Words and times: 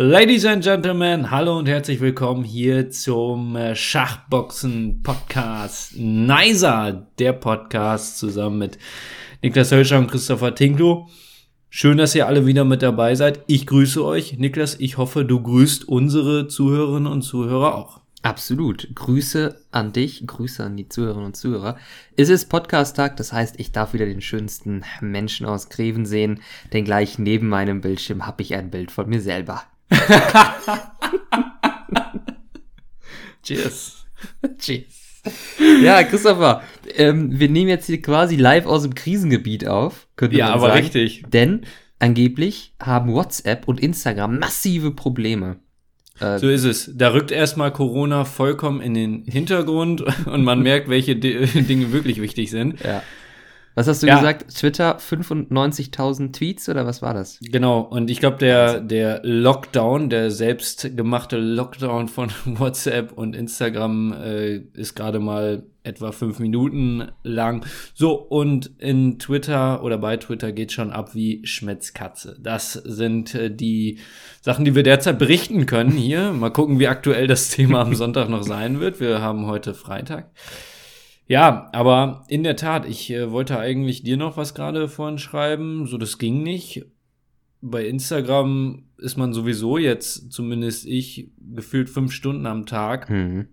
Ladies 0.00 0.44
and 0.44 0.62
Gentlemen, 0.62 1.32
hallo 1.32 1.58
und 1.58 1.66
herzlich 1.66 2.00
willkommen 2.00 2.44
hier 2.44 2.88
zum 2.88 3.56
äh, 3.56 3.74
Schachboxen 3.74 5.02
Podcast 5.02 5.96
Nicer, 5.96 7.08
der 7.18 7.32
Podcast 7.32 8.16
zusammen 8.16 8.58
mit 8.58 8.78
Niklas 9.42 9.72
Hölscher 9.72 9.98
und 9.98 10.08
Christopher 10.08 10.54
Tinklo. 10.54 11.08
Schön, 11.68 11.98
dass 11.98 12.14
ihr 12.14 12.28
alle 12.28 12.46
wieder 12.46 12.64
mit 12.64 12.80
dabei 12.80 13.16
seid. 13.16 13.42
Ich 13.48 13.66
grüße 13.66 14.04
euch. 14.04 14.38
Niklas, 14.38 14.78
ich 14.78 14.98
hoffe, 14.98 15.24
du 15.24 15.42
grüßt 15.42 15.88
unsere 15.88 16.46
Zuhörerinnen 16.46 17.12
und 17.12 17.22
Zuhörer 17.22 17.74
auch. 17.74 18.00
Absolut. 18.22 18.94
Grüße 18.94 19.60
an 19.72 19.92
dich, 19.92 20.24
Grüße 20.24 20.62
an 20.62 20.76
die 20.76 20.88
Zuhörerinnen 20.88 21.26
und 21.26 21.36
Zuhörer. 21.36 21.76
Es 22.16 22.28
ist 22.28 22.48
Podcast-Tag, 22.48 23.16
das 23.16 23.32
heißt, 23.32 23.58
ich 23.58 23.72
darf 23.72 23.94
wieder 23.94 24.06
den 24.06 24.20
schönsten 24.20 24.84
Menschen 25.00 25.44
aus 25.44 25.70
Greven 25.70 26.06
sehen, 26.06 26.40
denn 26.72 26.84
gleich 26.84 27.18
neben 27.18 27.48
meinem 27.48 27.80
Bildschirm 27.80 28.28
habe 28.28 28.42
ich 28.42 28.54
ein 28.54 28.70
Bild 28.70 28.92
von 28.92 29.08
mir 29.08 29.20
selber. 29.20 29.64
Cheers. 33.42 34.04
Cheers. 34.58 35.22
Ja, 35.82 36.02
Christopher, 36.04 36.62
ähm, 36.96 37.38
wir 37.38 37.48
nehmen 37.48 37.68
jetzt 37.68 37.86
hier 37.86 38.00
quasi 38.00 38.36
live 38.36 38.66
aus 38.66 38.82
dem 38.82 38.94
Krisengebiet 38.94 39.66
auf. 39.66 40.06
Könnte 40.16 40.36
Ja, 40.36 40.46
man 40.46 40.54
aber 40.54 40.68
sagen. 40.68 40.80
richtig. 40.82 41.24
Denn 41.28 41.62
angeblich 41.98 42.74
haben 42.80 43.12
WhatsApp 43.12 43.66
und 43.68 43.80
Instagram 43.80 44.38
massive 44.38 44.90
Probleme. 44.92 45.56
Äh, 46.20 46.38
So 46.38 46.48
ist 46.48 46.64
es. 46.64 46.90
Da 46.94 47.12
rückt 47.12 47.30
erstmal 47.30 47.72
Corona 47.72 48.24
vollkommen 48.24 48.80
in 48.80 48.94
den 48.94 49.24
Hintergrund 49.24 50.02
und 50.26 50.44
man 50.44 50.62
merkt, 50.62 50.88
welche 50.88 51.16
Di 51.16 51.46
Dinge 51.62 51.92
wirklich 51.92 52.20
wichtig 52.20 52.50
sind. 52.50 52.80
ja. 52.80 53.02
Was 53.78 53.86
hast 53.86 54.02
du 54.02 54.08
Ja. 54.08 54.16
gesagt? 54.16 54.52
Twitter 54.56 54.98
95.000 54.98 56.32
Tweets 56.32 56.68
oder 56.68 56.84
was 56.84 57.00
war 57.00 57.14
das? 57.14 57.38
Genau, 57.40 57.78
und 57.78 58.10
ich 58.10 58.18
glaube, 58.18 58.36
der, 58.38 58.80
der 58.80 59.20
Lockdown, 59.22 60.10
der 60.10 60.32
selbstgemachte 60.32 61.36
Lockdown 61.38 62.08
von 62.08 62.32
WhatsApp 62.44 63.12
und 63.12 63.36
Instagram 63.36 64.12
äh, 64.14 64.56
ist 64.72 64.96
gerade 64.96 65.20
mal 65.20 65.62
etwa 65.84 66.10
fünf 66.10 66.40
Minuten 66.40 67.04
lang. 67.22 67.64
So, 67.94 68.14
und 68.14 68.68
in 68.78 69.20
Twitter 69.20 69.84
oder 69.84 69.96
bei 69.96 70.16
Twitter 70.16 70.50
geht 70.50 70.72
schon 70.72 70.90
ab 70.90 71.14
wie 71.14 71.46
Schmetzkatze. 71.46 72.36
Das 72.40 72.72
sind 72.72 73.36
äh, 73.36 73.48
die 73.48 74.00
Sachen, 74.40 74.64
die 74.64 74.74
wir 74.74 74.82
derzeit 74.82 75.20
berichten 75.20 75.66
können 75.66 75.92
hier. 75.92 76.32
Mal 76.32 76.50
gucken, 76.50 76.80
wie 76.80 76.88
aktuell 76.88 77.28
das 77.28 77.50
Thema 77.50 77.82
am 77.82 77.94
Sonntag 77.94 78.28
noch 78.28 78.42
sein 78.42 78.80
wird. 78.80 78.98
Wir 78.98 79.22
haben 79.22 79.46
heute 79.46 79.72
Freitag. 79.72 80.32
Ja, 81.28 81.68
aber 81.72 82.24
in 82.28 82.42
der 82.42 82.56
Tat, 82.56 82.86
ich 82.86 83.10
äh, 83.10 83.30
wollte 83.30 83.58
eigentlich 83.58 84.02
dir 84.02 84.16
noch 84.16 84.38
was 84.38 84.54
gerade 84.54 84.88
vorhin 84.88 85.18
schreiben, 85.18 85.86
so 85.86 85.98
das 85.98 86.16
ging 86.16 86.42
nicht. 86.42 86.86
Bei 87.60 87.86
Instagram 87.86 88.84
ist 88.96 89.18
man 89.18 89.34
sowieso 89.34 89.76
jetzt, 89.76 90.32
zumindest 90.32 90.86
ich, 90.86 91.30
gefühlt 91.54 91.90
fünf 91.90 92.12
Stunden 92.12 92.46
am 92.46 92.64
Tag. 92.64 93.10
Hm. 93.10 93.48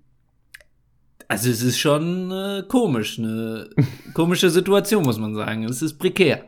Also 1.28 1.50
es 1.50 1.62
ist 1.62 1.78
schon 1.78 2.32
äh, 2.32 2.64
komisch, 2.68 3.20
eine 3.20 3.70
komische 4.14 4.50
Situation, 4.50 5.04
muss 5.04 5.20
man 5.20 5.36
sagen. 5.36 5.66
Es 5.66 5.82
ist 5.82 5.98
prekär. 5.98 6.46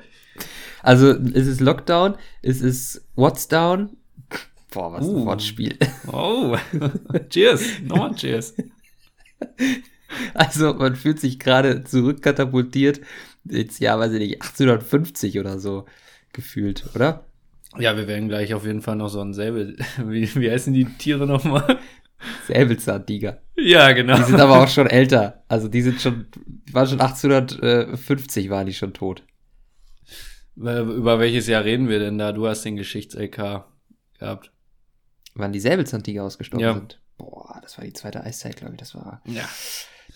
Also, 0.81 1.09
es 1.09 1.48
ist 1.48 1.59
Lockdown, 1.59 2.16
es 2.42 2.61
ist 2.61 3.05
What's 3.16 3.48
Down. 3.50 3.98
Boah, 4.72 4.94
was 4.94 5.05
Uh. 5.05 5.17
ein 5.17 5.25
Wortspiel. 5.25 5.78
Oh, 6.11 6.55
cheers, 7.30 7.64
nochmal 7.83 8.16
cheers. 8.16 8.53
Also, 10.33 10.73
man 10.73 10.95
fühlt 10.95 11.19
sich 11.19 11.39
gerade 11.39 11.83
zurückkatapultiert 11.83 13.02
ins 13.47 13.80
Jahr, 13.80 14.00
weiß 14.00 14.14
ich 14.14 14.19
nicht, 14.19 14.41
1850 14.41 15.39
oder 15.39 15.59
so 15.59 15.86
gefühlt, 16.33 16.86
oder? 16.95 17.25
Ja, 17.77 17.95
wir 17.97 18.08
werden 18.08 18.27
gleich 18.30 18.53
auf 18.53 18.66
jeden 18.66 18.81
Fall 18.81 18.95
noch 18.95 19.09
so 19.09 19.22
ein 19.22 19.33
Säbel. 19.33 19.77
Wie, 20.05 20.33
wie 20.36 20.49
heißen 20.52 20.73
die 20.73 20.86
Tiere 20.86 21.27
nochmal? 21.27 21.77
Säbelzahntiger. 22.47 23.41
Ja, 23.55 23.91
genau. 23.91 24.17
Die 24.17 24.23
sind 24.23 24.39
aber 24.39 24.64
auch 24.64 24.67
schon 24.69 24.88
älter. 24.88 25.44
Also, 25.47 25.67
die 25.67 25.81
sind 25.81 26.02
schon, 26.02 26.27
die 26.45 26.73
waren 26.73 26.88
schon 26.88 26.99
1850 27.02 28.49
waren 28.49 28.65
die 28.65 28.73
schon 28.73 28.93
tot. 28.93 29.23
Über 30.55 31.20
welches 31.20 31.45
Jahr 31.48 31.64
reden 31.64 31.87
wir 31.87 31.99
denn 31.99 32.17
da? 32.17 32.31
Du 32.31 32.48
hast 32.48 32.64
den 32.64 32.77
Geschichts-LK 32.77 33.65
gehabt. 34.20 34.52
Wann 35.36 35.52
die 35.54 35.60
Säbelzahntiger 35.60 36.23
ausgestorben 36.23 36.65
Ja. 36.65 36.73
sind. 36.73 36.99
Boah, 37.17 37.60
das 37.61 37.77
war 37.77 37.86
die 37.86 37.93
zweite 37.93 38.23
Eiszeit, 38.23 38.58
glaube 38.58 38.73
ich. 38.73 38.80
Das 38.80 38.95
war 38.95 39.21
Ja. 39.26 39.48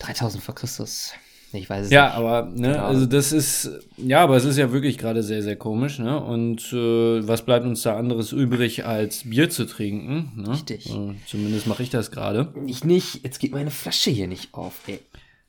3000 0.02 0.44
vor 0.44 0.56
Christus. 0.56 1.14
Ich 1.54 1.70
weiß 1.70 1.88
es 1.88 1.92
Ja, 1.92 2.06
nicht. 2.08 2.16
aber, 2.16 2.44
ne, 2.50 2.70
Genau. 2.72 2.86
also 2.86 3.06
das 3.06 3.34
ist, 3.34 3.70
ja, 3.98 4.22
aber 4.24 4.38
es 4.38 4.46
ist 4.46 4.58
ja 4.58 4.72
wirklich 4.72 4.98
gerade 4.98 5.22
sehr, 5.22 5.44
sehr 5.44 5.58
komisch, 5.58 6.00
ne? 6.00 6.18
Und 6.24 6.72
äh, 6.72 7.28
was 7.28 7.44
bleibt 7.46 7.66
uns 7.66 7.82
da 7.82 7.98
anderes 7.98 8.32
übrig, 8.32 8.86
als 8.86 9.30
Bier 9.30 9.50
zu 9.50 9.66
trinken? 9.66 10.32
Ne? 10.42 10.52
Richtig. 10.54 10.90
Äh, 10.90 11.16
zumindest 11.28 11.68
mache 11.68 11.84
ich 11.84 11.90
das 11.90 12.10
gerade. 12.10 12.54
Ich 12.68 12.86
nicht. 12.86 13.24
Jetzt 13.26 13.40
geht 13.40 13.52
meine 13.52 13.70
Flasche 13.72 14.12
hier 14.12 14.28
nicht 14.28 14.54
auf, 14.54 14.80
ey. 14.88 15.00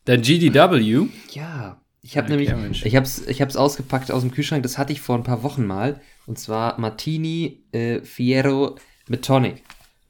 Dann 0.05 0.23
GDW. 0.23 1.07
Ja, 1.33 1.81
ich 2.03 2.17
habe 2.17 2.29
nämlich, 2.31 2.49
Mensch. 2.51 2.84
ich 2.84 2.97
hab's, 2.97 3.23
ich 3.29 3.41
hab's 3.41 3.55
ausgepackt 3.55 4.11
aus 4.11 4.23
dem 4.23 4.33
Kühlschrank, 4.33 4.65
das 4.65 4.79
hatte 4.79 4.93
ich 4.93 5.01
vor 5.01 5.15
ein 5.17 5.23
paar 5.23 5.45
Wochen 5.45 5.65
mal. 5.65 6.01
Und 6.27 6.37
zwar 6.37 6.81
Martini 6.81 7.63
äh, 7.71 8.01
Fiero 8.01 8.75
mit 9.07 9.25
Tonic. 9.25 9.63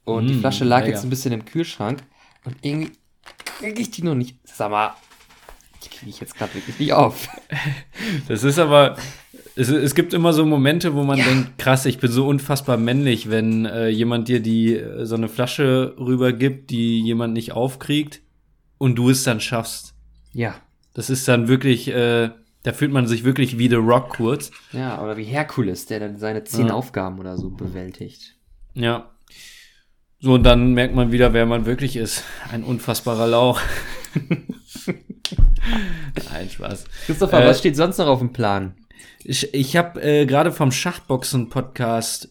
Und 0.05 0.25
die 0.27 0.33
Mm, 0.33 0.39
Flasche 0.39 0.63
lag 0.65 0.79
lecker. 0.81 0.91
jetzt 0.93 1.03
ein 1.03 1.11
bisschen 1.11 1.33
im 1.33 1.45
Kühlschrank. 1.45 2.01
Und 2.45 2.55
irgendwie 2.63 2.91
kriege 3.59 3.81
ich 3.81 3.91
die 3.91 4.03
noch 4.03 4.15
nicht. 4.15 4.37
Sag 4.43 4.71
mal, 4.71 4.93
die 5.83 5.89
kriege 5.89 6.09
ich 6.09 6.19
jetzt 6.19 6.35
gerade 6.35 6.53
wirklich 6.55 6.79
nicht 6.79 6.93
auf. 6.93 7.27
Das 8.27 8.43
ist 8.43 8.59
aber, 8.59 8.97
es, 9.55 9.69
es 9.69 9.95
gibt 9.95 10.13
immer 10.13 10.33
so 10.33 10.45
Momente, 10.45 10.93
wo 10.93 11.03
man 11.03 11.17
Ja. 11.19 11.25
denkt, 11.25 11.57
krass, 11.57 11.85
ich 11.85 11.99
bin 11.99 12.11
so 12.11 12.27
unfassbar 12.27 12.77
männlich, 12.77 13.29
wenn 13.29 13.65
äh, 13.65 13.87
jemand 13.87 14.27
dir 14.27 14.39
die, 14.41 14.75
äh, 14.75 15.05
so 15.05 15.15
eine 15.15 15.29
Flasche 15.29 15.95
rübergibt, 15.97 16.69
die 16.69 17.01
jemand 17.01 17.33
nicht 17.33 17.51
aufkriegt 17.53 18.21
und 18.77 18.95
du 18.95 19.09
es 19.09 19.23
dann 19.23 19.39
schaffst. 19.39 19.93
Ja, 20.33 20.55
Das 20.93 21.09
ist 21.09 21.27
dann 21.27 21.47
wirklich, 21.47 21.87
äh, 21.89 22.29
da 22.63 22.73
fühlt 22.73 22.91
man 22.91 23.07
sich 23.07 23.23
wirklich 23.23 23.57
wie 23.57 23.67
The 23.69 23.75
Rock 23.75 24.09
kurz. 24.09 24.51
ja, 24.71 25.01
oder 25.01 25.17
wie 25.17 25.23
Herkules, 25.23 25.85
der 25.85 25.99
dann 25.99 26.17
seine 26.17 26.43
zehn 26.43 26.67
Ja. 26.67 26.73
Aufgaben 26.73 27.19
oder 27.19 27.37
so 27.37 27.49
bewältigt. 27.49 28.35
Ja. 28.73 29.09
So, 30.23 30.35
und 30.35 30.43
dann 30.43 30.71
merkt 30.71 30.95
man 30.95 31.11
wieder, 31.11 31.33
wer 31.33 31.45
man 31.45 31.65
wirklich 31.65 31.97
ist. 31.97 32.23
Ein 32.49 32.63
unfassbarer 32.63 33.27
Lauch. 33.27 33.59
Nein, 36.31 36.49
Spaß. 36.49 36.85
Christopher, 37.07 37.43
Äh, 37.43 37.47
was 37.49 37.59
steht 37.59 37.75
sonst 37.75 37.97
noch 37.97 38.07
auf 38.07 38.19
dem 38.19 38.31
Plan? 38.31 38.73
Ich, 39.25 39.53
ich 39.53 39.75
habe 39.75 40.01
äh, 40.01 40.25
gerade 40.25 40.53
vom 40.53 40.71
Schachboxen-Podcast 40.71 42.29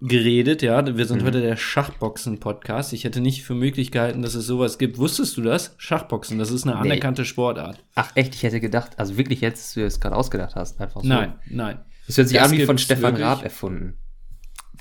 geredet, 0.00 0.62
ja. 0.62 0.84
Wir 0.96 1.06
sind 1.06 1.22
heute 1.22 1.40
der 1.40 1.56
Schachboxen-Podcast. 1.56 2.92
Ich 2.92 3.04
hätte 3.04 3.20
nicht 3.20 3.44
für 3.44 3.54
möglich 3.54 3.92
gehalten, 3.92 4.22
dass 4.22 4.34
es 4.34 4.44
sowas 4.44 4.76
gibt. 4.76 4.98
Wusstest 4.98 5.36
du 5.36 5.42
das? 5.42 5.76
Schachboxen, 5.78 6.40
das 6.40 6.50
ist 6.50 6.64
eine 6.66 6.74
Nee. 6.74 6.80
anerkannte 6.80 7.24
Sportart. 7.24 7.84
Ach 7.94 8.10
echt, 8.16 8.34
ich 8.34 8.42
hätte 8.42 8.58
gedacht, 8.58 8.98
also 8.98 9.16
wirklich 9.16 9.40
jetzt, 9.42 9.62
dass 9.62 9.74
du 9.74 9.84
es 9.86 10.00
gerade 10.00 10.16
ausgedacht 10.16 10.56
hast, 10.56 10.80
einfach 10.80 11.02
so. 11.02 11.06
Nein, 11.08 11.34
nein. 11.48 11.78
Das 12.08 12.16
hört 12.18 12.28
sich 12.28 12.36
Das 12.38 12.50
an 12.50 12.58
wie 12.58 12.64
von 12.66 12.78
Stefan. 12.78 13.14
Raab 13.14 13.44
erfunden. 13.44 13.96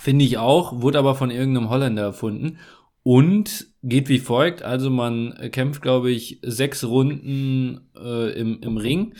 Finde 0.03 0.25
ich 0.25 0.37
auch, 0.37 0.81
wurde 0.81 0.99
aber 0.99 1.15
von 1.15 1.31
irgendeinem 1.31 1.69
Holländer 1.69 2.01
erfunden. 2.01 2.57
Und 3.03 3.67
geht 3.83 4.09
wie 4.09 4.19
folgt, 4.19 4.61
also 4.61 4.89
man 4.89 5.33
kämpft, 5.53 5.81
glaube 5.81 6.11
ich, 6.11 6.39
sechs 6.41 6.83
Runden 6.83 7.79
äh, 7.95 8.37
im, 8.37 8.59
im 8.59 8.75
Ring 8.75 9.13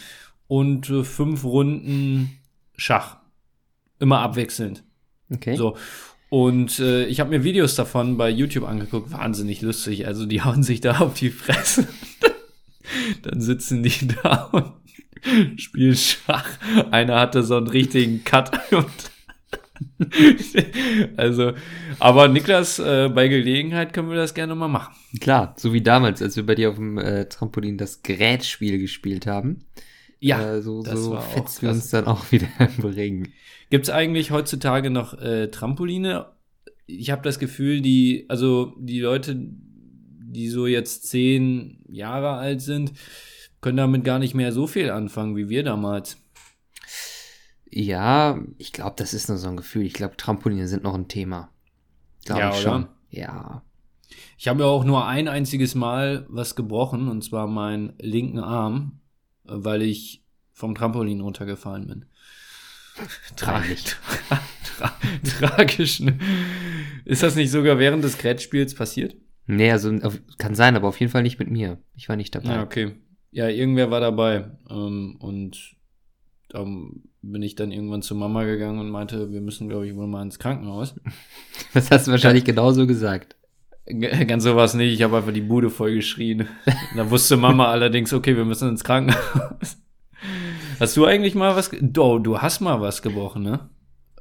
und 0.48 0.90
äh, 0.90 1.06
fünf 1.06 1.46
Runden 1.46 2.38
Schach. 2.76 3.16
Immer 4.00 4.20
abwechselnd. 4.20 4.84
Okay. 5.34 5.56
So. 5.56 5.78
Und 6.28 6.80
äh, 6.80 7.06
ich 7.06 7.22
habe 7.22 7.30
mir 7.30 7.46
Videos 7.46 7.76
davon 7.76 8.18
bei 8.18 8.30
YouTube 8.30 8.68
angeguckt, 8.68 9.14
wahnsinnig 9.14 9.62
lustig. 9.62 10.06
Also 10.06 10.26
die 10.26 10.42
hauen 10.44 10.64
sich 10.64 10.82
da 10.82 11.00
auf 11.00 11.14
die 11.14 11.30
Fresse. 11.30 11.88
Dann 13.22 13.40
sitzen 13.40 13.84
die 13.84 14.10
da 14.22 14.50
und 14.52 14.74
spielen 15.62 15.96
Schach. 15.96 16.50
Einer 16.92 17.22
hatte 17.22 17.42
so 17.42 17.56
einen 17.56 17.68
richtigen 17.68 18.26
Cut. 18.26 18.52
Und 18.74 19.13
also, 21.18 21.54
aber 22.00 22.28
Niklas, 22.28 22.80
äh, 22.80 23.10
bei 23.14 23.28
Gelegenheit 23.28 23.94
können 23.94 24.10
wir 24.10 24.16
das 24.16 24.34
gerne 24.34 24.56
mal 24.56 24.68
machen. 24.68 24.94
Klar, 25.20 25.56
so 25.58 25.74
wie 25.74 25.82
damals, 25.82 26.22
als 26.22 26.36
wir 26.36 26.46
bei 26.46 26.56
dir 26.56 26.70
auf 26.70 26.76
dem 26.76 26.98
äh, 26.98 27.26
Trampolin 27.26 27.78
das 27.78 28.04
Gerätspiel 28.04 28.80
gespielt 28.80 29.28
haben. 29.28 29.66
äh, 30.56 30.62
so 30.62 30.84
das 30.84 31.04
so 31.04 31.12
war 31.12 31.20
auch 31.20 31.32
fetzen 31.32 31.62
wir 31.64 31.70
uns 31.72 31.90
dann 31.90 32.06
auch 32.06 32.24
wieder 32.32 32.48
im 32.60 32.86
Ring. 32.86 33.34
Gibt 33.70 33.86
es 33.86 33.90
eigentlich 33.90 34.32
heutzutage 34.32 34.90
noch 34.90 35.20
äh, 35.20 35.48
Trampoline? 35.48 36.28
Ich 36.86 37.12
habe 37.12 37.22
das 37.24 37.40
Gefühl, 37.40 37.82
die, 37.82 38.26
also 38.30 38.74
die 38.80 39.00
Leute, 39.00 39.36
die 39.36 40.48
so 40.50 40.68
jetzt 40.68 41.08
zehn 41.08 41.84
Jahre 41.90 42.34
alt 42.34 42.62
sind, 42.62 42.94
können 43.62 43.78
damit 43.78 44.04
gar 44.04 44.20
nicht 44.20 44.34
mehr 44.34 44.52
so 44.52 44.68
viel 44.68 44.92
anfangen 44.92 45.36
wie 45.36 45.50
wir 45.50 45.64
damals. 45.64 46.23
Ja, 47.76 48.40
ich 48.60 48.72
glaube, 48.72 48.94
das 48.98 49.14
ist 49.16 49.30
nur 49.30 49.38
so 49.40 49.48
ein 49.48 49.58
Gefühl. 49.58 49.84
Ich 49.84 49.94
glaube, 49.94 50.16
Trampoline 50.16 50.68
sind 50.68 50.84
noch 50.84 50.94
ein 50.94 51.08
Thema. 51.08 51.50
Glaub 52.26 52.40
Ja, 52.40 52.50
ich 52.50 52.56
oder? 52.56 52.62
schon. 52.62 52.88
Ja. 53.10 53.64
Ich 54.38 54.48
habe 54.48 54.62
ja 54.62 54.68
auch 54.68 54.84
nur 54.84 55.08
ein 55.08 55.28
einziges 55.28 55.74
Mal 55.74 56.28
was 56.30 56.56
gebrochen, 56.56 57.08
und 57.08 57.24
zwar 57.24 57.48
meinen 57.48 57.94
linken 58.00 58.40
Arm, 58.40 59.00
weil 59.44 59.82
ich 59.82 60.24
vom 60.52 60.76
Trampolin 60.76 61.22
runtergefallen 61.22 61.88
bin. 61.88 62.06
Peinlich. 63.38 63.84
Tra 63.84 64.40
tra 64.78 64.94
tragisch, 65.40 66.00
ne? 66.00 66.20
Ist 67.06 67.24
das 67.24 67.36
nicht 67.36 67.50
sogar 67.50 67.80
während 67.80 68.04
des 68.04 68.20
Grätspiels 68.20 68.76
passiert? 68.76 69.16
Nee, 69.48 69.72
also 69.72 69.92
kann 70.38 70.54
sein, 70.54 70.76
aber 70.76 70.88
auf 70.88 71.00
jeden 71.00 71.12
Fall 71.12 71.24
nicht 71.24 71.40
mit 71.40 71.50
mir. 71.50 71.82
Ich 71.96 72.08
war 72.08 72.16
nicht 72.18 72.36
dabei. 72.36 72.54
Ja, 72.54 72.64
okay. 72.64 72.96
Ja, 73.32 73.50
irgendwer 73.50 73.90
war 73.90 74.00
dabei. 74.00 74.52
Ähm, 74.70 75.18
und 75.20 75.76
da 76.50 76.66
bin 77.24 77.42
ich 77.42 77.56
dann 77.56 77.72
irgendwann 77.72 78.02
zu 78.02 78.16
Mama 78.16 78.44
gegangen 78.44 78.80
und 78.80 78.90
meinte, 78.90 79.32
wir 79.32 79.42
müssen, 79.42 79.70
glaube 79.70 79.88
ich, 79.88 79.96
wohl 79.96 80.08
mal 80.08 80.22
ins 80.22 80.40
Krankenhaus. 80.40 80.96
Das 81.74 81.90
hast 81.90 82.08
du 82.08 82.12
wahrscheinlich 82.12 82.44
genauso 82.44 82.86
gesagt. 82.86 83.36
Ganz 83.88 84.44
sowas 84.44 84.76
nicht, 84.76 84.94
ich 84.94 85.02
habe 85.02 85.18
einfach 85.18 85.34
die 85.34 85.42
Bude 85.42 85.70
voll 85.70 85.96
geschrien. 85.96 86.48
da 86.96 87.10
wusste 87.10 87.38
Mama 87.38 87.68
allerdings, 87.72 88.14
okay, 88.14 88.36
wir 88.36 88.46
müssen 88.46 88.70
ins 88.70 88.84
Krankenhaus. 88.84 89.78
Hast 90.80 90.98
du 90.98 91.06
eigentlich 91.06 91.36
mal 91.36 91.56
was? 91.56 91.72
Oh, 91.98 92.20
du 92.20 92.40
hast 92.40 92.62
mal 92.62 92.80
was 92.82 93.02
gebrochen, 93.02 93.44
ne? 93.44 93.70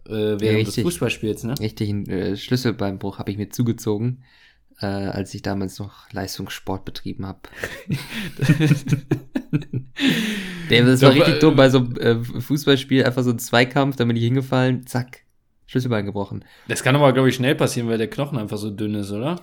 Äh, 0.07 0.41
während 0.41 0.43
des 0.43 0.69
richtig. 0.69 0.85
Fußballspiels, 0.85 1.45
ne? 1.45 1.55
Richtig, 1.61 1.91
einen 1.91 2.07
äh, 2.07 2.37
Schlüsselbeinbruch 2.37 3.19
habe 3.19 3.31
ich 3.31 3.37
mir 3.37 3.51
zugezogen, 3.51 4.23
äh, 4.83 4.87
als 4.87 5.33
ich 5.35 5.43
damals 5.43 5.79
noch 5.79 6.11
Leistungssport 6.13 6.85
betrieben 6.85 7.27
habe. 7.27 7.41
Das 10.69 11.03
war 11.03 11.11
Doch, 11.11 11.17
richtig 11.17 11.35
äh, 11.35 11.39
dumm 11.39 11.57
bei 11.57 11.69
so 11.69 11.79
einem 11.79 11.97
äh, 11.99 12.41
Fußballspiel, 12.41 13.05
einfach 13.05 13.23
so 13.23 13.31
ein 13.31 13.39
Zweikampf, 13.39 13.97
da 13.97 14.05
bin 14.05 14.17
ich 14.17 14.23
hingefallen, 14.25 14.87
zack, 14.87 15.21
Schlüsselbein 15.67 16.07
gebrochen. 16.07 16.45
Das 16.69 16.83
kann 16.83 16.97
aber, 16.97 17.13
glaube 17.13 17.29
ich, 17.29 17.35
schnell 17.35 17.55
passieren, 17.55 17.89
weil 17.89 17.99
der 17.99 18.09
Knochen 18.09 18.39
einfach 18.39 18.57
so 18.57 18.71
dünn 18.71 18.95
ist, 18.95 19.11
oder? 19.11 19.39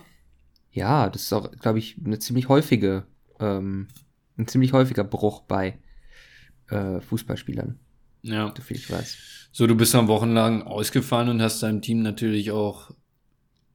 Ja, 0.72 1.08
das 1.08 1.22
ist 1.22 1.32
auch, 1.32 1.50
glaube 1.52 1.78
ich, 1.78 1.96
eine 2.04 2.18
ziemlich 2.18 2.48
häufige, 2.48 3.04
ähm, 3.38 3.86
ein 4.38 4.48
ziemlich 4.48 4.72
häufiger 4.72 5.04
Bruch 5.04 5.42
bei 5.42 5.78
äh, 6.68 7.00
Fußballspielern, 7.00 7.78
Ja. 8.22 8.52
so 8.56 8.62
viel 8.62 8.76
ich 8.76 8.90
weiß. 8.90 9.48
So, 9.52 9.66
du 9.68 9.76
bist 9.76 9.94
dann 9.94 10.08
wochenlang 10.08 10.62
ausgefallen 10.62 11.28
und 11.28 11.42
hast 11.42 11.62
deinem 11.62 11.82
Team 11.82 12.02
natürlich 12.02 12.50
auch 12.50 12.90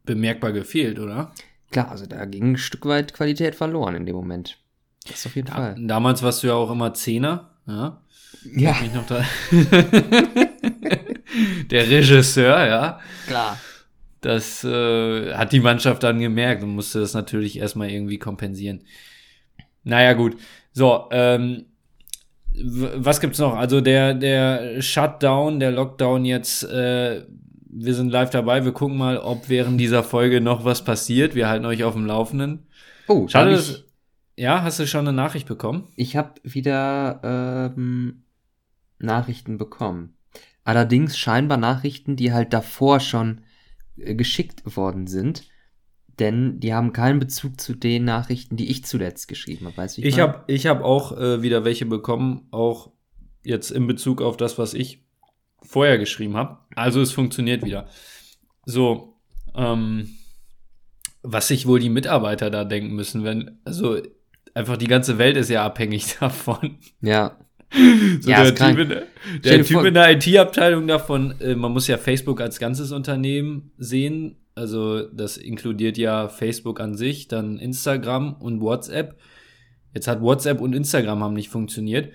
bemerkbar 0.04 0.52
gefehlt, 0.52 1.00
oder? 1.00 1.34
Klar, 1.76 1.92
also 1.92 2.06
da 2.06 2.24
ging 2.24 2.54
ein 2.54 2.58
Stück 2.58 2.86
weit 2.86 3.14
Qualität 3.14 3.54
verloren 3.54 3.96
in 3.96 4.06
dem 4.06 4.16
Moment. 4.16 4.58
Das 5.10 5.26
auf 5.26 5.36
jeden 5.36 5.50
Da, 5.50 5.56
Fall. 5.56 5.76
damals 5.78 6.24
warst 6.24 6.42
du 6.42 6.48
ja 6.48 6.54
auch 6.54 6.72
immer 6.72 6.94
Zehner, 6.94 7.50
ja? 7.68 8.02
Ja, 8.56 8.78
Mich 8.82 8.94
noch 8.94 9.06
da. 9.08 9.26
Der 11.70 11.90
Regisseur, 11.90 12.66
ja. 12.66 13.00
klar. 13.28 13.60
Das 14.22 14.64
äh, 14.64 15.34
hat 15.34 15.52
die 15.52 15.60
Mannschaft 15.60 16.02
dann 16.04 16.20
gemerkt 16.20 16.64
und 16.64 16.70
musste 16.76 17.00
das 17.02 17.14
natürlich 17.14 17.60
erstmal 17.60 17.90
irgendwie 17.92 18.18
kompensieren. 18.20 18.84
Naja, 19.84 20.14
gut. 20.14 20.38
So, 20.72 21.10
ähm, 21.12 21.66
was 22.54 23.20
gibt's 23.20 23.38
noch? 23.40 23.54
Also 23.56 23.82
der, 23.82 24.14
der 24.14 24.82
Shutdown, 24.82 25.60
der 25.60 25.72
Lockdown 25.72 26.24
jetzt, 26.26 26.64
äh, 26.64 27.26
wir 27.78 27.94
sind 27.94 28.10
live 28.10 28.30
dabei. 28.30 28.64
Wir 28.66 28.72
gucken 28.72 28.98
mal, 28.98 29.18
ob 29.18 29.50
während 29.50 29.80
dieser 29.80 30.04
Folge 30.04 30.42
noch 30.42 30.64
was 30.66 30.84
passiert. 30.84 31.36
Wir 31.36 31.48
halten 31.50 31.66
euch 31.66 31.84
auf 31.84 31.94
dem 31.94 32.06
Laufenden. 32.06 32.68
Oh, 33.08 33.28
Schade, 33.28 33.56
Ich, 33.56 33.84
ja, 34.38 34.64
hast 34.64 34.80
du 34.80 34.88
schon 34.88 35.08
eine 35.08 35.14
Nachricht 35.16 35.48
bekommen? 35.48 35.88
ich 35.96 36.16
habe 36.16 36.34
wieder 36.44 37.74
ähm, 37.76 38.24
Nachrichten 39.00 39.58
bekommen. 39.58 40.16
Allerdings 40.64 41.18
scheinbar 41.18 41.58
Nachrichten, 41.58 42.16
die 42.16 42.34
halt 42.34 42.52
davor 42.54 43.00
schon 43.00 43.42
äh, 43.98 44.16
geschickt 44.16 44.76
worden 44.76 45.08
sind. 45.08 45.44
Denn 46.18 46.60
die 46.62 46.74
haben 46.74 46.94
keinen 46.94 47.20
Bezug 47.20 47.60
zu 47.60 47.76
den 47.76 48.06
Nachrichten, 48.06 48.56
die 48.56 48.72
ich 48.72 48.86
zuletzt 48.86 49.28
geschrieben 49.28 49.66
habe. 49.66 49.78
Weißt 49.78 49.98
du, 49.98 50.02
Ich 50.02 50.16
meine? 50.18 50.30
habe 50.30 50.44
ich 50.48 50.66
hab 50.66 50.82
auch 50.82 51.18
äh, 51.18 51.42
wieder 51.42 51.66
welche 51.66 51.86
bekommen, 51.86 52.48
auch 52.52 52.92
jetzt 53.44 53.70
in 53.70 53.86
Bezug 53.86 54.22
auf 54.22 54.38
das, 54.38 54.58
was 54.58 54.74
ich 54.74 55.05
vorher 55.68 55.98
geschrieben 55.98 56.36
habe. 56.38 56.58
Also 56.76 57.02
es 57.02 57.12
funktioniert 57.12 57.64
wieder. 57.66 57.88
So, 58.66 59.18
ähm, 59.56 60.10
was 61.24 61.48
sich 61.48 61.66
wohl 61.68 61.80
die 61.80 61.90
Mitarbeiter 61.90 62.50
da 62.50 62.64
denken 62.66 62.96
müssen, 62.96 63.24
wenn, 63.24 63.60
also 63.66 63.98
einfach 64.54 64.78
die 64.78 64.88
ganze 64.88 65.18
Welt 65.18 65.38
ist 65.38 65.50
ja 65.50 65.66
abhängig 65.66 66.16
davon. 66.20 66.78
Ja, 67.02 67.38
So 68.22 68.30
Ja, 68.30 68.44
der 68.44 68.56
typ, 68.56 68.78
in, 68.80 68.90
der- 68.90 69.04
der 69.44 69.64
typ 69.64 69.84
in 69.86 69.94
der 69.96 70.12
IT-Abteilung 70.12 70.88
davon, 70.88 71.34
äh, 71.42 71.56
man 71.56 71.72
muss 71.72 71.88
ja 71.88 71.98
Facebook 71.98 72.42
als 72.42 72.60
ganzes 72.60 72.92
Unternehmen 72.92 73.72
sehen. 73.78 74.38
Also 74.54 75.02
das 75.10 75.36
inkludiert 75.38 75.98
ja 75.98 76.30
Facebook 76.30 76.80
an 76.80 76.96
sich, 76.96 77.28
dann 77.28 77.58
Instagram 77.58 78.34
und 78.36 78.62
WhatsApp. 78.62 79.20
Jetzt 79.94 80.08
hat 80.08 80.22
WhatsApp 80.22 80.62
und 80.62 80.74
Instagram 80.74 81.22
haben 81.24 81.34
nicht 81.34 81.50
funktioniert. 81.50 82.14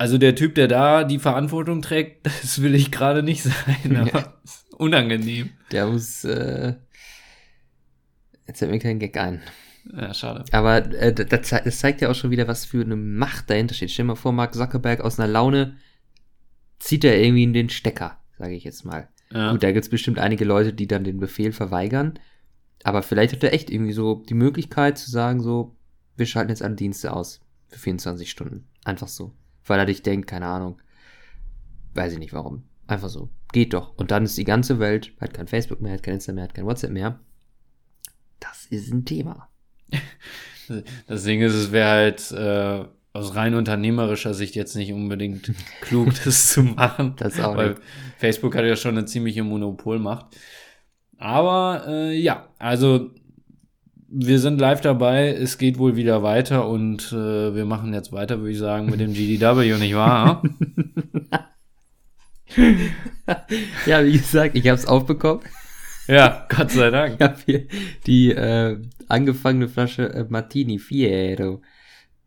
Also 0.00 0.16
der 0.16 0.34
Typ, 0.34 0.54
der 0.54 0.66
da 0.66 1.04
die 1.04 1.18
Verantwortung 1.18 1.82
trägt, 1.82 2.24
das 2.42 2.62
will 2.62 2.74
ich 2.74 2.90
gerade 2.90 3.22
nicht 3.22 3.42
sein. 3.42 3.96
Aber 3.96 4.10
Ja. 4.18 4.40
unangenehm. 4.78 5.50
der 5.72 5.86
muss. 5.88 6.24
Äh, 6.24 6.74
jetzt 8.46 8.58
fällt 8.58 8.70
mir 8.70 8.78
kein 8.78 8.98
Gag 8.98 9.16
ein. 9.16 9.42
Ja, 9.92 10.12
schade. 10.14 10.44
Aber 10.52 10.76
äh, 10.94 11.12
das, 11.12 11.26
das 11.28 11.48
zei- 11.48 11.62
das 11.64 11.78
zeigt 11.78 12.00
ja 12.00 12.10
auch 12.10 12.14
schon 12.14 12.30
wieder, 12.30 12.48
was 12.48 12.64
für 12.64 12.82
eine 12.82 12.96
Macht 12.96 13.50
dahinter 13.50 13.74
steht. 13.74 13.90
Stell 13.90 14.04
dir 14.04 14.08
mal 14.08 14.14
vor, 14.16 14.32
Mark 14.32 14.54
Zuckerberg 14.54 15.00
aus 15.00 15.18
einer 15.18 15.30
Laune 15.30 15.76
zieht 16.78 17.04
er 17.04 17.18
irgendwie 17.20 17.42
in 17.44 17.52
den 17.52 17.68
Stecker, 17.70 18.18
sage 18.38 18.54
ich 18.54 18.64
jetzt 18.64 18.84
mal. 18.84 19.08
Ja. 19.32 19.52
Gut, 19.52 19.62
da 19.62 19.70
gibt's 19.72 19.88
bestimmt 19.90 20.18
einige 20.18 20.44
Leute, 20.44 20.72
die 20.72 20.86
dann 20.86 21.04
den 21.04 21.18
Befehl 21.20 21.52
verweigern. 21.52 22.18
Aber 22.84 23.02
vielleicht 23.02 23.34
hat 23.34 23.44
er 23.44 23.52
echt 23.52 23.70
irgendwie 23.70 23.92
so 23.92 24.22
die 24.28 24.34
Möglichkeit 24.34 24.96
zu 24.98 25.10
sagen, 25.10 25.40
so, 25.40 25.76
wir 26.16 26.26
schalten 26.26 26.50
jetzt 26.50 26.62
alle 26.62 26.74
Dienste 26.74 27.12
aus 27.12 27.40
für 27.68 27.78
24 27.78 28.30
Stunden. 28.30 28.66
Einfach 28.84 29.08
so. 29.08 29.34
Weil 29.66 29.78
er 29.78 29.86
dich 29.86 30.02
denkt, 30.02 30.28
keine 30.28 30.46
Ahnung. 30.46 30.80
Weiß 31.94 32.12
ich 32.12 32.18
nicht 32.18 32.32
warum. 32.32 32.64
Einfach 32.86 33.08
so. 33.08 33.30
Geht 33.52 33.74
doch. 33.74 33.96
Und 33.96 34.10
dann 34.10 34.24
ist 34.24 34.38
die 34.38 34.44
ganze 34.44 34.78
Welt, 34.78 35.12
hat 35.20 35.34
kein 35.34 35.46
Facebook 35.46 35.80
mehr, 35.80 35.92
hat 35.92 36.02
kein 36.02 36.14
Instagram 36.14 36.36
mehr, 36.36 36.44
hat 36.44 36.54
kein 36.54 36.66
WhatsApp 36.66 36.90
mehr. 36.90 37.20
Das 38.38 38.66
ist 38.66 38.92
ein 38.92 39.04
Thema. 39.04 39.48
Das 41.08 41.24
Ding 41.24 41.40
ist, 41.40 41.54
es 41.54 41.72
wäre 41.72 41.88
halt 41.88 42.30
äh, 42.30 42.84
aus 43.12 43.34
rein 43.34 43.54
unternehmerischer 43.54 44.34
Sicht 44.34 44.54
jetzt 44.54 44.76
nicht 44.76 44.92
unbedingt 44.92 45.52
klug, 45.80 46.10
das 46.24 46.52
zu 46.52 46.62
machen. 46.62 47.14
Das 47.16 47.40
auch 47.40 47.56
weil 47.56 47.70
nicht. 47.70 47.82
Facebook 48.18 48.54
hat 48.54 48.64
ja 48.64 48.76
schon 48.76 48.96
eine 48.96 49.04
ziemliche 49.04 49.42
Monopolmacht. 49.42 50.26
Aber 51.18 51.84
äh, 51.88 52.16
ja, 52.16 52.48
also 52.58 53.10
wir 54.12 54.38
sind 54.40 54.60
live 54.60 54.80
dabei, 54.80 55.28
es 55.28 55.56
geht 55.56 55.78
wohl 55.78 55.96
wieder 55.96 56.22
weiter 56.22 56.68
und 56.68 57.12
äh, 57.12 57.54
wir 57.54 57.64
machen 57.64 57.94
jetzt 57.94 58.12
weiter, 58.12 58.38
würde 58.40 58.50
ich 58.50 58.58
sagen, 58.58 58.90
mit 58.90 59.00
dem 59.00 59.12
GDW, 59.12 59.78
nicht 59.78 59.94
wahr? 59.94 60.42
Ja, 63.86 64.04
wie 64.04 64.12
gesagt, 64.12 64.56
ich 64.56 64.66
habe 64.66 64.76
es 64.76 64.86
aufbekommen. 64.86 65.42
ja, 66.08 66.46
Gott 66.48 66.72
sei 66.72 66.90
Dank. 66.90 67.14
Ich 67.14 67.20
habe 67.20 67.36
hier 67.46 67.66
die 68.06 68.32
äh, 68.32 68.80
angefangene 69.08 69.68
Flasche 69.68 70.12
äh, 70.12 70.26
Martini 70.28 70.80
Fiero 70.80 71.62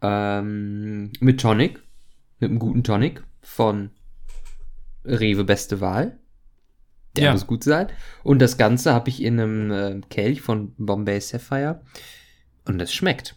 ähm, 0.01 1.11
mit 1.19 1.41
Tonic, 1.41 1.83
mit 2.39 2.49
einem 2.49 2.59
guten 2.59 2.83
Tonic 2.83 3.23
von 3.41 3.89
Rewe 5.03 5.43
Beste 5.43 5.81
Wahl. 5.81 6.19
Der 7.15 7.25
Ja. 7.25 7.31
muss 7.33 7.45
gut 7.47 7.63
sein. 7.63 7.87
Und 8.23 8.39
das 8.39 8.57
Ganze 8.57 8.93
habe 8.93 9.09
ich 9.09 9.21
in 9.21 9.39
einem 9.39 9.71
äh, 9.71 10.01
Kelch 10.09 10.41
von 10.41 10.73
Bombay 10.77 11.19
Sapphire. 11.19 11.81
Und 12.65 12.81
es 12.81 12.93
schmeckt. 12.93 13.35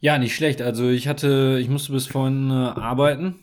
Ja, 0.00 0.18
nicht 0.18 0.34
schlecht. 0.34 0.62
Also 0.62 0.88
ich 0.90 1.08
hatte, 1.08 1.58
ich 1.60 1.68
musste 1.68 1.92
bis 1.92 2.06
vorhin 2.06 2.50
äh, 2.50 2.54
arbeiten, 2.54 3.36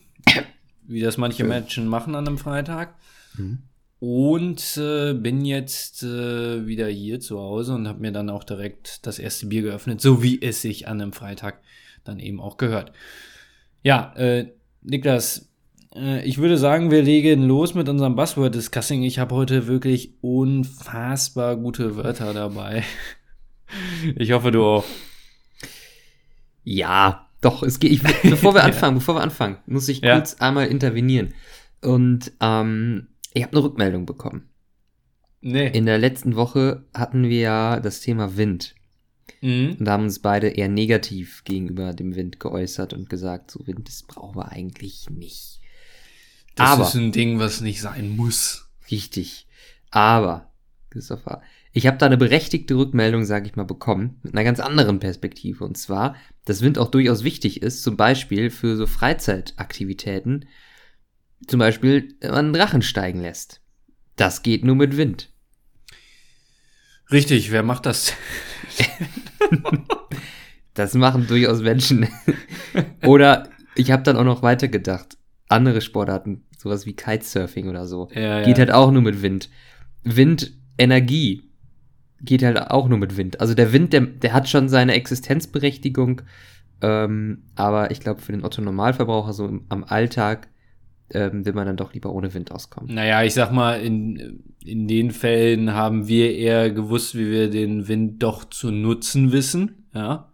wie 0.83 1.01
das 1.01 1.17
manche. 1.17 1.43
Menschen 1.43 1.87
machen 1.87 2.15
an 2.15 2.27
einem 2.27 2.37
Freitag. 2.37 2.95
Mhm. 3.35 3.63
Und 3.99 4.77
äh, 4.77 5.13
bin 5.13 5.45
jetzt 5.45 6.01
äh, 6.01 6.65
wieder 6.65 6.87
hier 6.87 7.19
zu 7.19 7.37
Hause 7.39 7.75
und 7.75 7.87
habe 7.87 7.99
mir 7.99 8.11
dann 8.11 8.31
auch 8.31 8.43
direkt 8.43 9.05
das 9.05 9.19
erste 9.19 9.45
Bier 9.45 9.61
geöffnet, 9.61 10.01
so 10.01 10.23
wie 10.23 10.41
es 10.41 10.61
sich 10.61 10.87
an 10.87 10.99
einem 11.01 11.13
Freitag 11.13 11.61
dann 12.03 12.17
eben 12.19 12.41
auch 12.41 12.57
gehört. 12.57 12.91
Ja, 13.83 14.11
äh, 14.15 14.51
Niklas, 14.81 15.50
äh, 15.95 16.23
ich 16.25 16.37
würde 16.37 16.57
sagen, 16.57 16.91
wir 16.91 17.01
legen 17.01 17.43
los 17.43 17.73
mit 17.73 17.89
unserem 17.89 18.15
Buzzword-Discussing. 18.15 19.03
Ich 19.03 19.19
habe 19.19 19.35
heute 19.35 19.67
wirklich 19.67 20.13
unfassbar 20.21 21.55
gute 21.57 21.95
Wörter 21.95 22.33
dabei. 22.33 22.83
Ich 24.17 24.33
hoffe, 24.33 24.51
du 24.51 24.65
auch. 24.65 24.83
Ja, 26.65 27.29
doch, 27.39 27.63
es 27.63 27.79
geht. 27.79 27.91
Ich, 27.93 28.03
bevor 28.03 28.53
wir 28.53 28.63
anfangen, 28.65 28.95
bevor 28.95 29.15
wir 29.15 29.21
anfangen, 29.21 29.59
muss 29.65 29.87
ich 29.87 30.01
Ja. 30.01 30.15
kurz 30.15 30.35
einmal 30.41 30.67
intervenieren. 30.67 31.33
Und 31.81 32.33
ähm, 32.41 33.07
ich 33.33 33.43
habe 33.43 33.53
eine 33.53 33.63
Rückmeldung 33.63 34.05
bekommen. 34.05 34.49
Nee. 35.39 35.69
In 35.69 35.85
der 35.85 35.97
letzten 35.99 36.35
Woche 36.35 36.83
hatten 36.93 37.23
wir 37.29 37.39
ja 37.39 37.79
das 37.79 38.01
Thema 38.01 38.35
Wind. 38.35 38.75
Mhm. 39.41 39.77
Und 39.79 39.85
da 39.85 39.93
haben 39.93 40.03
uns 40.03 40.19
beide 40.19 40.49
eher 40.49 40.67
negativ 40.67 41.45
gegenüber 41.45 41.93
dem 41.93 42.15
Wind 42.15 42.41
geäußert 42.41 42.93
und 42.93 43.09
gesagt, 43.09 43.51
so 43.51 43.65
Wind, 43.65 43.87
das 43.87 44.03
brauchen 44.03 44.35
wir 44.35 44.51
eigentlich 44.51 45.09
nicht. 45.09 45.60
Das 46.55 46.69
Aber- 46.71 46.83
ist 46.83 46.95
ein 46.95 47.11
Ding, 47.11 47.39
was 47.39 47.61
nicht 47.61 47.81
sein 47.81 48.15
muss. 48.15 48.69
Richtig. 48.89 49.47
Aber, 49.89 50.51
Christopher, 50.89 51.41
ich 51.73 51.87
habe 51.87 51.97
da 51.97 52.05
eine 52.05 52.17
berechtigte 52.17 52.75
Rückmeldung, 52.75 53.23
sage 53.23 53.47
ich 53.47 53.55
mal, 53.55 53.63
bekommen, 53.63 54.19
mit 54.23 54.33
einer 54.33 54.43
ganz 54.43 54.59
anderen 54.59 54.99
Perspektive. 54.99 55.63
Und 55.63 55.77
zwar, 55.77 56.15
dass 56.45 56.61
Wind 56.61 56.77
auch 56.77 56.91
durchaus 56.91 57.23
wichtig 57.23 57.61
ist, 57.61 57.83
zum 57.83 57.95
Beispiel 57.95 58.49
für 58.49 58.75
so 58.75 58.87
Freizeitaktivitäten, 58.87 60.45
zum 61.47 61.59
Beispiel, 61.59 62.15
wenn 62.19 62.31
man 62.31 62.45
einen 62.45 62.53
Drachen 62.53 62.81
steigen 62.81 63.21
lässt. 63.21 63.61
Das 64.17 64.43
geht 64.43 64.65
nur 64.65 64.75
mit 64.75 64.97
Wind. 64.97 65.29
Richtig, 67.11 67.51
wer 67.51 67.63
macht 67.63 67.85
das? 67.85 68.13
das 70.73 70.93
machen 70.93 71.27
durchaus 71.27 71.61
Menschen. 71.61 72.07
oder 73.03 73.49
ich 73.75 73.91
habe 73.91 74.03
dann 74.03 74.17
auch 74.17 74.23
noch 74.23 74.43
weitergedacht. 74.43 75.17
Andere 75.51 75.81
Sportarten, 75.81 76.43
sowas 76.57 76.85
wie 76.85 76.93
Kitesurfing 76.93 77.67
oder 77.69 77.85
so, 77.85 78.09
Ja, 78.13 78.39
geht 78.43 78.57
ja. 78.57 78.65
halt 78.65 78.71
auch 78.71 78.91
nur 78.91 79.01
mit 79.01 79.21
Wind. 79.21 79.49
Windenergie 80.03 81.43
geht 82.21 82.43
halt 82.43 82.59
auch 82.71 82.87
nur 82.87 82.97
mit 82.97 83.17
Wind. 83.17 83.39
Also 83.41 83.53
der 83.53 83.73
Wind, 83.73 83.93
der, 83.93 84.01
der 84.01 84.33
hat 84.33 84.47
schon 84.49 84.69
seine 84.69 84.93
Existenzberechtigung, 84.93 86.21
ähm, 86.81 87.43
aber 87.55 87.91
ich 87.91 87.99
glaube 87.99 88.21
für 88.21 88.31
den 88.31 88.43
Otto 88.43 88.61
Normalverbraucher 88.61 89.33
so 89.33 89.47
im, 89.47 89.65
am 89.69 89.83
Alltag 89.83 90.47
ähm, 91.13 91.45
will 91.45 91.53
man 91.53 91.65
dann 91.67 91.77
doch 91.77 91.93
lieber 91.93 92.11
ohne 92.13 92.33
Wind 92.33 92.51
auskommen. 92.51 92.93
Naja, 92.93 93.23
ich 93.23 93.33
sag 93.33 93.51
mal, 93.51 93.81
in, 93.81 94.43
in 94.63 94.87
den 94.87 95.11
Fällen 95.11 95.73
haben 95.73 96.07
wir 96.07 96.35
eher 96.35 96.71
gewusst, 96.71 97.15
wie 97.17 97.29
wir 97.29 97.49
den 97.49 97.87
Wind 97.87 98.23
doch 98.23 98.45
zu 98.45 98.71
nutzen 98.71 99.31
wissen, 99.31 99.87
ja. 99.93 100.31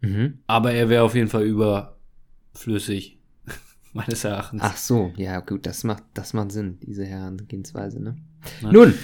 Mhm. 0.00 0.38
Aber 0.46 0.72
er 0.72 0.88
wäre 0.88 1.04
auf 1.04 1.14
jeden 1.14 1.28
Fall 1.28 1.44
überflüssig, 1.44 3.15
meines 3.96 4.24
Erachtens. 4.24 4.62
Ach 4.64 4.76
so, 4.76 5.12
ja 5.16 5.40
gut, 5.40 5.66
das 5.66 5.84
macht, 5.84 6.02
das 6.14 6.32
macht 6.32 6.52
Sinn, 6.52 6.78
diese 6.82 7.04
Herangehensweise, 7.04 8.02
ne? 8.02 8.16
Ne? 8.62 8.72
Nun, 8.72 8.94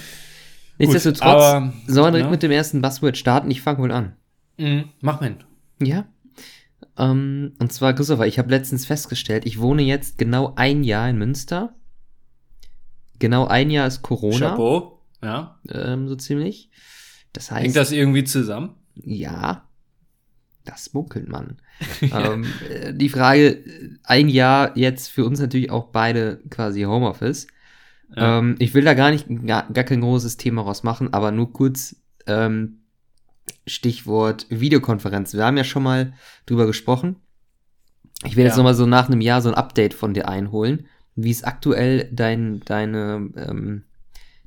nichtsdestotrotz, 0.79 1.23
aber- 1.23 1.73
sollen 1.87 2.07
wir 2.07 2.11
direkt 2.13 2.27
ja. 2.27 2.31
mit 2.31 2.43
dem 2.43 2.51
ersten 2.51 2.81
Buzzword 2.83 3.17
starten? 3.17 3.51
Ich 3.51 3.63
fange 3.63 3.79
wohl 3.79 3.93
an. 3.93 4.17
Mhm, 4.59 4.85
mach 5.01 5.21
mal. 5.21 5.37
Ja. 5.81 6.07
Ähm, 6.99 7.55
und 7.59 7.73
zwar, 7.73 7.95
Christopher, 7.95 8.27
ich 8.27 8.39
habe 8.39 8.51
letztens 8.51 8.87
festgestellt, 8.87 9.47
ich 9.47 9.59
wohne 9.59 9.83
jetzt 9.83 10.19
genau 10.19 10.53
ein 10.57 10.85
Jahr 10.85 11.09
in 11.09 11.17
Münster. 11.19 11.75
Genau 13.19 13.47
ein 13.47 13.71
Jahr 13.71 13.87
ist 13.87 14.03
Corona, 14.03 14.51
Chapeau. 14.51 15.01
Ja. 15.23 15.59
ähm, 15.71 16.09
so 16.09 16.17
ziemlich. 16.17 16.71
Das 17.33 17.51
heißt, 17.51 17.65
Hängt 17.65 17.77
das 17.77 17.93
irgendwie 17.93 18.25
zusammen? 18.25 18.75
ja, 18.95 19.69
das 20.65 20.93
munkelt 20.95 21.29
man. 21.29 21.57
ähm, 22.01 22.47
äh, 22.69 22.93
die 22.95 23.09
Frage, 23.09 23.49
äh, 23.57 23.91
ein 24.05 24.29
Jahr 24.29 24.77
jetzt 24.77 25.09
für 25.09 25.25
uns 25.25 25.41
natürlich 25.41 25.71
auch 25.71 25.89
beide 25.89 26.41
quasi 26.51 26.83
Homeoffice. 26.83 27.47
Ja. 28.15 28.39
Ähm, 28.39 28.57
ich 28.59 28.75
will 28.75 28.85
da 28.85 28.95
gar 28.95 29.11
nicht, 29.11 29.27
gar, 29.47 29.71
gar 29.73 29.85
kein 29.85 30.01
großes 30.01 30.37
Thema 30.37 30.63
raus 30.63 30.83
machen, 30.83 31.13
aber 31.13 31.31
nur 31.31 31.53
kurz 31.53 31.97
ähm, 32.27 32.79
Stichwort 33.67 34.47
Videokonferenz. 34.51 35.35
Wir 35.35 35.45
haben 35.45 35.57
ja 35.57 35.65
schon 35.65 35.83
mal 35.83 36.13
drüber 36.47 36.67
gesprochen. 36.67 37.17
Ich 38.25 38.37
will 38.37 38.45
jetzt 38.45 38.53
Ja. 38.55 38.59
nochmal 38.59 38.75
so 38.75 38.87
nach 38.87 39.09
einem 39.09 39.21
Jahr 39.21 39.43
so 39.43 39.49
ein 39.49 39.55
Update 39.55 39.95
von 39.95 40.15
dir 40.15 40.29
einholen. 40.29 40.87
Wie 41.15 41.31
ist 41.31 41.47
aktuell 41.47 42.09
dein, 42.13 42.61
deine, 42.61 43.31
ähm, 43.37 43.83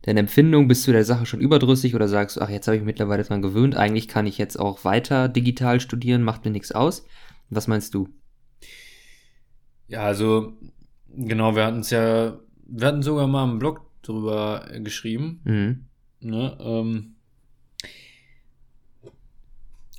deine 0.05 0.21
Empfindung? 0.21 0.67
Bist 0.67 0.88
du 0.88 0.91
der 0.91 1.03
Sache 1.03 1.25
schon 1.25 1.41
überdrüssig 1.41 1.95
oder 1.95 2.07
sagst 2.07 2.38
du, 2.38 2.41
ach, 2.41 2.50
jetzt 2.50 2.67
habe 2.67 2.75
ich 2.75 2.81
mich 2.81 2.88
mittlerweile 2.88 3.24
dran 3.24 3.41
gewöhnt, 3.41 3.75
eigentlich 3.75 4.07
kann 4.07 4.27
ich 4.27 4.38
jetzt 4.38 4.57
auch 4.57 4.85
weiter 4.85 5.27
digital 5.27 5.79
studieren, 5.79 6.24
macht 6.24 6.45
mir 6.45 6.51
nichts 6.51 6.71
aus? 6.71 7.05
Was 7.50 7.67
meinst 7.67 7.93
du? 7.93 8.09
Ja, 9.88 10.01
also, 10.01 10.53
genau, 11.15 11.55
wir 11.55 11.65
hatten 11.65 11.79
es 11.79 11.89
ja, 11.89 12.39
wir 12.65 12.88
hatten 12.88 13.03
sogar 13.03 13.27
mal 13.27 13.50
im 13.50 13.59
Blog 13.59 13.81
drüber 14.01 14.67
äh, 14.71 14.79
geschrieben. 14.81 15.41
Mhm. 15.43 15.85
Ne? 16.19 16.57
Ähm, 16.59 17.15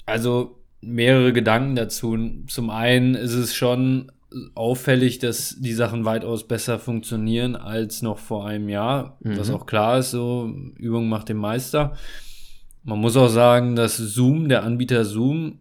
also 0.06 0.62
mehrere 0.80 1.32
Gedanken 1.32 1.76
dazu. 1.76 2.16
Zum 2.46 2.70
einen 2.70 3.14
ist 3.14 3.34
es 3.34 3.54
schon 3.54 4.12
auffällig, 4.54 5.18
dass 5.18 5.56
die 5.58 5.72
Sachen 5.72 6.04
weitaus 6.04 6.46
besser 6.48 6.78
funktionieren 6.78 7.56
als 7.56 8.02
noch 8.02 8.18
vor 8.18 8.46
einem 8.46 8.68
Jahr, 8.68 9.16
Mhm. 9.20 9.38
was 9.38 9.50
auch 9.50 9.66
klar 9.66 9.98
ist, 9.98 10.10
so 10.10 10.52
Übung 10.76 11.08
macht 11.08 11.28
den 11.28 11.36
Meister. 11.36 11.94
Man 12.82 12.98
muss 13.00 13.16
auch 13.16 13.28
sagen, 13.28 13.76
dass 13.76 13.96
Zoom, 13.96 14.48
der 14.48 14.62
Anbieter 14.64 15.04
Zoom, 15.04 15.60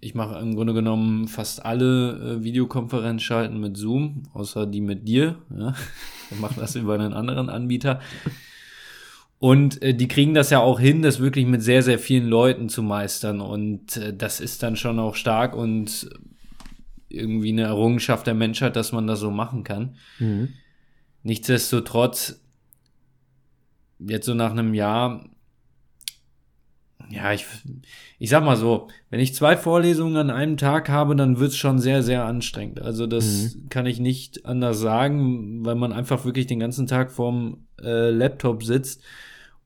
ich 0.00 0.14
mache 0.14 0.38
im 0.38 0.54
Grunde 0.54 0.74
genommen 0.74 1.26
fast 1.26 1.64
alle 1.64 2.36
äh, 2.38 2.44
Videokonferenzschalten 2.44 3.58
mit 3.58 3.76
Zoom, 3.76 4.24
außer 4.32 4.66
die 4.66 4.80
mit 4.80 5.06
dir. 5.08 5.36
Ja? 5.56 5.74
Ich 6.30 6.38
mache 6.38 6.60
das 6.60 6.76
über 6.76 6.92
einen 6.94 7.14
anderen 7.14 7.48
Anbieter. 7.48 8.00
Und 9.38 9.80
äh, 9.82 9.94
die 9.94 10.08
kriegen 10.08 10.34
das 10.34 10.50
ja 10.50 10.58
auch 10.60 10.78
hin, 10.80 11.00
das 11.02 11.20
wirklich 11.20 11.46
mit 11.46 11.62
sehr, 11.62 11.82
sehr 11.82 11.98
vielen 11.98 12.26
Leuten 12.28 12.68
zu 12.68 12.82
meistern. 12.82 13.40
Und 13.40 13.96
äh, 13.96 14.14
das 14.14 14.40
ist 14.40 14.62
dann 14.62 14.76
schon 14.76 14.98
auch 14.98 15.14
stark 15.14 15.56
und 15.56 16.10
irgendwie 17.08 17.50
eine 17.50 17.62
Errungenschaft 17.62 18.26
der 18.26 18.34
Menschheit, 18.34 18.76
dass 18.76 18.92
man 18.92 19.06
das 19.06 19.20
so 19.20 19.30
machen 19.30 19.64
kann. 19.64 19.96
Mhm. 20.18 20.50
Nichtsdestotrotz, 21.22 22.40
jetzt 23.98 24.26
so 24.26 24.34
nach 24.34 24.52
einem 24.52 24.74
Jahr, 24.74 25.28
ja, 27.10 27.32
ich, 27.32 27.46
ich 28.18 28.28
sag 28.28 28.44
mal 28.44 28.56
so, 28.56 28.88
wenn 29.08 29.20
ich 29.20 29.34
zwei 29.34 29.56
Vorlesungen 29.56 30.16
an 30.16 30.30
einem 30.30 30.56
Tag 30.56 30.88
habe, 30.88 31.16
dann 31.16 31.38
wird's 31.38 31.56
schon 31.56 31.78
sehr, 31.78 32.02
sehr 32.02 32.24
anstrengend. 32.24 32.82
Also 32.82 33.06
das 33.06 33.56
kann 33.70 33.86
ich 33.86 33.98
nicht 33.98 34.44
anders 34.44 34.78
sagen, 34.78 35.64
weil 35.64 35.74
man 35.74 35.92
einfach 35.92 36.24
wirklich 36.24 36.46
den 36.46 36.60
ganzen 36.60 36.86
Tag 36.86 37.10
vorm 37.10 37.66
äh, 37.82 38.10
Laptop 38.10 38.62
sitzt. 38.62 39.02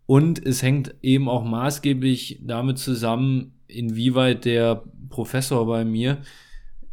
Und 0.07 0.45
es 0.45 0.63
hängt 0.63 0.95
eben 1.03 1.29
auch 1.29 1.45
maßgeblich 1.45 2.41
damit 2.43 2.79
zusammen, 2.79 3.55
inwieweit 3.67 4.45
der 4.45 4.85
Professor 5.09 5.67
bei 5.67 5.85
mir 5.85 6.19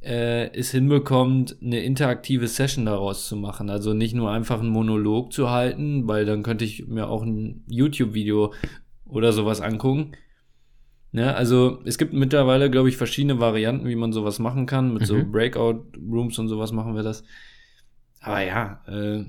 äh, 0.02 0.50
es 0.58 0.72
hinbekommt, 0.72 1.58
eine 1.62 1.82
interaktive 1.82 2.48
Session 2.48 2.86
daraus 2.86 3.28
zu 3.28 3.36
machen. 3.36 3.70
Also 3.70 3.94
nicht 3.94 4.16
nur 4.16 4.32
einfach 4.32 4.60
einen 4.60 4.70
Monolog 4.70 5.34
zu 5.34 5.50
halten, 5.50 6.08
weil 6.08 6.26
dann 6.26 6.44
könnte 6.44 6.66
ich 6.66 6.88
mir 6.88 7.08
auch 7.10 7.24
ein 7.24 7.64
YouTube-Video 7.68 8.54
oder 9.06 9.34
sowas 9.34 9.62
angucken. 9.62 10.14
Ne, 11.12 11.36
also 11.36 11.80
es 11.86 11.98
gibt 11.98 12.14
mittlerweile, 12.14 12.70
glaube 12.70 12.88
ich, 12.88 12.96
verschiedene 12.96 13.40
Varianten, 13.40 13.88
wie 13.88 13.96
man 13.96 14.14
sowas 14.14 14.38
machen 14.38 14.68
kann. 14.68 14.94
Mit 14.94 15.08
so 15.08 15.16
Mhm. 15.16 15.32
Breakout-Rooms 15.32 16.38
und 16.38 16.48
sowas 16.50 16.72
machen 16.72 16.96
wir 16.96 17.02
das. 17.02 17.24
Aber 18.22 18.42
ja, 18.42 18.82
äh, 18.88 19.26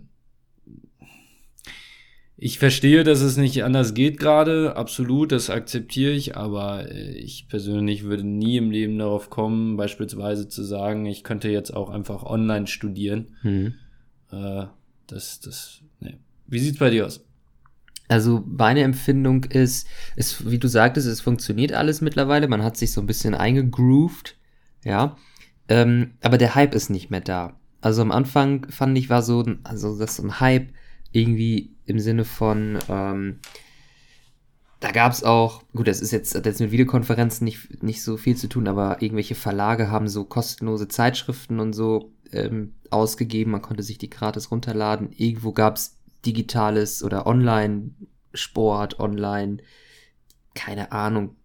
ich 2.43 2.59
verstehe, 2.59 3.05
dass 3.05 3.21
es 3.21 3.37
nicht 3.37 3.65
anders 3.65 3.93
geht 3.93 4.19
gerade, 4.19 4.75
absolut, 4.75 5.31
das 5.31 5.51
akzeptiere 5.51 6.13
ich, 6.13 6.39
aber 6.39 6.91
äh, 6.91 7.11
ich 7.11 7.49
persönlich 7.49 8.05
würde 8.05 8.27
nie 8.27 8.57
im 8.57 8.71
Leben 8.71 8.99
darauf 8.99 9.29
kommen, 9.29 9.77
beispielsweise 9.77 10.49
zu 10.49 10.65
sagen, 10.65 11.05
ich 11.05 11.23
könnte 11.23 11.51
jetzt 11.51 11.77
auch 11.77 11.91
einfach 11.91 12.23
online 12.23 12.67
studieren. 12.67 13.37
Mhm. 13.43 13.75
Äh, 14.33 14.65
das, 15.07 15.41
das, 15.41 15.83
ne. 16.01 16.19
Wie 16.47 16.59
sieht's 16.59 16.79
bei 16.79 16.89
dir 16.89 17.07
aus? 17.07 17.23
Also 18.09 18.43
meine 18.47 18.85
Empfindung 18.85 19.45
ist, 19.45 19.87
es, 20.17 20.51
wie 20.51 20.59
du 20.59 20.67
sagtest, 20.67 21.07
es 21.07 21.21
funktioniert 21.21 21.75
alles 21.75 22.01
mittlerweile. 22.01 22.49
Man 22.49 22.65
hat 22.65 22.79
sich 22.79 22.91
so 22.93 23.03
ein 23.03 23.07
bisschen 23.07 23.35
eingegroovt, 23.35 24.39
ja. 24.83 25.19
Ähm, 25.69 26.13
aber 26.23 26.39
der 26.39 26.55
Hype 26.55 26.75
ist 26.75 26.89
nicht 26.89 27.11
mehr 27.11 27.21
da. 27.21 27.61
Also 27.83 28.01
am 28.01 28.13
Anfang 28.13 28.67
fand 28.71 28.97
ich 28.97 29.11
war 29.11 29.23
so, 29.23 29.45
also 29.63 29.99
das 29.99 30.17
so 30.17 30.23
ein 30.23 30.41
Hype 30.41 30.71
irgendwie 31.13 31.75
im 31.91 31.99
Sinne 31.99 32.25
von, 32.25 32.79
ähm, 32.89 33.41
da 34.81 34.93
gab 34.93 35.13
es 35.13 35.23
auch, 35.23 35.63
gut, 35.75 35.89
das 35.89 36.01
ist 36.01 36.11
jetzt, 36.11 36.35
jetzt 36.35 36.61
mit 36.61 36.71
Videokonferenzen 36.71 37.45
nicht, 37.45 37.83
nicht 37.83 38.03
so 38.03 38.17
viel 38.17 38.37
zu 38.37 38.49
tun, 38.49 38.67
aber 38.67 39.03
irgendwelche 39.03 39.35
Verlage 39.35 39.91
haben 39.91 40.09
so 40.09 40.25
kostenlose 40.25 40.89
Zeitschriften 40.89 41.61
und 41.61 41.75
so 41.75 42.13
ähm, 42.33 42.75
ausgegeben. 42.89 43.51
Man 43.53 43.63
konnte 43.63 43.83
sich 43.83 43.99
die 43.99 44.09
gratis 44.09 44.51
runterladen. 44.51 45.13
Irgendwo 45.13 45.53
gab 45.53 45.77
es 45.77 45.99
digitales 46.25 47.03
oder 47.03 47.27
Online-Sport, 47.27 49.01
online, 49.01 49.59
keine 50.55 50.93
Ahnung. 50.93 51.37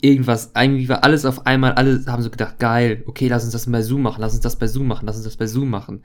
Irgendwas, 0.00 0.54
eigentlich 0.54 0.88
war 0.88 1.04
alles 1.04 1.24
auf 1.24 1.46
einmal, 1.46 1.72
alle 1.72 2.04
haben 2.06 2.22
so 2.22 2.30
gedacht, 2.30 2.58
geil, 2.58 3.02
okay, 3.06 3.28
lass 3.28 3.44
uns 3.44 3.52
das 3.52 3.70
bei 3.70 3.82
Zoom 3.82 4.02
machen, 4.02 4.20
lass 4.20 4.32
uns 4.32 4.42
das 4.42 4.56
bei 4.56 4.66
Zoom 4.66 4.86
machen, 4.86 5.06
lass 5.06 5.16
uns 5.16 5.24
das 5.24 5.36
bei 5.36 5.46
Zoom 5.46 5.68
machen. 5.68 6.04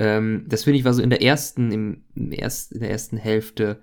Ähm, 0.00 0.46
das 0.48 0.64
finde 0.64 0.78
ich 0.78 0.84
war 0.84 0.94
so 0.94 1.02
in 1.02 1.10
der 1.10 1.22
ersten, 1.22 1.70
im, 1.70 2.04
im 2.14 2.32
erst, 2.32 2.72
in 2.72 2.80
der 2.80 2.90
ersten 2.90 3.18
Hälfte 3.18 3.82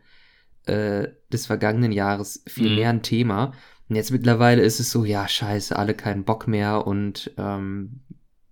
äh, 0.66 1.10
des 1.32 1.46
vergangenen 1.46 1.92
Jahres 1.92 2.44
viel 2.48 2.70
Mhm. 2.70 2.76
mehr 2.76 2.90
ein 2.90 3.04
Thema. 3.04 3.54
Und 3.88 3.96
jetzt 3.96 4.12
mittlerweile 4.12 4.64
ist 4.64 4.80
es 4.80 4.90
so, 4.92 5.06
ja, 5.06 5.28
scheiße, 5.28 5.78
alle 5.78 5.94
keinen 5.94 6.26
Bock 6.26 6.48
mehr 6.48 6.88
und 6.88 7.32
ähm, 7.38 8.02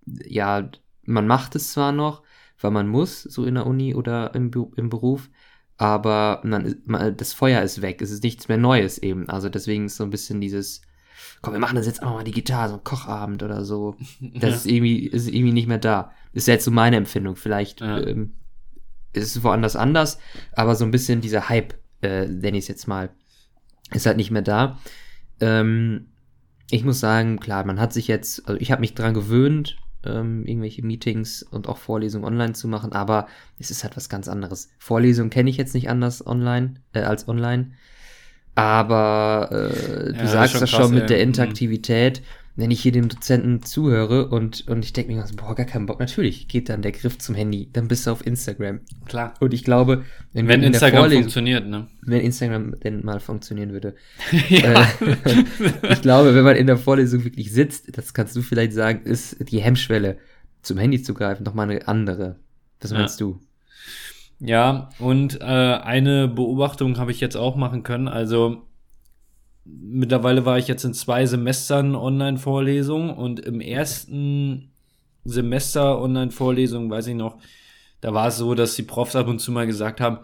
ja, 0.06 0.70
man 1.02 1.26
macht 1.26 1.56
es 1.56 1.72
zwar 1.72 1.90
noch, 1.92 2.22
weil 2.60 2.70
man 2.70 2.88
muss, 2.88 3.22
so 3.22 3.44
in 3.44 3.56
der 3.56 3.66
Uni 3.66 3.94
oder 3.94 4.34
im, 4.34 4.50
im 4.76 4.88
Beruf, 4.88 5.28
aber 5.76 6.40
man, 6.44 6.76
man, 6.86 7.16
das 7.16 7.32
Feuer 7.34 7.62
ist 7.62 7.82
weg, 7.82 8.00
es 8.00 8.10
ist 8.12 8.22
nichts 8.22 8.48
mehr 8.48 8.56
Neues 8.56 8.96
eben. 8.98 9.28
Also 9.28 9.48
deswegen 9.48 9.86
ist 9.86 9.96
so 9.96 10.04
ein 10.04 10.10
bisschen 10.10 10.40
dieses, 10.40 10.82
komm, 11.42 11.54
wir 11.54 11.60
machen 11.60 11.76
das 11.76 11.86
jetzt 11.86 12.02
auch 12.02 12.14
mal 12.14 12.24
digital, 12.24 12.68
so 12.68 12.74
ein 12.74 12.84
Kochabend 12.84 13.42
oder 13.42 13.64
so. 13.64 13.96
Das 14.20 14.54
ist 14.56 14.66
irgendwie, 14.66 15.06
ist 15.06 15.28
irgendwie 15.28 15.52
nicht 15.52 15.68
mehr 15.68 15.78
da. 15.78 16.12
Ist 16.32 16.48
jetzt 16.48 16.64
so 16.64 16.70
meine 16.70 16.96
Empfindung. 16.96 17.36
Vielleicht 17.36 17.80
Ja. 17.80 17.98
ähm, 17.98 18.34
ist 19.12 19.34
es 19.36 19.42
woanders 19.42 19.76
anders, 19.76 20.18
aber 20.52 20.74
so 20.74 20.84
ein 20.84 20.90
bisschen 20.90 21.20
dieser 21.20 21.48
Hype, 21.48 21.74
äh, 22.02 22.26
nenne 22.26 22.58
ich 22.58 22.64
es 22.64 22.68
jetzt 22.68 22.86
mal, 22.86 23.10
ist 23.92 24.04
halt 24.06 24.16
nicht 24.18 24.30
mehr 24.30 24.42
da. 24.42 24.78
Ähm, 25.40 26.08
ich 26.70 26.84
muss 26.84 27.00
sagen, 27.00 27.38
klar, 27.38 27.64
man 27.64 27.80
hat 27.80 27.92
sich 27.92 28.08
jetzt, 28.08 28.46
also 28.48 28.60
ich 28.60 28.70
habe 28.72 28.80
mich 28.80 28.94
dran 28.94 29.14
gewöhnt, 29.14 29.76
ähm, 30.04 30.44
irgendwelche 30.44 30.84
Meetings 30.84 31.42
und 31.42 31.68
auch 31.68 31.78
Vorlesungen 31.78 32.24
online 32.24 32.52
zu 32.52 32.68
machen, 32.68 32.92
aber 32.92 33.26
es 33.58 33.70
ist 33.70 33.84
halt 33.84 33.96
was 33.96 34.08
ganz 34.08 34.28
anderes. 34.28 34.68
Vorlesungen 34.78 35.30
kenne 35.30 35.50
ich 35.50 35.56
jetzt 35.56 35.74
nicht 35.74 35.88
anders 35.88 36.26
online, 36.26 36.74
äh, 36.92 37.00
als 37.00 37.28
online. 37.28 37.72
Aber 38.56 39.48
äh, 39.52 40.12
du 40.12 40.18
Ja, 40.18 40.26
sagst 40.26 40.54
ist 40.54 40.60
das 40.62 40.70
schon 40.70 40.82
schon 40.84 40.94
mit 40.94 41.02
ey. 41.02 41.08
der 41.08 41.16
Mhm. 41.18 41.22
Interaktivität, 41.24 42.22
wenn 42.58 42.70
ich 42.70 42.80
hier 42.80 42.90
dem 42.92 43.08
Dozenten 43.10 43.62
zuhöre 43.62 44.28
und, 44.28 44.66
und 44.66 44.82
ich 44.82 44.94
denke 44.94 45.12
mir, 45.12 45.22
boah, 45.36 45.54
gar 45.54 45.66
keinen 45.66 45.84
Bock. 45.84 46.00
Natürlich 46.00 46.48
geht 46.48 46.70
dann 46.70 46.80
der 46.80 46.92
Griff 46.92 47.18
zum 47.18 47.34
Handy, 47.34 47.68
dann 47.70 47.86
bist 47.86 48.06
du 48.06 48.10
auf 48.12 48.26
Instagram. 48.26 48.80
Klar. 49.04 49.34
Und 49.40 49.52
ich 49.52 49.62
glaube, 49.62 50.04
wenn, 50.32 50.48
Wenn 50.48 50.62
in 50.62 50.68
Instagram 50.72 51.00
Vorlesung, 51.00 51.22
funktioniert, 51.24 51.66
ne? 51.66 51.86
wenn 52.00 52.22
Instagram 52.22 52.80
denn 52.80 53.04
mal 53.04 53.20
funktionieren 53.20 53.72
würde, 53.72 53.94
ja. 54.48 54.84
äh, 54.84 55.44
ich 55.92 56.00
glaube, 56.00 56.34
wenn 56.34 56.44
man 56.44 56.56
in 56.56 56.66
der 56.66 56.78
Vorlesung 56.78 57.24
wirklich 57.24 57.52
sitzt, 57.52 57.96
das 57.98 58.14
kannst 58.14 58.34
du 58.34 58.40
vielleicht 58.40 58.72
sagen, 58.72 59.02
ist 59.04 59.36
die 59.50 59.60
Hemmschwelle 59.60 60.16
zum 60.62 60.78
Handy 60.78 61.02
zu 61.02 61.12
greifen 61.12 61.42
nochmal 61.44 61.70
eine 61.70 61.86
andere. 61.86 62.36
Was 62.80 62.90
Ja. 62.90 62.98
meinst 62.98 63.20
du? 63.20 63.38
Ja, 64.38 64.90
und 64.98 65.40
äh, 65.40 65.44
eine 65.44 66.28
Beobachtung 66.28 66.98
habe 66.98 67.10
ich 67.10 67.20
jetzt 67.20 67.36
auch 67.36 67.56
machen 67.56 67.82
können. 67.82 68.08
Also 68.08 68.62
mittlerweile 69.64 70.44
war 70.44 70.58
ich 70.58 70.68
jetzt 70.68 70.84
in 70.84 70.94
zwei 70.94 71.26
Semestern 71.26 71.94
Online-Vorlesungen 71.94 73.10
und 73.10 73.40
im 73.40 73.60
ersten 73.60 74.70
Semester 75.24 76.00
Online-Vorlesung, 76.00 76.90
weiß 76.90 77.08
ich 77.08 77.14
noch, 77.14 77.38
da 78.00 78.14
war 78.14 78.28
es 78.28 78.36
so, 78.36 78.54
dass 78.54 78.76
die 78.76 78.82
Profs 78.82 79.16
ab 79.16 79.26
und 79.26 79.40
zu 79.40 79.50
mal 79.52 79.66
gesagt 79.66 80.00
haben, 80.00 80.18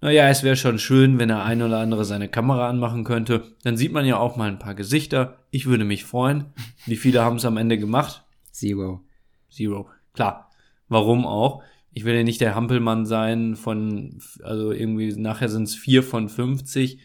naja, 0.00 0.28
es 0.28 0.42
wäre 0.42 0.56
schon 0.56 0.78
schön, 0.78 1.18
wenn 1.18 1.28
der 1.28 1.44
ein 1.44 1.60
oder 1.60 1.78
andere 1.78 2.06
seine 2.06 2.28
Kamera 2.28 2.68
anmachen 2.68 3.04
könnte. 3.04 3.54
Dann 3.64 3.76
sieht 3.76 3.92
man 3.92 4.06
ja 4.06 4.16
auch 4.16 4.36
mal 4.36 4.48
ein 4.48 4.58
paar 4.58 4.74
Gesichter. 4.74 5.36
Ich 5.50 5.66
würde 5.66 5.84
mich 5.84 6.04
freuen. 6.04 6.46
Wie 6.86 6.96
viele 6.96 7.22
haben 7.22 7.36
es 7.36 7.44
am 7.44 7.58
Ende 7.58 7.76
gemacht? 7.76 8.24
Zero. 8.50 9.02
Zero. 9.50 9.90
Klar. 10.14 10.50
Warum 10.88 11.26
auch? 11.26 11.62
Ich 11.92 12.04
will 12.04 12.14
ja 12.14 12.22
nicht 12.22 12.40
der 12.40 12.54
Hampelmann 12.54 13.04
sein 13.04 13.56
von, 13.56 14.18
also 14.42 14.72
irgendwie 14.72 15.14
nachher 15.16 15.48
sind 15.48 15.64
es 15.64 15.74
vier 15.74 16.02
von 16.02 16.28
50. 16.28 17.00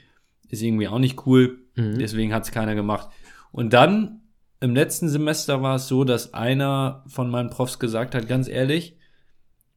Ist 0.49 0.61
irgendwie 0.61 0.87
auch 0.87 0.99
nicht 0.99 1.25
cool. 1.25 1.59
Mhm. 1.75 1.97
Deswegen 1.99 2.33
hat 2.33 2.43
es 2.43 2.51
keiner 2.51 2.75
gemacht. 2.75 3.09
Und 3.51 3.73
dann 3.73 4.21
im 4.59 4.75
letzten 4.75 5.09
Semester 5.09 5.61
war 5.61 5.75
es 5.75 5.87
so, 5.87 6.03
dass 6.03 6.33
einer 6.33 7.03
von 7.07 7.29
meinen 7.29 7.49
Profs 7.49 7.79
gesagt 7.79 8.15
hat, 8.15 8.27
ganz 8.27 8.47
ehrlich, 8.47 8.97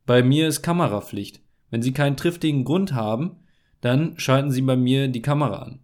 bei 0.07 0.23
mir 0.23 0.49
ist 0.49 0.63
Kamerapflicht. 0.63 1.41
Wenn 1.71 1.83
Sie 1.83 1.93
keinen 1.93 2.17
triftigen 2.17 2.65
Grund 2.65 2.95
haben, 2.95 3.37
dann 3.81 4.19
schalten 4.19 4.51
Sie 4.51 4.63
bei 4.63 4.77
mir 4.77 5.09
die 5.09 5.23
Kamera 5.23 5.63
an. 5.63 5.81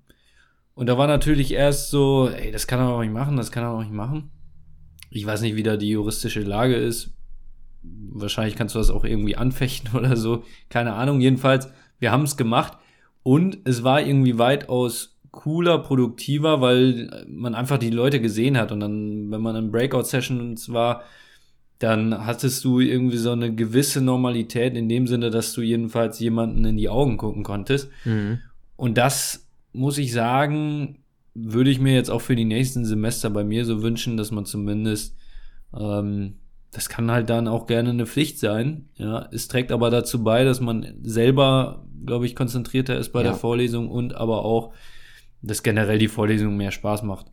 Und 0.75 0.88
da 0.88 0.99
war 0.99 1.07
natürlich 1.07 1.52
erst 1.52 1.90
so, 1.90 2.28
ey, 2.28 2.50
das 2.50 2.66
kann 2.66 2.81
er 2.81 2.88
doch 2.88 3.00
nicht 3.00 3.12
machen, 3.12 3.37
das 3.37 3.52
kann 3.52 3.62
er 3.62 3.73
doch 3.73 3.83
nicht 3.83 3.93
machen. 3.93 4.31
Ich 5.11 5.25
weiß 5.25 5.43
nicht, 5.43 5.54
wie 5.54 5.62
da 5.62 5.76
die 5.76 5.90
juristische 5.90 6.40
Lage 6.40 6.75
ist. 6.75 7.14
Wahrscheinlich 8.11 8.57
kannst 8.57 8.75
du 8.75 8.79
das 8.79 8.91
auch 8.91 9.05
irgendwie 9.05 9.37
anfechten 9.37 9.91
oder 9.99 10.17
so. 10.17 10.45
Keine 10.69 10.95
Ahnung. 10.95 11.21
Jedenfalls, 11.21 11.71
wir 11.99 12.12
haben 12.12 12.25
es 12.25 12.37
gemacht 12.37 12.79
und 13.23 13.59
es 13.64 13.83
war 13.83 14.00
irgendwie 14.00 14.38
weitaus 14.38 15.19
cooler, 15.31 15.79
produktiver, 15.79 16.61
weil 16.61 17.25
man 17.29 17.55
einfach 17.55 17.79
die 17.79 17.91
Leute 17.91 18.21
gesehen 18.21 18.57
hat. 18.57 18.71
Und 18.71 18.81
dann, 18.81 19.31
wenn 19.31 19.41
man 19.41 19.57
in 19.57 19.73
Breakout-Sessions 19.73 20.73
war, 20.73 21.03
dann 21.81 22.25
hattest 22.25 22.64
du 22.64 22.79
irgendwie 22.79 23.17
so 23.17 23.33
eine 23.33 23.55
gewisse 23.55 24.00
Normalität 24.00 24.76
in 24.76 24.88
dem 24.88 25.07
Sinne, 25.07 25.31
dass 25.31 25.53
du 25.53 25.61
jedenfalls 25.61 26.21
jemanden 26.21 26.64
in 26.64 26.76
die 26.76 26.88
Augen 26.88 27.17
gucken 27.17 27.43
konntest. 27.43 27.91
Mhm. 28.05 28.38
Und 28.76 28.97
das 28.97 29.49
muss 29.73 29.99
ich 29.99 30.12
sagen, 30.12 30.99
würde 31.35 31.71
ich 31.71 31.81
mir 31.81 31.95
jetzt 31.95 32.11
auch 32.11 32.21
für 32.21 32.37
die 32.37 32.45
nächsten 32.45 32.85
Semester 32.85 33.29
bei 33.29 33.43
mir 33.43 33.64
so 33.64 33.83
wünschen, 33.83 34.17
dass 34.17 34.31
man 34.31 34.47
zumindest, 34.47 35.17
ähm, 35.76 36.35
das 36.75 36.88
kann 36.88 37.11
halt 37.11 37.31
dann 37.31 37.49
auch 37.49 37.66
gerne 37.66 37.90
eine 37.90 38.07
Pflicht 38.07 38.38
sein. 38.38 38.88
Ja, 38.97 39.28
es 39.33 39.49
trägt 39.49 39.73
aber 39.73 39.90
dazu 39.90 40.23
bei, 40.23 40.45
dass 40.45 40.61
man 40.61 40.95
selber, 41.02 41.87
glaube 42.04 42.26
ich, 42.26 42.35
konzentrierter 42.37 42.99
ist 42.99 43.11
bei 43.12 43.21
Ja. 43.21 43.31
der 43.31 43.35
Vorlesung 43.35 43.88
und 43.90 44.14
aber 44.14 44.45
auch, 44.45 44.75
dass 45.43 45.62
generell 45.62 45.99
die 45.99 46.09
Vorlesung 46.09 46.57
mehr 46.57 46.71
Spaß 46.73 47.02
macht. 47.02 47.26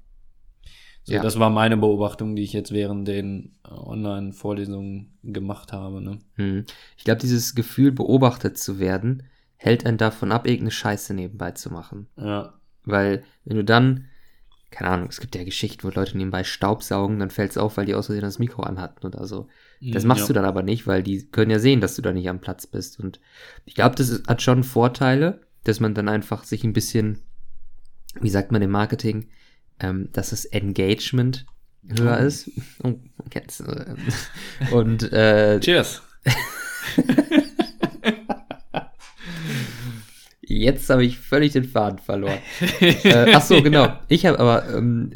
So, 1.03 1.13
Ja. 1.13 1.21
das 1.23 1.39
war 1.39 1.49
meine 1.49 1.77
Beobachtung, 1.77 2.35
die 2.35 2.43
ich 2.43 2.53
jetzt 2.53 2.71
während 2.71 3.07
den 3.07 3.55
äh, 3.65 3.71
Online-Vorlesungen 3.73 5.17
gemacht 5.23 5.73
habe. 5.73 6.01
Ne? 6.01 6.19
Mhm. 6.37 6.65
Ich 6.97 7.03
glaube, 7.03 7.21
dieses 7.21 7.55
Gefühl, 7.55 7.91
beobachtet 7.91 8.57
zu 8.57 8.79
werden, 8.79 9.23
hält 9.57 9.85
einen 9.85 9.97
davon 9.97 10.31
ab, 10.31 10.45
irgendeine 10.45 10.71
Scheiße 10.71 11.13
nebenbei 11.13 11.51
zu 11.51 11.71
machen. 11.71 12.07
Ja, 12.17 12.53
Weil, 12.83 13.23
wenn 13.45 13.57
du 13.57 13.63
dann, 13.63 14.05
keine 14.71 14.89
Ahnung, 14.89 15.09
es 15.09 15.19
gibt 15.19 15.35
ja 15.35 15.43
Geschichten, 15.43 15.83
wo 15.83 15.89
Leute 15.89 16.17
nebenbei 16.17 16.43
Staubsaugen, 16.43 17.19
dann 17.19 17.29
fällt 17.29 17.51
es 17.51 17.57
auf, 17.57 17.77
weil 17.77 17.85
die 17.85 17.93
aus 17.93 18.05
Versehen 18.07 18.23
das 18.23 18.39
Mikro 18.39 18.63
anhatten 18.63 19.05
oder 19.05 19.27
so. 19.27 19.47
Das 19.81 20.05
machst 20.05 20.21
ja. 20.21 20.27
du 20.27 20.33
dann 20.33 20.45
aber 20.45 20.63
nicht, 20.63 20.87
weil 20.87 21.03
die 21.03 21.25
können 21.25 21.51
ja 21.51 21.59
sehen, 21.59 21.81
dass 21.81 21.95
du 21.95 22.01
da 22.01 22.13
nicht 22.13 22.29
am 22.29 22.39
Platz 22.39 22.67
bist. 22.67 22.99
Und 22.99 23.19
ich 23.65 23.75
glaube, 23.75 23.95
das 23.95 24.09
ist, 24.09 24.27
hat 24.27 24.41
schon 24.41 24.63
Vorteile, 24.63 25.41
dass 25.63 25.79
man 25.79 25.93
dann 25.93 26.07
einfach 26.07 26.43
sich 26.43 26.63
ein 26.63 26.73
bisschen, 26.73 27.19
wie 28.19 28.29
sagt 28.29 28.51
man 28.51 28.61
im 28.61 28.71
Marketing, 28.71 29.27
ähm, 29.79 30.09
dass 30.13 30.29
das 30.29 30.45
Engagement 30.45 31.45
höher 31.87 32.19
Oh. 32.21 32.25
ist. 32.25 32.49
Ähm, 32.83 32.99
Und 34.71 35.11
äh, 35.11 35.59
Cheers. 35.59 36.01
jetzt 40.59 40.89
habe 40.89 41.05
ich 41.05 41.19
völlig 41.19 41.53
den 41.53 41.63
Faden 41.63 41.99
verloren. 41.99 42.39
äh, 42.81 43.33
ach 43.33 43.41
so, 43.41 43.61
genau. 43.61 43.97
Ich 44.07 44.25
habe 44.25 44.39
aber, 44.39 44.67
ähm, 44.75 45.11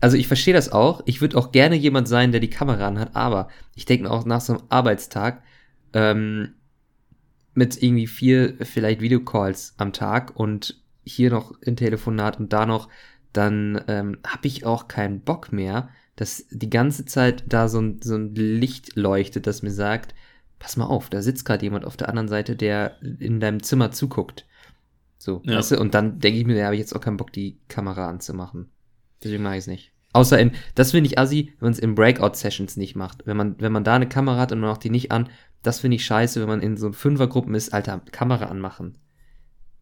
also 0.00 0.16
ich 0.16 0.28
verstehe 0.28 0.54
das 0.54 0.70
auch. 0.72 1.02
Ich 1.06 1.20
würde 1.20 1.36
auch 1.36 1.52
gerne 1.52 1.76
jemand 1.76 2.08
sein, 2.08 2.32
der 2.32 2.40
die 2.40 2.50
Kamera 2.50 2.86
anhat, 2.86 3.14
aber 3.14 3.48
ich 3.74 3.84
denke 3.84 4.04
mir 4.04 4.10
auch 4.10 4.24
nach 4.24 4.40
so 4.40 4.54
einem 4.54 4.62
Arbeitstag 4.68 5.42
ähm, 5.92 6.54
mit 7.54 7.82
irgendwie 7.82 8.06
vier 8.06 8.54
vielleicht 8.60 9.00
Videocalls 9.00 9.74
am 9.78 9.92
Tag 9.92 10.36
und 10.36 10.80
hier 11.04 11.30
noch 11.30 11.54
ein 11.66 11.76
Telefonat 11.76 12.38
und 12.38 12.52
da 12.52 12.66
noch, 12.66 12.88
dann 13.32 13.82
ähm, 13.88 14.18
habe 14.26 14.46
ich 14.46 14.66
auch 14.66 14.88
keinen 14.88 15.20
Bock 15.20 15.52
mehr, 15.52 15.88
dass 16.16 16.46
die 16.50 16.70
ganze 16.70 17.04
Zeit 17.04 17.44
da 17.46 17.68
so 17.68 17.80
ein, 17.80 18.00
so 18.02 18.16
ein 18.16 18.34
Licht 18.34 18.96
leuchtet, 18.96 19.46
das 19.46 19.62
mir 19.62 19.70
sagt, 19.70 20.14
pass 20.58 20.76
mal 20.76 20.86
auf, 20.86 21.10
da 21.10 21.22
sitzt 21.22 21.44
gerade 21.44 21.64
jemand 21.64 21.84
auf 21.84 21.96
der 21.96 22.08
anderen 22.08 22.28
Seite, 22.28 22.56
der 22.56 22.96
in 23.02 23.40
deinem 23.40 23.62
Zimmer 23.62 23.92
zuguckt. 23.92 24.46
So, 25.18 25.42
Ja. 25.44 25.58
weißt 25.58 25.72
du? 25.72 25.80
Und 25.80 25.94
dann 25.94 26.18
denke 26.18 26.38
ich 26.38 26.46
mir, 26.46 26.56
da 26.56 26.64
habe 26.66 26.74
ich 26.74 26.80
jetzt 26.80 26.94
auch 26.94 27.00
keinen 27.00 27.16
Bock, 27.16 27.32
die 27.32 27.58
Kamera 27.68 28.08
anzumachen. 28.08 28.70
Deswegen 29.22 29.42
mache 29.42 29.54
ich 29.54 29.60
es 29.60 29.66
nicht. 29.66 29.92
Außer 30.12 30.38
in, 30.38 30.52
das 30.74 30.92
finde 30.92 31.08
ich 31.08 31.18
assi, 31.18 31.52
wenn 31.58 31.66
man 31.66 31.72
es 31.72 31.78
in 31.78 31.94
Breakout-Sessions 31.94 32.76
nicht 32.76 32.96
macht. 32.96 33.26
Wenn 33.26 33.36
man, 33.36 33.60
wenn 33.60 33.72
man 33.72 33.84
da 33.84 33.94
eine 33.94 34.08
Kamera 34.08 34.38
hat 34.38 34.52
und 34.52 34.60
man 34.60 34.70
macht 34.70 34.84
die 34.84 34.90
nicht 34.90 35.12
an, 35.12 35.28
das 35.62 35.80
finde 35.80 35.96
ich 35.96 36.04
scheiße, 36.06 36.40
wenn 36.40 36.48
man 36.48 36.62
in 36.62 36.76
so 36.76 36.92
Fünfergruppen 36.92 37.54
ist, 37.54 37.74
Alter, 37.74 38.00
Kamera 38.12 38.46
anmachen. 38.46 38.98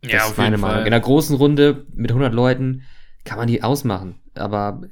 Das 0.03 0.31
ist 0.31 0.39
meine 0.39 0.59
Meinung. 0.59 0.81
In 0.81 0.87
einer 0.93 1.01
großen 1.01 1.37
Runde 1.37 1.87
mit 1.95 2.11
100 2.11 2.33
Leuten 2.35 2.83
kann 3.25 3.39
man 3.39 3.49
die 3.49 3.63
ausmachen. 3.63 4.17
Aber 4.35 4.83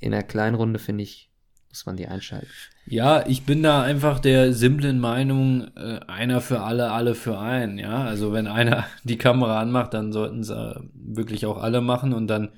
in 0.00 0.12
einer 0.12 0.22
kleinen 0.22 0.56
Runde, 0.56 0.78
finde 0.78 1.04
ich, 1.04 1.30
muss 1.72 1.86
man 1.86 1.96
die 1.96 2.06
einschalten. 2.06 2.48
Ja, 2.84 3.26
ich 3.26 3.46
bin 3.46 3.62
da 3.62 3.82
einfach 3.82 4.18
der 4.18 4.52
simplen 4.52 5.00
Meinung, 5.00 5.74
äh, 5.74 6.00
einer 6.06 6.42
für 6.42 6.60
alle, 6.60 6.90
alle 6.90 7.14
für 7.14 7.38
einen. 7.38 7.78
Ja, 7.78 8.04
also 8.04 8.34
wenn 8.34 8.46
einer 8.46 8.84
die 9.04 9.16
Kamera 9.16 9.58
anmacht, 9.58 9.94
dann 9.94 10.12
sollten 10.12 10.40
es 10.40 10.50
äh, 10.50 10.74
wirklich 10.92 11.46
auch 11.46 11.62
alle 11.62 11.80
machen 11.80 12.12
und 12.12 12.26
dann 12.26 12.50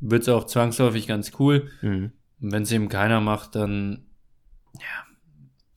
wird 0.00 0.22
es 0.22 0.28
auch 0.28 0.44
zwangsläufig 0.44 1.06
ganz 1.06 1.30
cool. 1.38 1.70
Mhm. 1.82 2.10
Und 2.40 2.52
wenn 2.52 2.64
es 2.64 2.72
eben 2.72 2.88
keiner 2.88 3.20
macht, 3.20 3.54
dann 3.54 4.06
ja, 4.74 5.06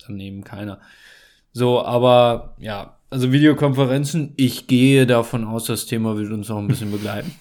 dann 0.07 0.19
eben 0.19 0.43
keiner. 0.43 0.79
So, 1.53 1.85
aber 1.85 2.55
ja, 2.59 2.97
also 3.11 3.31
Videokonferenzen, 3.31 4.33
ich 4.37 4.65
gehe 4.65 5.05
davon 5.05 5.43
aus, 5.43 5.65
das 5.65 5.85
Thema 5.85 6.17
wird 6.17 6.31
uns 6.31 6.49
noch 6.49 6.57
ein 6.57 6.67
bisschen 6.67 6.91
begleiten. 6.91 7.35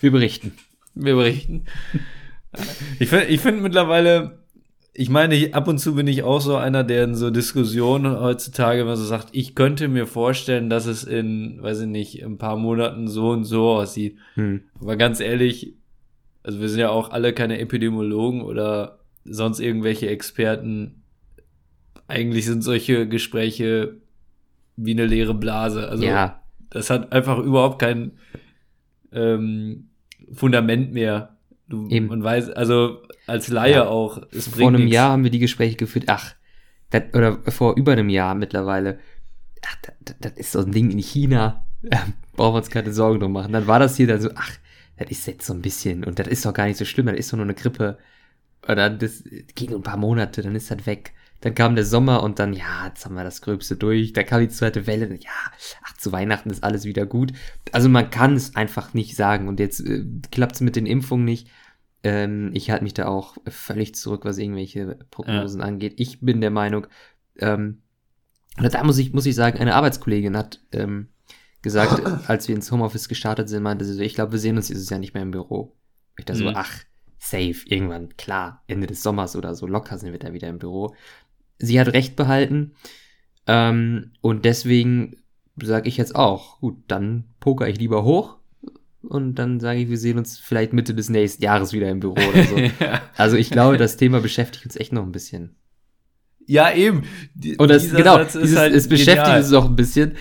Wir 0.00 0.10
berichten. 0.10 0.52
Wir 0.94 1.14
berichten. 1.14 1.66
Ich 2.98 3.08
finde 3.08 3.26
ich 3.26 3.40
find 3.40 3.62
mittlerweile, 3.62 4.43
ich 4.96 5.10
meine, 5.10 5.34
ich, 5.34 5.54
ab 5.54 5.66
und 5.66 5.78
zu 5.78 5.96
bin 5.96 6.06
ich 6.06 6.22
auch 6.22 6.40
so 6.40 6.56
einer, 6.56 6.84
der 6.84 7.04
in 7.04 7.14
so 7.16 7.30
Diskussionen 7.30 8.18
heutzutage 8.20 8.82
immer 8.82 8.96
so 8.96 9.04
sagt, 9.04 9.28
ich 9.32 9.56
könnte 9.56 9.88
mir 9.88 10.06
vorstellen, 10.06 10.70
dass 10.70 10.86
es 10.86 11.02
in, 11.02 11.60
weiß 11.60 11.80
ich 11.80 11.88
nicht, 11.88 12.24
ein 12.24 12.38
paar 12.38 12.56
Monaten 12.56 13.08
so 13.08 13.30
und 13.30 13.44
so 13.44 13.70
aussieht. 13.70 14.16
Hm. 14.34 14.62
Aber 14.80 14.96
ganz 14.96 15.18
ehrlich, 15.18 15.74
also 16.44 16.60
wir 16.60 16.68
sind 16.68 16.78
ja 16.78 16.90
auch 16.90 17.10
alle 17.10 17.32
keine 17.32 17.58
Epidemiologen 17.58 18.42
oder 18.42 19.00
sonst 19.24 19.58
irgendwelche 19.58 20.08
Experten. 20.08 21.02
Eigentlich 22.06 22.44
sind 22.44 22.62
solche 22.62 23.08
Gespräche 23.08 23.96
wie 24.76 24.92
eine 24.92 25.06
leere 25.06 25.34
Blase. 25.34 25.88
Also 25.88 26.04
ja, 26.04 26.40
das 26.70 26.90
hat 26.90 27.12
einfach 27.12 27.38
überhaupt 27.38 27.80
kein 27.80 28.12
ähm, 29.10 29.88
Fundament 30.32 30.92
mehr. 30.92 31.36
Du, 31.68 31.88
Eben. 31.88 32.06
Man 32.06 32.22
weiß, 32.22 32.50
also 32.50 32.98
als 33.26 33.48
Laie 33.48 33.72
Ja. 33.74 33.86
auch, 33.86 34.20
es 34.32 34.48
vor 34.48 34.68
einem 34.68 34.82
nichts. 34.82 34.94
Jahr 34.94 35.10
haben 35.12 35.24
wir 35.24 35.30
die 35.30 35.38
Gespräche 35.38 35.76
geführt. 35.76 36.04
Ach, 36.08 36.34
das, 36.90 37.02
oder 37.14 37.38
vor 37.50 37.76
über 37.76 37.92
einem 37.92 38.08
Jahr 38.08 38.34
mittlerweile. 38.34 38.98
Ach, 39.66 39.76
das, 40.04 40.16
das 40.20 40.32
ist 40.32 40.52
so 40.52 40.60
ein 40.60 40.72
Ding 40.72 40.90
in 40.90 40.98
China. 40.98 41.64
Ähm, 41.90 42.14
brauchen 42.32 42.54
wir 42.54 42.58
uns 42.60 42.70
keine 42.70 42.94
Sorgen 42.94 43.20
drum 43.20 43.32
machen. 43.32 43.52
Dann 43.52 43.66
war 43.66 43.78
das 43.78 43.94
hier 43.98 44.06
dann 44.06 44.18
so, 44.18 44.30
ach, 44.36 44.50
das 44.96 45.10
ist 45.10 45.26
jetzt 45.26 45.46
so 45.46 45.52
ein 45.52 45.60
bisschen 45.60 46.02
und 46.02 46.18
das 46.18 46.28
ist 46.28 46.46
doch 46.46 46.54
gar 46.54 46.64
nicht 46.64 46.78
so 46.78 46.86
schlimm, 46.86 47.04
das 47.04 47.16
ist 47.16 47.30
doch 47.30 47.36
nur 47.36 47.44
eine 47.44 47.52
Grippe. 47.52 47.98
Oder 48.66 48.88
das 48.88 49.22
geht 49.54 49.68
nur 49.68 49.80
ein 49.80 49.82
paar 49.82 49.98
Monate, 49.98 50.40
dann 50.40 50.54
ist 50.54 50.70
das 50.70 50.86
weg. 50.86 51.12
Dann 51.42 51.54
kam 51.54 51.74
der 51.74 51.84
Sommer 51.84 52.22
und 52.22 52.38
dann, 52.38 52.54
ja, 52.54 52.86
jetzt 52.86 53.04
haben 53.04 53.16
wir 53.16 53.22
das 53.22 53.42
Gröbste 53.42 53.76
durch. 53.76 54.14
Da 54.14 54.22
kam 54.22 54.40
die 54.40 54.48
zweite 54.48 54.86
Welle. 54.86 55.08
Ja, 55.12 55.30
ach, 55.84 55.94
zu 55.98 56.10
Weihnachten 56.10 56.48
ist 56.48 56.64
alles 56.64 56.86
wieder 56.86 57.04
gut. 57.04 57.34
Also 57.70 57.90
man 57.90 58.08
kann 58.08 58.34
es 58.34 58.56
einfach 58.56 58.94
nicht 58.94 59.14
sagen. 59.14 59.46
Und 59.48 59.60
jetzt 59.60 59.80
äh, 59.80 60.06
klappt 60.32 60.54
es 60.54 60.60
mit 60.62 60.76
den 60.76 60.86
Impfungen 60.86 61.26
nicht. 61.26 61.48
Ähm, 62.04 62.50
ich 62.52 62.70
halte 62.70 62.84
mich 62.84 62.94
da 62.94 63.06
auch 63.06 63.36
völlig 63.46 63.94
zurück, 63.94 64.24
was 64.24 64.38
irgendwelche 64.38 64.98
Prognosen 65.10 65.60
ja. 65.60 65.66
angeht. 65.66 65.94
Ich 65.96 66.20
bin 66.20 66.42
der 66.42 66.50
Meinung, 66.50 66.86
ähm, 67.38 67.82
da 68.58 68.84
muss 68.84 68.98
ich, 68.98 69.12
muss 69.12 69.26
ich 69.26 69.34
sagen, 69.34 69.58
eine 69.58 69.74
Arbeitskollegin 69.74 70.36
hat 70.36 70.60
ähm, 70.70 71.08
gesagt, 71.62 72.04
als 72.28 72.46
wir 72.46 72.54
ins 72.54 72.70
Homeoffice 72.70 73.08
gestartet 73.08 73.48
sind, 73.48 73.62
meinte 73.62 73.86
sie 73.86 73.94
so, 73.94 74.02
ich 74.02 74.14
glaube, 74.14 74.32
wir 74.32 74.38
sehen 74.38 74.56
uns 74.56 74.68
dieses 74.68 74.90
Jahr 74.90 75.00
nicht 75.00 75.14
mehr 75.14 75.22
im 75.22 75.30
Büro. 75.30 75.74
Ich 76.18 76.26
da 76.26 76.34
so, 76.34 76.44
mhm. 76.44 76.52
ach, 76.54 76.84
safe, 77.18 77.56
irgendwann, 77.64 78.16
klar, 78.18 78.62
Ende 78.66 78.86
des 78.86 79.02
Sommers 79.02 79.34
oder 79.34 79.54
so, 79.54 79.66
locker 79.66 79.96
sind 79.96 80.12
wir 80.12 80.18
da 80.18 80.34
wieder 80.34 80.48
im 80.48 80.58
Büro. 80.58 80.94
Sie 81.58 81.80
hat 81.80 81.88
recht 81.88 82.16
behalten. 82.16 82.74
Ähm, 83.46 84.12
und 84.20 84.44
deswegen 84.44 85.16
sage 85.56 85.88
ich 85.88 85.96
jetzt 85.96 86.14
auch, 86.14 86.60
gut, 86.60 86.76
dann 86.86 87.24
poker 87.40 87.66
ich 87.66 87.78
lieber 87.78 88.04
hoch 88.04 88.36
und 89.08 89.36
dann 89.36 89.60
sage 89.60 89.80
ich, 89.80 89.88
wir 89.88 89.98
sehen 89.98 90.18
uns 90.18 90.38
vielleicht 90.38 90.72
Mitte 90.72 90.94
des 90.94 91.08
nächsten 91.08 91.42
Jahres 91.42 91.72
wieder 91.72 91.88
im 91.88 92.00
Büro 92.00 92.14
oder 92.14 92.44
so. 92.44 92.56
ja. 92.84 93.02
Also 93.16 93.36
ich 93.36 93.50
glaube, 93.50 93.76
das 93.76 93.96
Thema 93.96 94.20
beschäftigt 94.20 94.64
uns 94.64 94.76
echt 94.76 94.92
noch 94.92 95.02
ein 95.02 95.12
bisschen. 95.12 95.56
Ja, 96.46 96.72
eben. 96.72 97.02
Die, 97.34 97.56
und 97.56 97.70
das, 97.70 97.90
genau, 97.90 98.22
dieses, 98.22 98.56
halt 98.56 98.74
es 98.74 98.88
beschäftigt 98.88 99.36
uns 99.36 99.52
auch 99.52 99.66
ein 99.66 99.76
bisschen. 99.76 100.16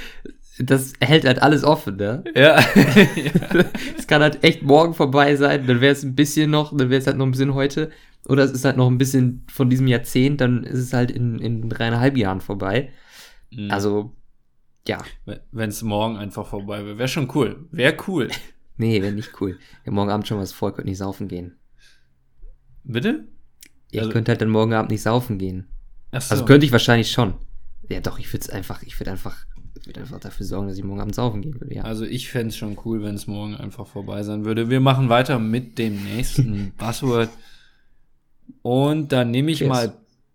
Das 0.60 0.94
hält 1.02 1.26
halt 1.26 1.42
alles 1.42 1.64
offen, 1.64 1.98
ne? 1.98 2.24
Ja. 2.36 2.60
es 3.98 4.08
kann 4.08 4.22
halt 4.22 4.44
echt 4.44 4.62
morgen 4.62 4.94
vorbei 4.94 5.36
sein, 5.36 5.66
dann 5.66 5.82
wäre 5.82 5.94
es 5.94 6.04
ein 6.04 6.16
bisschen 6.16 6.52
noch, 6.52 6.76
dann 6.78 6.90
wäre 6.90 7.02
es 7.02 7.08
halt 7.08 7.18
noch 7.18 7.26
ein 7.26 7.32
bisschen 7.32 7.56
heute. 7.56 7.90
Oder 8.28 8.44
es 8.44 8.52
ist 8.52 8.64
halt 8.64 8.78
noch 8.78 8.88
ein 8.88 8.98
bisschen 8.98 9.46
von 9.52 9.70
diesem 9.70 9.88
Jahrzehnt, 9.88 10.40
dann 10.42 10.64
ist 10.64 10.80
es 10.80 10.94
halt 10.94 11.12
in, 11.12 11.40
in 11.40 11.70
dreieinhalb 11.70 12.18
Jahren 12.18 12.40
vorbei. 12.40 12.92
Mhm. 13.52 13.72
Also, 13.72 14.16
ja. 14.88 15.00
Wenn 15.52 15.70
es 15.70 15.82
morgen 15.82 16.18
einfach 16.18 16.48
vorbei 16.48 16.86
wäre, 16.86 16.98
wäre 16.98 17.08
schon 17.08 17.30
cool. 17.36 17.68
Wäre 17.72 17.98
cool. 18.08 18.30
Nee, 18.78 19.02
wäre 19.02 19.14
nicht 19.14 19.40
cool. 19.42 19.58
Ja, 19.86 19.92
morgen 19.92 20.10
Abend 20.10 20.28
schon 20.28 20.40
was 20.40 20.52
vor, 20.54 20.74
könnte 20.74 20.90
nicht 20.90 20.98
saufen 20.98 21.28
gehen. 21.28 21.58
Bitte? 22.84 23.28
Ja, 23.92 24.02
also, 24.02 24.10
ich 24.10 24.14
könnte 24.14 24.32
halt 24.32 24.42
dann 24.42 24.50
morgen 24.50 24.74
Abend 24.74 24.92
nicht 24.92 25.02
saufen 25.02 25.38
gehen. 25.38 25.68
Ach 26.12 26.22
so. 26.22 26.32
Also 26.34 26.46
könnte 26.46 26.66
ich 26.66 26.72
wahrscheinlich 26.72 27.12
schon. 27.12 27.36
Ja, 27.90 28.00
doch, 28.00 28.20
ich 28.20 28.32
würde 28.32 28.44
es 28.44 28.50
einfach, 28.50 28.82
ich 28.84 29.00
würde 29.00 29.12
einfach, 29.12 29.46
ich 29.80 29.88
würde 29.88 30.02
einfach 30.02 30.20
dafür 30.20 30.46
sorgen, 30.46 30.68
dass 30.68 30.78
ich 30.78 30.84
morgen 30.84 31.02
Abend 31.02 31.16
saufen 31.16 31.42
gehen 31.42 31.60
würde, 31.60 31.76
ja. 31.76 31.84
Also 31.84 32.06
ich 32.06 32.30
fände 32.30 32.50
es 32.50 32.58
schon 32.58 32.78
cool, 32.86 33.04
wenn 33.04 33.16
es 33.16 33.28
morgen 33.28 33.56
einfach 33.56 33.88
vorbei 33.88 34.24
sein 34.24 34.46
würde. 34.46 34.70
Wir 34.70 34.80
machen 34.80 35.10
weiter 35.10 35.40
mit 35.40 35.78
dem 35.78 36.04
nächsten 36.04 36.72
Buzzword. 36.78 37.30
Und 38.62 39.12
dann 39.12 39.32
nehme 39.32 39.52
ich 39.52 39.60
cheers. 39.60 39.70
mal 39.70 39.94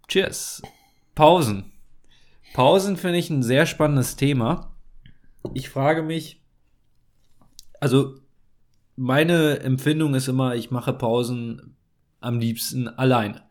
Cheers. 0.08 0.62
Pausen. 1.14 1.72
Pausen 2.54 2.96
finde 2.96 3.18
ich 3.18 3.28
ein 3.28 3.42
sehr 3.42 3.66
spannendes 3.66 4.16
Thema. 4.16 4.74
Ich 5.54 5.68
frage 5.68 6.02
mich, 6.02 6.42
also 7.80 8.14
meine 8.98 9.60
Empfindung 9.60 10.14
ist 10.14 10.28
immer, 10.28 10.56
ich 10.56 10.70
mache 10.70 10.92
Pausen 10.92 11.76
am 12.20 12.40
liebsten 12.40 12.88
alleine. 12.88 13.42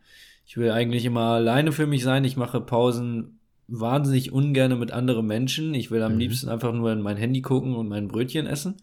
Ich 0.45 0.57
will 0.57 0.71
eigentlich 0.71 1.05
immer 1.05 1.31
alleine 1.31 1.71
für 1.71 1.87
mich 1.87 2.03
sein. 2.03 2.25
Ich 2.25 2.35
mache 2.35 2.59
Pausen 2.59 3.39
wahnsinnig 3.67 4.31
ungern 4.31 4.77
mit 4.77 4.91
anderen 4.91 5.25
Menschen. 5.25 5.73
Ich 5.73 5.89
will 5.89 6.03
am 6.03 6.13
mhm. 6.13 6.19
liebsten 6.19 6.49
einfach 6.49 6.73
nur 6.73 6.91
in 6.91 7.01
mein 7.01 7.17
Handy 7.17 7.41
gucken 7.41 7.75
und 7.75 7.87
mein 7.87 8.09
Brötchen 8.09 8.45
essen. 8.45 8.75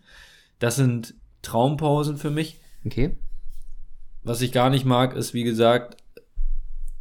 Das 0.58 0.76
sind 0.76 1.14
Traumpausen 1.42 2.16
für 2.16 2.30
mich. 2.30 2.60
Okay. 2.86 3.16
Was 4.22 4.40
ich 4.40 4.50
gar 4.50 4.70
nicht 4.70 4.86
mag, 4.86 5.14
ist, 5.14 5.34
wie 5.34 5.44
gesagt, 5.44 6.02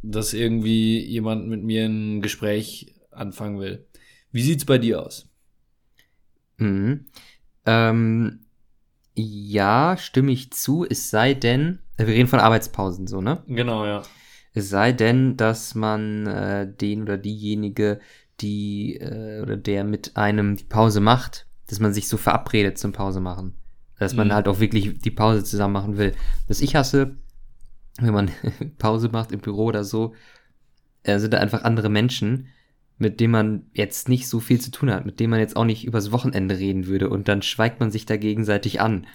dass 0.02 0.34
irgendwie 0.34 0.98
jemand 0.98 1.48
mit 1.48 1.62
mir 1.62 1.86
ein 1.86 2.20
Gespräch 2.20 2.94
anfangen 3.10 3.58
will. 3.60 3.86
Wie 4.30 4.42
sieht's 4.42 4.66
bei 4.66 4.76
dir 4.76 5.02
aus? 5.02 5.26
Mhm. 6.58 7.06
Ähm, 7.64 8.43
ja, 9.14 9.96
stimme 9.96 10.32
ich 10.32 10.52
zu. 10.52 10.84
Es 10.88 11.10
sei 11.10 11.34
denn, 11.34 11.78
wir 11.96 12.08
reden 12.08 12.28
von 12.28 12.40
Arbeitspausen 12.40 13.06
so, 13.06 13.20
ne? 13.20 13.42
Genau, 13.46 13.86
ja. 13.86 14.02
Es 14.52 14.68
sei 14.68 14.92
denn, 14.92 15.36
dass 15.36 15.74
man 15.74 16.26
äh, 16.26 16.72
den 16.72 17.02
oder 17.02 17.18
diejenige, 17.18 18.00
die 18.40 18.96
äh, 18.96 19.40
oder 19.40 19.56
der 19.56 19.84
mit 19.84 20.16
einem 20.16 20.56
die 20.56 20.64
Pause 20.64 21.00
macht, 21.00 21.46
dass 21.68 21.80
man 21.80 21.92
sich 21.92 22.08
so 22.08 22.16
verabredet 22.16 22.78
zum 22.78 22.92
Pause 22.92 23.20
machen. 23.20 23.54
Dass 23.98 24.14
man 24.14 24.28
mhm. 24.28 24.32
halt 24.32 24.48
auch 24.48 24.60
wirklich 24.60 24.98
die 24.98 25.10
Pause 25.10 25.44
zusammen 25.44 25.72
machen 25.72 25.96
will. 25.96 26.14
Was 26.48 26.60
ich 26.60 26.76
hasse, 26.76 27.16
wenn 28.00 28.14
man 28.14 28.30
Pause 28.78 29.08
macht 29.08 29.32
im 29.32 29.40
Büro 29.40 29.66
oder 29.66 29.84
so, 29.84 30.14
äh, 31.04 31.18
sind 31.18 31.32
da 31.32 31.38
einfach 31.38 31.62
andere 31.62 31.88
Menschen, 31.88 32.48
mit 32.98 33.20
denen 33.20 33.32
man 33.32 33.66
jetzt 33.72 34.08
nicht 34.08 34.28
so 34.28 34.40
viel 34.40 34.60
zu 34.60 34.70
tun 34.70 34.90
hat, 34.90 35.04
mit 35.04 35.20
denen 35.20 35.30
man 35.30 35.40
jetzt 35.40 35.56
auch 35.56 35.64
nicht 35.64 35.84
übers 35.84 36.12
Wochenende 36.12 36.58
reden 36.58 36.86
würde 36.86 37.08
und 37.08 37.28
dann 37.28 37.42
schweigt 37.42 37.80
man 37.80 37.90
sich 37.90 38.06
da 38.06 38.16
gegenseitig 38.16 38.80
an. 38.80 39.06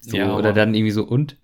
So, 0.00 0.16
ja, 0.16 0.34
oder 0.36 0.52
dann 0.52 0.74
irgendwie 0.74 0.90
so, 0.90 1.04
und? 1.04 1.36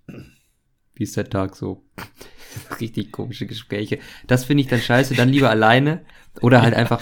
Wie 0.93 1.03
ist 1.03 1.17
der 1.17 1.29
Tag 1.29 1.55
so? 1.55 1.83
Richtig 2.79 3.11
komische 3.11 3.45
Gespräche. 3.45 3.99
Das 4.27 4.45
finde 4.45 4.61
ich 4.61 4.69
dann 4.69 4.81
scheiße, 4.81 5.15
dann 5.15 5.29
lieber 5.29 5.49
alleine 5.49 6.01
oder 6.41 6.61
halt 6.61 6.73
einfach 6.73 7.01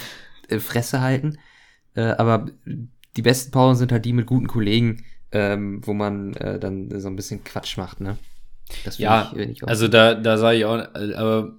äh, 0.49 0.59
Fresse 0.59 1.01
halten. 1.01 1.37
Äh, 1.95 2.01
aber 2.01 2.47
die 3.15 3.21
besten 3.21 3.51
Pausen 3.51 3.77
sind 3.77 3.91
halt 3.91 4.05
die 4.05 4.13
mit 4.13 4.27
guten 4.27 4.47
Kollegen, 4.47 5.03
ähm, 5.31 5.81
wo 5.85 5.93
man 5.93 6.33
äh, 6.35 6.59
dann 6.59 6.99
so 6.99 7.07
ein 7.07 7.15
bisschen 7.15 7.43
Quatsch 7.43 7.77
macht, 7.77 8.01
ne? 8.01 8.17
Das 8.83 8.97
ja, 8.97 9.31
ich, 9.35 9.49
ich 9.49 9.67
also 9.67 9.87
da, 9.87 10.13
da 10.13 10.37
sage 10.37 10.57
ich 10.57 10.65
auch, 10.65 10.77
aber 11.15 11.53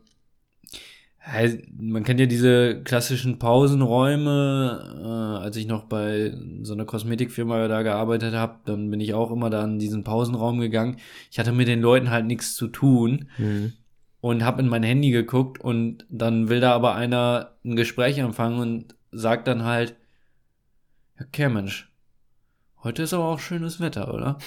man 1.79 2.05
kennt 2.05 2.21
ja 2.21 2.27
diese 2.27 2.83
klassischen 2.83 3.38
Pausenräume. 3.38 4.97
Äh, 4.99 5.45
als 5.45 5.57
ich 5.57 5.67
noch 5.67 5.85
bei 5.85 6.35
so 6.62 6.73
einer 6.73 6.85
Kosmetikfirma 6.85 7.69
da 7.69 7.83
gearbeitet 7.83 8.35
habe, 8.35 8.59
dann 8.64 8.91
bin 8.91 9.01
ich 9.01 9.14
auch 9.14 9.31
immer 9.31 9.51
da 9.51 9.64
in 9.64 9.79
diesen 9.79 10.05
Pausenraum 10.05 10.59
gegangen. 10.59 10.97
Ich 11.31 11.38
hatte 11.38 11.53
mit 11.53 11.69
den 11.69 11.81
Leuten 11.81 12.11
halt 12.11 12.27
nichts 12.27 12.55
zu 12.55 12.69
tun 12.69 13.29
mhm. 13.37 13.75
und 14.21 14.45
habe 14.45 14.62
in 14.62 14.69
mein 14.69 14.83
Handy 14.83 15.11
geguckt 15.11 15.61
und 15.61 16.07
dann 16.09 16.49
will 16.49 16.61
da 16.61 16.73
aber 16.73 16.95
einer 16.95 17.53
ein 17.64 17.77
Gespräch 17.77 18.23
anfangen 18.23 18.59
und 18.59 18.95
sagt 19.12 19.49
dann 19.49 19.64
halt, 19.64 19.97
okay, 21.21 21.49
Mensch, 21.49 21.93
heute 22.83 23.03
ist 23.03 23.12
aber 23.12 23.25
auch 23.25 23.41
schönes 23.41 23.81
Wetter, 23.81 24.14
oder? 24.14 24.38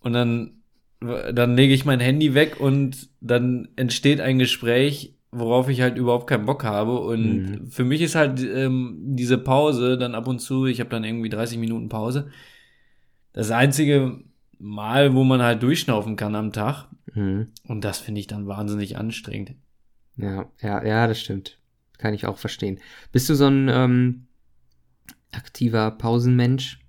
Und 0.00 0.12
dann 0.12 0.60
dann 1.00 1.56
lege 1.56 1.72
ich 1.72 1.86
mein 1.86 2.00
Handy 2.00 2.34
weg 2.34 2.60
und 2.60 3.08
dann 3.22 3.68
entsteht 3.76 4.20
ein 4.20 4.38
Gespräch, 4.38 5.14
worauf 5.32 5.68
ich 5.68 5.80
halt 5.80 5.96
überhaupt 5.96 6.28
keinen 6.28 6.46
Bock 6.46 6.64
habe. 6.64 6.98
Und 7.00 7.42
mhm. 7.42 7.66
für 7.70 7.84
mich 7.84 8.00
ist 8.00 8.14
halt 8.14 8.40
ähm, 8.40 8.96
diese 9.00 9.38
Pause 9.38 9.96
dann 9.96 10.14
ab 10.14 10.26
und 10.26 10.40
zu, 10.40 10.66
ich 10.66 10.80
habe 10.80 10.90
dann 10.90 11.04
irgendwie 11.04 11.28
30 11.28 11.58
Minuten 11.58 11.88
Pause, 11.88 12.30
das 13.32 13.50
einzige 13.50 14.20
Mal, 14.58 15.14
wo 15.14 15.24
man 15.24 15.40
halt 15.40 15.62
durchschnaufen 15.62 16.16
kann 16.16 16.34
am 16.34 16.52
Tag. 16.52 16.88
Mhm. 17.14 17.48
Und 17.66 17.84
das 17.84 17.98
finde 17.98 18.20
ich 18.20 18.26
dann 18.26 18.46
wahnsinnig 18.46 18.98
anstrengend. 18.98 19.54
Ja, 20.16 20.50
ja, 20.60 20.84
ja, 20.84 21.06
das 21.06 21.20
stimmt. 21.20 21.58
Kann 21.96 22.14
ich 22.14 22.26
auch 22.26 22.38
verstehen. 22.38 22.78
Bist 23.12 23.28
du 23.28 23.34
so 23.34 23.46
ein 23.46 23.68
ähm, 23.68 24.26
aktiver 25.32 25.90
Pausenmensch? 25.92 26.80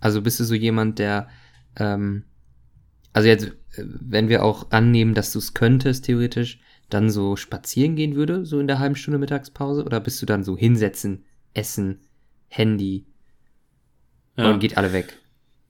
Also 0.00 0.22
bist 0.22 0.40
du 0.40 0.44
so 0.44 0.54
jemand, 0.54 0.98
der 0.98 1.28
ähm, 1.76 2.24
also 3.12 3.28
jetzt, 3.28 3.46
äh, 3.46 3.84
wenn 3.84 4.28
wir 4.28 4.44
auch 4.44 4.70
annehmen, 4.70 5.14
dass 5.14 5.32
du 5.32 5.38
es 5.38 5.54
könntest, 5.54 6.04
theoretisch, 6.04 6.60
dann 6.90 7.10
so 7.10 7.36
spazieren 7.36 7.96
gehen 7.96 8.14
würde, 8.14 8.44
so 8.44 8.60
in 8.60 8.66
der 8.66 8.78
halben 8.78 8.96
Stunde 8.96 9.18
Mittagspause? 9.18 9.84
Oder 9.84 10.00
bist 10.00 10.20
du 10.20 10.26
dann 10.26 10.44
so 10.44 10.56
hinsetzen, 10.56 11.24
essen, 11.54 12.00
Handy 12.48 13.06
ja. 14.36 14.50
und 14.50 14.60
geht 14.60 14.76
alle 14.76 14.92
weg? 14.92 15.18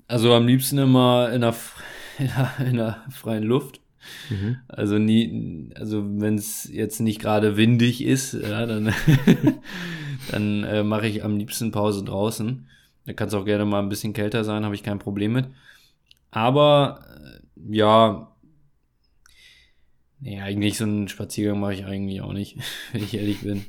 Also 0.08 0.34
am 0.34 0.46
liebsten 0.46 0.78
immer 0.78 1.30
in 1.32 1.42
der, 1.42 1.54
in 2.18 2.26
der, 2.26 2.52
in 2.66 2.76
der 2.76 3.04
freien 3.10 3.44
Luft. 3.44 3.80
Mhm. 4.30 4.56
Also 4.66 4.98
nie, 4.98 5.70
also 5.74 6.02
wenn 6.04 6.36
es 6.36 6.68
jetzt 6.72 7.00
nicht 7.00 7.20
gerade 7.20 7.56
windig 7.56 8.04
ist, 8.04 8.32
ja, 8.32 8.66
dann, 8.66 8.92
dann 10.30 10.64
äh, 10.64 10.82
mache 10.82 11.06
ich 11.06 11.22
am 11.22 11.36
liebsten 11.36 11.70
Pause 11.70 12.04
draußen. 12.04 12.66
Da 13.06 13.12
kann 13.12 13.28
es 13.28 13.34
auch 13.34 13.44
gerne 13.44 13.64
mal 13.64 13.80
ein 13.80 13.88
bisschen 13.88 14.12
kälter 14.12 14.44
sein, 14.44 14.64
habe 14.64 14.74
ich 14.74 14.82
kein 14.82 14.98
Problem 14.98 15.32
mit. 15.32 15.46
Aber 16.30 17.04
äh, 17.22 17.76
ja, 17.76 18.29
Nee, 20.22 20.38
eigentlich 20.40 20.76
so 20.76 20.84
einen 20.84 21.08
Spaziergang 21.08 21.60
mache 21.60 21.74
ich 21.74 21.86
eigentlich 21.86 22.20
auch 22.20 22.34
nicht, 22.34 22.58
wenn 22.92 23.02
ich 23.02 23.14
ehrlich 23.14 23.40
bin. 23.40 23.64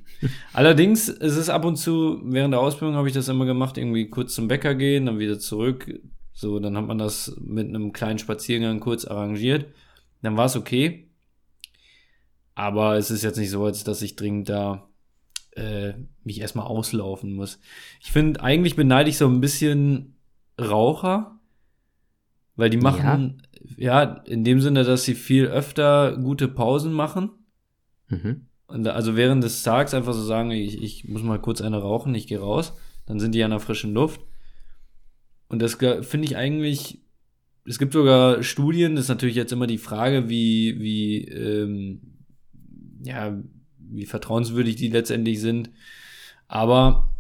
Allerdings 0.53 1.07
ist 1.07 1.37
es 1.37 1.49
ab 1.49 1.63
und 1.63 1.77
zu, 1.77 2.19
während 2.23 2.53
der 2.53 2.59
Ausbildung 2.59 2.95
habe 2.95 3.07
ich 3.07 3.13
das 3.13 3.29
immer 3.29 3.45
gemacht, 3.45 3.77
irgendwie 3.77 4.09
kurz 4.09 4.35
zum 4.35 4.47
Bäcker 4.47 4.75
gehen, 4.75 5.05
dann 5.05 5.19
wieder 5.19 5.39
zurück. 5.39 6.01
So, 6.33 6.59
dann 6.59 6.75
hat 6.75 6.87
man 6.87 6.97
das 6.97 7.35
mit 7.39 7.67
einem 7.67 7.93
kleinen 7.93 8.19
Spaziergang 8.19 8.79
kurz 8.79 9.05
arrangiert. 9.05 9.67
Dann 10.21 10.37
war 10.37 10.45
es 10.45 10.55
okay. 10.55 11.09
Aber 12.53 12.97
es 12.97 13.11
ist 13.11 13.23
jetzt 13.23 13.37
nicht 13.37 13.49
so, 13.49 13.65
als 13.65 13.83
dass 13.83 14.01
ich 14.01 14.15
dringend 14.15 14.49
da 14.49 14.89
äh, 15.55 15.93
mich 16.23 16.41
erstmal 16.41 16.65
auslaufen 16.65 17.33
muss. 17.33 17.59
Ich 18.01 18.11
finde, 18.11 18.41
eigentlich 18.41 18.75
beneide 18.75 19.09
ich 19.09 19.17
so 19.17 19.27
ein 19.27 19.41
bisschen 19.41 20.15
Raucher, 20.59 21.39
weil 22.55 22.69
die 22.69 22.77
machen, 22.77 23.39
ja. 23.41 23.50
Ja. 23.77 24.03
in 24.25 24.43
dem 24.43 24.61
Sinne, 24.61 24.83
dass 24.83 25.03
sie 25.03 25.15
viel 25.15 25.45
öfter 25.45 26.17
gute 26.17 26.47
Pausen 26.47 26.93
machen. 26.93 27.31
Mhm. 28.07 28.47
Und 28.67 28.87
also 28.87 29.15
während 29.15 29.43
des 29.43 29.63
Tags 29.63 29.93
einfach 29.93 30.13
so 30.13 30.23
sagen, 30.23 30.51
ich, 30.51 30.81
ich 30.81 31.07
muss 31.07 31.23
mal 31.23 31.39
kurz 31.39 31.61
eine 31.61 31.77
rauchen, 31.77 32.15
ich 32.15 32.27
gehe 32.27 32.39
raus, 32.39 32.73
dann 33.05 33.19
sind 33.19 33.35
die 33.35 33.43
an 33.43 33.51
der 33.51 33.59
frischen 33.59 33.93
Luft. 33.93 34.21
Und 35.49 35.61
das 35.61 35.75
finde 35.75 36.25
ich 36.25 36.37
eigentlich, 36.37 37.01
es 37.65 37.77
gibt 37.77 37.93
sogar 37.93 38.41
Studien, 38.43 38.95
das 38.95 39.05
ist 39.05 39.09
natürlich 39.09 39.35
jetzt 39.35 39.51
immer 39.51 39.67
die 39.67 39.77
Frage, 39.77 40.29
wie, 40.29 40.79
wie, 40.79 41.25
ähm, 41.25 42.01
ja, 43.03 43.37
wie 43.77 44.05
vertrauenswürdig 44.05 44.77
die 44.77 44.87
letztendlich 44.87 45.41
sind. 45.41 45.69
Aber 46.47 47.13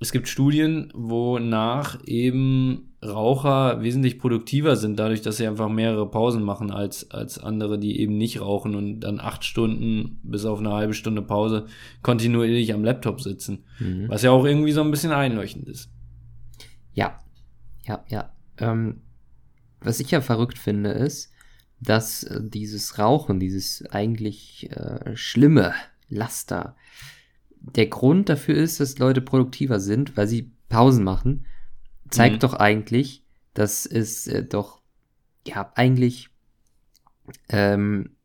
es 0.00 0.12
gibt 0.12 0.28
Studien, 0.28 0.90
wonach 0.94 2.00
eben 2.06 2.87
Raucher 3.04 3.80
wesentlich 3.80 4.18
produktiver 4.18 4.74
sind, 4.74 4.98
dadurch, 4.98 5.22
dass 5.22 5.36
sie 5.36 5.46
einfach 5.46 5.68
mehrere 5.68 6.10
Pausen 6.10 6.42
machen 6.42 6.72
als, 6.72 7.10
als 7.12 7.38
andere, 7.38 7.78
die 7.78 8.00
eben 8.00 8.18
nicht 8.18 8.40
rauchen 8.40 8.74
und 8.74 9.00
dann 9.00 9.20
acht 9.20 9.44
Stunden 9.44 10.18
bis 10.24 10.44
auf 10.44 10.58
eine 10.58 10.72
halbe 10.72 10.94
Stunde 10.94 11.22
Pause 11.22 11.66
kontinuierlich 12.02 12.74
am 12.74 12.82
Laptop 12.82 13.20
sitzen. 13.20 13.64
Mhm. 13.78 14.08
Was 14.08 14.22
ja 14.22 14.32
auch 14.32 14.44
irgendwie 14.44 14.72
so 14.72 14.82
ein 14.82 14.90
bisschen 14.90 15.12
einleuchtend 15.12 15.68
ist. 15.68 15.90
Ja, 16.92 17.20
ja, 17.86 18.04
ja. 18.08 18.32
Ähm, 18.58 19.02
was 19.80 20.00
ich 20.00 20.10
ja 20.10 20.20
verrückt 20.20 20.58
finde, 20.58 20.90
ist, 20.90 21.30
dass 21.80 22.24
äh, 22.24 22.40
dieses 22.42 22.98
Rauchen, 22.98 23.38
dieses 23.38 23.86
eigentlich 23.86 24.70
äh, 24.72 25.14
schlimme 25.16 25.72
Laster, 26.08 26.74
der 27.60 27.86
Grund 27.86 28.28
dafür 28.28 28.56
ist, 28.56 28.80
dass 28.80 28.98
Leute 28.98 29.20
produktiver 29.20 29.78
sind, 29.78 30.16
weil 30.16 30.26
sie 30.26 30.50
Pausen 30.68 31.04
machen, 31.04 31.46
zeigt 32.10 32.36
mhm. 32.36 32.40
doch 32.40 32.54
eigentlich, 32.54 33.24
dass 33.54 33.86
es 33.86 34.26
äh, 34.26 34.44
doch 34.44 34.80
ja 35.46 35.72
eigentlich 35.74 36.30
ähm, 37.48 38.16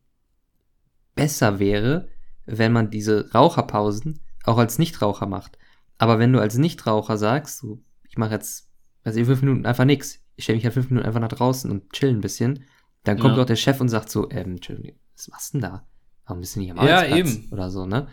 besser 1.14 1.58
wäre, 1.58 2.08
wenn 2.46 2.72
man 2.72 2.90
diese 2.90 3.32
Raucherpausen 3.32 4.20
auch 4.44 4.58
als 4.58 4.78
Nichtraucher 4.78 5.26
macht. 5.26 5.58
Aber 5.98 6.18
wenn 6.18 6.32
du 6.32 6.40
als 6.40 6.56
Nichtraucher 6.56 7.16
sagst, 7.16 7.58
so, 7.58 7.80
ich 8.08 8.18
mache 8.18 8.32
jetzt, 8.32 8.68
also 9.04 9.18
in 9.18 9.26
fünf 9.26 9.42
Minuten 9.42 9.66
einfach 9.66 9.84
nichts, 9.84 10.20
ich 10.36 10.44
stelle 10.44 10.56
mich 10.56 10.64
halt 10.64 10.74
fünf 10.74 10.90
Minuten 10.90 11.06
einfach 11.06 11.20
nach 11.20 11.28
draußen 11.28 11.70
und 11.70 11.92
chill 11.92 12.10
ein 12.10 12.20
bisschen, 12.20 12.64
dann 13.04 13.18
kommt 13.18 13.32
ja. 13.32 13.40
doch 13.40 13.46
der 13.46 13.56
Chef 13.56 13.80
und 13.80 13.88
sagt 13.88 14.10
so, 14.10 14.30
ähm, 14.30 14.52
Entschuldigung, 14.52 14.98
was 15.16 15.28
machst 15.28 15.54
du 15.54 15.58
denn 15.58 15.70
da? 15.70 15.86
Warum 16.26 16.40
bist 16.40 16.56
du 16.56 16.60
nicht 16.60 16.72
am 16.72 16.78
Arbeitsplatz? 16.78 17.10
Ja, 17.10 17.16
eben. 17.16 17.48
Oder 17.52 17.70
so, 17.70 17.86
ne? 17.86 18.08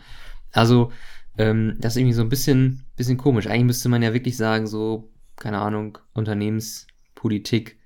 Also, 0.52 0.92
ähm, 1.38 1.76
das 1.80 1.94
ist 1.94 1.96
irgendwie 1.96 2.14
so 2.14 2.22
ein 2.22 2.28
bisschen, 2.28 2.84
bisschen 2.94 3.16
komisch. 3.16 3.46
Eigentlich 3.46 3.64
müsste 3.64 3.88
man 3.88 4.02
ja 4.02 4.12
wirklich 4.12 4.36
sagen, 4.36 4.66
so, 4.66 5.11
keine 5.36 5.58
Ahnung, 5.58 5.98
Unternehmenspolitik. 6.12 7.78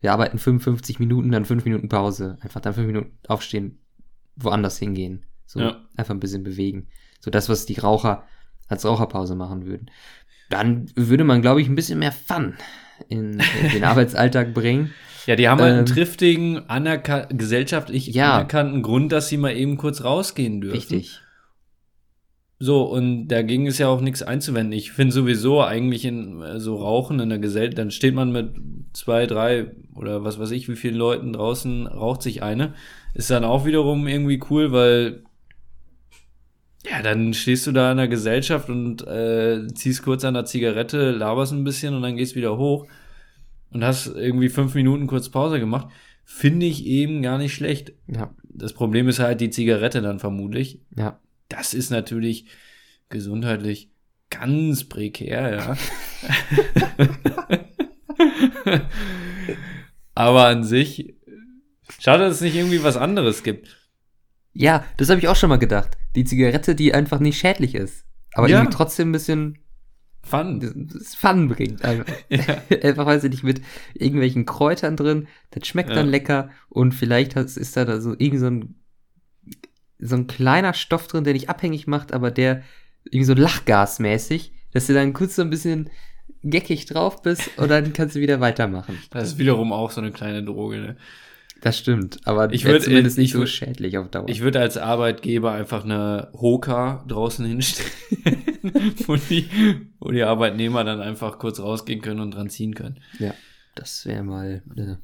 Wir 0.00 0.12
arbeiten 0.12 0.38
55 0.38 0.98
Minuten, 0.98 1.30
dann 1.30 1.44
5 1.44 1.64
Minuten 1.64 1.88
Pause. 1.88 2.36
Einfach 2.40 2.60
dann 2.60 2.74
5 2.74 2.86
Minuten 2.86 3.18
aufstehen, 3.26 3.78
woanders 4.36 4.78
hingehen. 4.78 5.24
So, 5.46 5.60
ja. 5.60 5.80
einfach 5.96 6.14
ein 6.14 6.20
bisschen 6.20 6.44
bewegen. 6.44 6.88
So 7.20 7.30
das, 7.30 7.48
was 7.48 7.66
die 7.66 7.78
Raucher 7.78 8.24
als 8.68 8.84
Raucherpause 8.84 9.34
machen 9.34 9.66
würden. 9.66 9.90
Dann 10.50 10.90
würde 10.94 11.24
man, 11.24 11.42
glaube 11.42 11.60
ich, 11.60 11.68
ein 11.68 11.74
bisschen 11.74 11.98
mehr 11.98 12.12
Fun 12.12 12.54
in, 13.08 13.40
in 13.62 13.70
den 13.72 13.84
Arbeitsalltag 13.84 14.54
bringen. 14.54 14.92
Ja, 15.26 15.36
die 15.36 15.48
haben 15.48 15.60
halt 15.60 15.70
einen 15.70 15.80
ähm, 15.80 15.86
triftigen, 15.86 16.68
anerkan 16.68 17.26
gesellschaftlich 17.30 18.08
ja. 18.08 18.34
anerkannten 18.34 18.82
Grund, 18.82 19.10
dass 19.10 19.28
sie 19.28 19.38
mal 19.38 19.56
eben 19.56 19.78
kurz 19.78 20.04
rausgehen 20.04 20.60
dürfen. 20.60 20.76
Richtig. 20.76 21.22
So, 22.58 22.84
und 22.84 23.28
dagegen 23.28 23.66
ist 23.66 23.78
ja 23.78 23.88
auch 23.88 24.00
nichts 24.00 24.22
einzuwenden. 24.22 24.72
Ich 24.72 24.92
finde 24.92 25.12
sowieso 25.12 25.62
eigentlich 25.62 26.04
in 26.04 26.40
äh, 26.40 26.60
so 26.60 26.76
Rauchen 26.76 27.20
in 27.20 27.28
der 27.28 27.38
Gesellschaft, 27.38 27.78
dann 27.78 27.90
steht 27.90 28.14
man 28.14 28.32
mit 28.32 28.54
zwei, 28.92 29.26
drei 29.26 29.72
oder 29.94 30.24
was 30.24 30.38
weiß 30.38 30.50
ich, 30.52 30.68
wie 30.68 30.76
vielen 30.76 30.94
Leuten 30.94 31.32
draußen 31.32 31.86
raucht 31.86 32.22
sich 32.22 32.42
eine. 32.42 32.74
Ist 33.14 33.30
dann 33.30 33.44
auch 33.44 33.66
wiederum 33.66 34.06
irgendwie 34.06 34.40
cool, 34.50 34.72
weil 34.72 35.24
ja, 36.88 37.02
dann 37.02 37.32
stehst 37.32 37.66
du 37.66 37.72
da 37.72 37.90
in 37.90 37.96
der 37.96 38.08
Gesellschaft 38.08 38.68
und 38.68 39.06
äh, 39.06 39.66
ziehst 39.74 40.02
kurz 40.02 40.24
an 40.24 40.34
der 40.34 40.44
Zigarette, 40.44 41.12
laberst 41.12 41.52
ein 41.52 41.64
bisschen 41.64 41.94
und 41.94 42.02
dann 42.02 42.16
gehst 42.16 42.36
wieder 42.36 42.58
hoch 42.58 42.86
und 43.70 43.84
hast 43.84 44.06
irgendwie 44.06 44.48
fünf 44.48 44.74
Minuten 44.74 45.06
kurz 45.06 45.28
Pause 45.28 45.60
gemacht. 45.60 45.88
Finde 46.24 46.66
ich 46.66 46.86
eben 46.86 47.22
gar 47.22 47.38
nicht 47.38 47.54
schlecht. 47.54 47.92
Ja. 48.06 48.34
Das 48.44 48.72
Problem 48.72 49.08
ist 49.08 49.18
halt 49.18 49.40
die 49.40 49.50
Zigarette 49.50 50.02
dann 50.02 50.18
vermutlich. 50.18 50.80
Ja. 50.96 51.18
Das 51.48 51.74
ist 51.74 51.90
natürlich 51.90 52.46
gesundheitlich 53.08 53.90
ganz 54.30 54.84
prekär, 54.84 55.56
ja. 55.56 55.76
Aber 60.14 60.46
an 60.46 60.64
sich, 60.64 61.14
schade, 61.98 62.24
dass 62.24 62.36
es 62.36 62.40
nicht 62.40 62.54
irgendwie 62.54 62.82
was 62.82 62.96
anderes 62.96 63.42
gibt. 63.42 63.76
Ja, 64.52 64.84
das 64.96 65.10
habe 65.10 65.20
ich 65.20 65.28
auch 65.28 65.36
schon 65.36 65.50
mal 65.50 65.58
gedacht. 65.58 65.96
Die 66.14 66.24
Zigarette, 66.24 66.74
die 66.74 66.94
einfach 66.94 67.18
nicht 67.18 67.38
schädlich 67.38 67.74
ist. 67.74 68.04
Aber 68.34 68.48
ja. 68.48 68.58
irgendwie 68.58 68.76
trotzdem 68.76 69.08
ein 69.08 69.12
bisschen 69.12 69.58
Fun. 70.24 70.88
Fun 71.16 71.48
bringt. 71.48 71.84
Einfach, 71.84 72.12
ja. 72.30 72.56
einfach 72.82 73.04
weil 73.04 73.20
sie 73.20 73.28
nicht 73.28 73.44
mit 73.44 73.60
irgendwelchen 73.92 74.46
Kräutern 74.46 74.96
drin. 74.96 75.28
Das 75.50 75.66
schmeckt 75.68 75.90
ja. 75.90 75.96
dann 75.96 76.08
lecker 76.08 76.48
und 76.70 76.92
vielleicht 76.92 77.36
ist 77.36 77.76
da, 77.76 77.84
da 77.84 78.00
so 78.00 78.14
irgend 78.18 78.40
so 78.40 78.46
ein 78.46 78.74
so 80.04 80.16
ein 80.16 80.26
kleiner 80.26 80.74
Stoff 80.74 81.08
drin, 81.08 81.24
der 81.24 81.32
dich 81.32 81.48
abhängig 81.48 81.86
macht, 81.86 82.12
aber 82.12 82.30
der 82.30 82.62
irgendwie 83.04 83.24
so 83.24 83.34
lachgasmäßig, 83.34 84.52
dass 84.72 84.86
du 84.86 84.94
dann 84.94 85.12
kurz 85.12 85.36
so 85.36 85.42
ein 85.42 85.50
bisschen 85.50 85.90
geckig 86.42 86.86
drauf 86.86 87.22
bist 87.22 87.50
und 87.56 87.70
dann 87.70 87.92
kannst 87.92 88.16
du 88.16 88.20
wieder 88.20 88.40
weitermachen. 88.40 88.98
Das 89.10 89.28
ist 89.28 89.38
wiederum 89.38 89.72
auch 89.72 89.90
so 89.90 90.00
eine 90.00 90.12
kleine 90.12 90.44
Droge, 90.44 90.78
ne? 90.78 90.96
Das 91.62 91.78
stimmt, 91.78 92.18
aber 92.26 92.52
ich 92.52 92.66
würde 92.66 92.80
zumindest 92.80 93.16
nicht 93.16 93.32
so 93.32 93.38
würd, 93.38 93.48
schädlich 93.48 93.96
auf 93.96 94.10
Dauer. 94.10 94.28
Ich 94.28 94.42
würde 94.42 94.60
als 94.60 94.76
Arbeitgeber 94.76 95.52
einfach 95.52 95.84
eine 95.84 96.28
Hoka 96.34 97.02
draußen 97.08 97.46
hinstellen, 97.46 97.90
wo, 99.06 99.16
die, 99.16 99.48
wo 99.98 100.10
die 100.10 100.22
Arbeitnehmer 100.22 100.84
dann 100.84 101.00
einfach 101.00 101.38
kurz 101.38 101.60
rausgehen 101.60 102.02
können 102.02 102.20
und 102.20 102.32
dran 102.32 102.50
ziehen 102.50 102.74
können. 102.74 103.00
Ja, 103.18 103.32
das 103.74 104.04
wäre 104.04 104.22
mal 104.22 104.62
äh, 104.76 104.96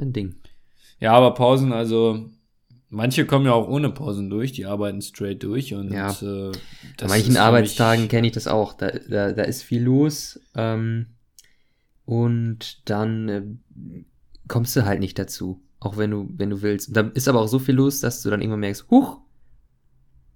ein 0.00 0.12
Ding. 0.12 0.36
Ja, 1.00 1.14
aber 1.14 1.34
Pausen, 1.34 1.72
also 1.72 2.30
Manche 2.94 3.26
kommen 3.26 3.46
ja 3.46 3.52
auch 3.52 3.68
ohne 3.68 3.90
Pausen 3.90 4.30
durch, 4.30 4.52
die 4.52 4.66
arbeiten 4.66 5.02
straight 5.02 5.42
durch 5.42 5.74
und 5.74 5.92
ja. 5.92 6.10
äh, 6.22 6.52
An 7.00 7.08
manchen 7.08 7.36
Arbeitstagen 7.36 8.06
kenne 8.06 8.28
ich 8.28 8.32
das 8.32 8.46
auch. 8.46 8.72
Da, 8.72 8.90
da, 8.90 9.32
da 9.32 9.42
ist 9.42 9.62
viel 9.62 9.82
los 9.82 10.40
ähm, 10.54 11.06
und 12.04 12.88
dann 12.88 13.28
äh, 13.28 13.42
kommst 14.46 14.76
du 14.76 14.84
halt 14.84 15.00
nicht 15.00 15.18
dazu, 15.18 15.60
auch 15.80 15.96
wenn 15.96 16.12
du 16.12 16.28
wenn 16.36 16.50
du 16.50 16.62
willst. 16.62 16.88
Und 16.88 16.96
da 16.96 17.00
ist 17.14 17.26
aber 17.26 17.40
auch 17.40 17.48
so 17.48 17.58
viel 17.58 17.74
los, 17.74 17.98
dass 18.00 18.22
du 18.22 18.30
dann 18.30 18.40
irgendwann 18.40 18.60
merkst, 18.60 18.88
huch, 18.90 19.18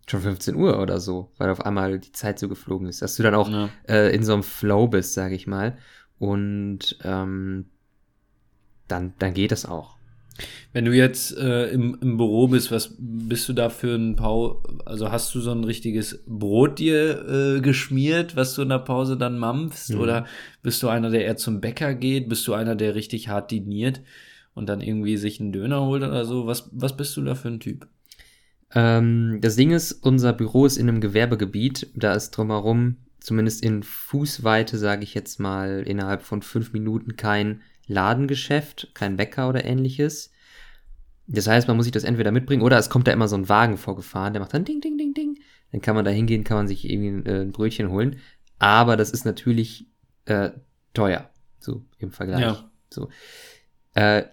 schon 0.08 0.20
15 0.20 0.56
Uhr 0.56 0.80
oder 0.80 0.98
so, 0.98 1.30
weil 1.38 1.50
auf 1.50 1.64
einmal 1.64 2.00
die 2.00 2.12
Zeit 2.12 2.40
so 2.40 2.48
geflogen 2.48 2.88
ist, 2.88 3.02
dass 3.02 3.14
du 3.14 3.22
dann 3.22 3.36
auch 3.36 3.48
ja. 3.48 3.68
äh, 3.88 4.12
in 4.12 4.24
so 4.24 4.32
einem 4.32 4.42
Flow 4.42 4.88
bist, 4.88 5.14
sage 5.14 5.36
ich 5.36 5.46
mal. 5.46 5.78
Und 6.18 6.98
ähm, 7.04 7.66
dann 8.88 9.14
dann 9.20 9.32
geht 9.32 9.52
das 9.52 9.64
auch. 9.64 9.97
Wenn 10.72 10.84
du 10.84 10.92
jetzt 10.92 11.36
äh, 11.36 11.66
im, 11.70 11.98
im 12.00 12.16
Büro 12.16 12.48
bist, 12.48 12.70
was 12.70 12.94
bist 12.98 13.48
du 13.48 13.52
da 13.52 13.68
für 13.70 13.94
ein 13.94 14.16
Pau? 14.16 14.62
Also 14.84 15.10
hast 15.10 15.34
du 15.34 15.40
so 15.40 15.50
ein 15.50 15.64
richtiges 15.64 16.22
Brot 16.26 16.78
dir 16.78 17.56
äh, 17.56 17.60
geschmiert, 17.60 18.36
was 18.36 18.54
du 18.54 18.62
in 18.62 18.68
der 18.68 18.78
Pause 18.78 19.16
dann 19.16 19.38
mampfst? 19.38 19.94
Mhm. 19.94 20.00
Oder 20.00 20.26
bist 20.62 20.82
du 20.82 20.88
einer, 20.88 21.10
der 21.10 21.24
eher 21.24 21.36
zum 21.36 21.60
Bäcker 21.60 21.94
geht? 21.94 22.28
Bist 22.28 22.46
du 22.46 22.54
einer, 22.54 22.76
der 22.76 22.94
richtig 22.94 23.28
hart 23.28 23.50
diniert 23.50 24.02
und 24.54 24.68
dann 24.68 24.80
irgendwie 24.80 25.16
sich 25.16 25.40
einen 25.40 25.52
Döner 25.52 25.82
holt 25.82 26.02
oder 26.02 26.24
so? 26.24 26.46
Was, 26.46 26.68
was 26.72 26.96
bist 26.96 27.16
du 27.16 27.22
da 27.22 27.34
für 27.34 27.48
ein 27.48 27.60
Typ? 27.60 27.88
Ähm, 28.74 29.38
das 29.40 29.56
Ding 29.56 29.70
ist, 29.70 29.92
unser 29.92 30.32
Büro 30.32 30.66
ist 30.66 30.76
in 30.76 30.88
einem 30.88 31.00
Gewerbegebiet. 31.00 31.88
Da 31.94 32.12
ist 32.14 32.30
drumherum, 32.30 32.96
zumindest 33.20 33.62
in 33.62 33.82
Fußweite, 33.82 34.78
sage 34.78 35.02
ich 35.02 35.14
jetzt 35.14 35.40
mal, 35.40 35.82
innerhalb 35.86 36.22
von 36.22 36.42
fünf 36.42 36.72
Minuten 36.72 37.16
kein 37.16 37.62
Ladengeschäft, 37.88 38.90
kein 38.94 39.16
Bäcker 39.16 39.48
oder 39.48 39.64
ähnliches. 39.64 40.30
Das 41.26 41.46
heißt, 41.46 41.68
man 41.68 41.76
muss 41.76 41.84
sich 41.84 41.92
das 41.92 42.04
entweder 42.04 42.30
mitbringen 42.30 42.62
oder 42.62 42.78
es 42.78 42.88
kommt 42.88 43.06
da 43.06 43.12
immer 43.12 43.28
so 43.28 43.36
ein 43.36 43.48
Wagen 43.48 43.76
vorgefahren, 43.76 44.32
der 44.32 44.40
macht 44.40 44.54
dann 44.54 44.64
Ding, 44.64 44.80
Ding, 44.80 44.96
Ding, 44.96 45.12
Ding. 45.14 45.38
Dann 45.72 45.82
kann 45.82 45.94
man 45.94 46.04
da 46.04 46.10
hingehen, 46.10 46.44
kann 46.44 46.56
man 46.56 46.68
sich 46.68 46.88
irgendwie 46.88 47.28
äh, 47.28 47.42
ein 47.42 47.52
Brötchen 47.52 47.90
holen. 47.90 48.20
Aber 48.58 48.96
das 48.96 49.10
ist 49.10 49.24
natürlich 49.24 49.86
äh, 50.24 50.50
teuer, 50.94 51.30
so 51.58 51.84
im 51.98 52.12
Vergleich. 52.12 52.40
Ja. 52.40 52.70
So. 52.90 53.10
Äh, 53.94 54.24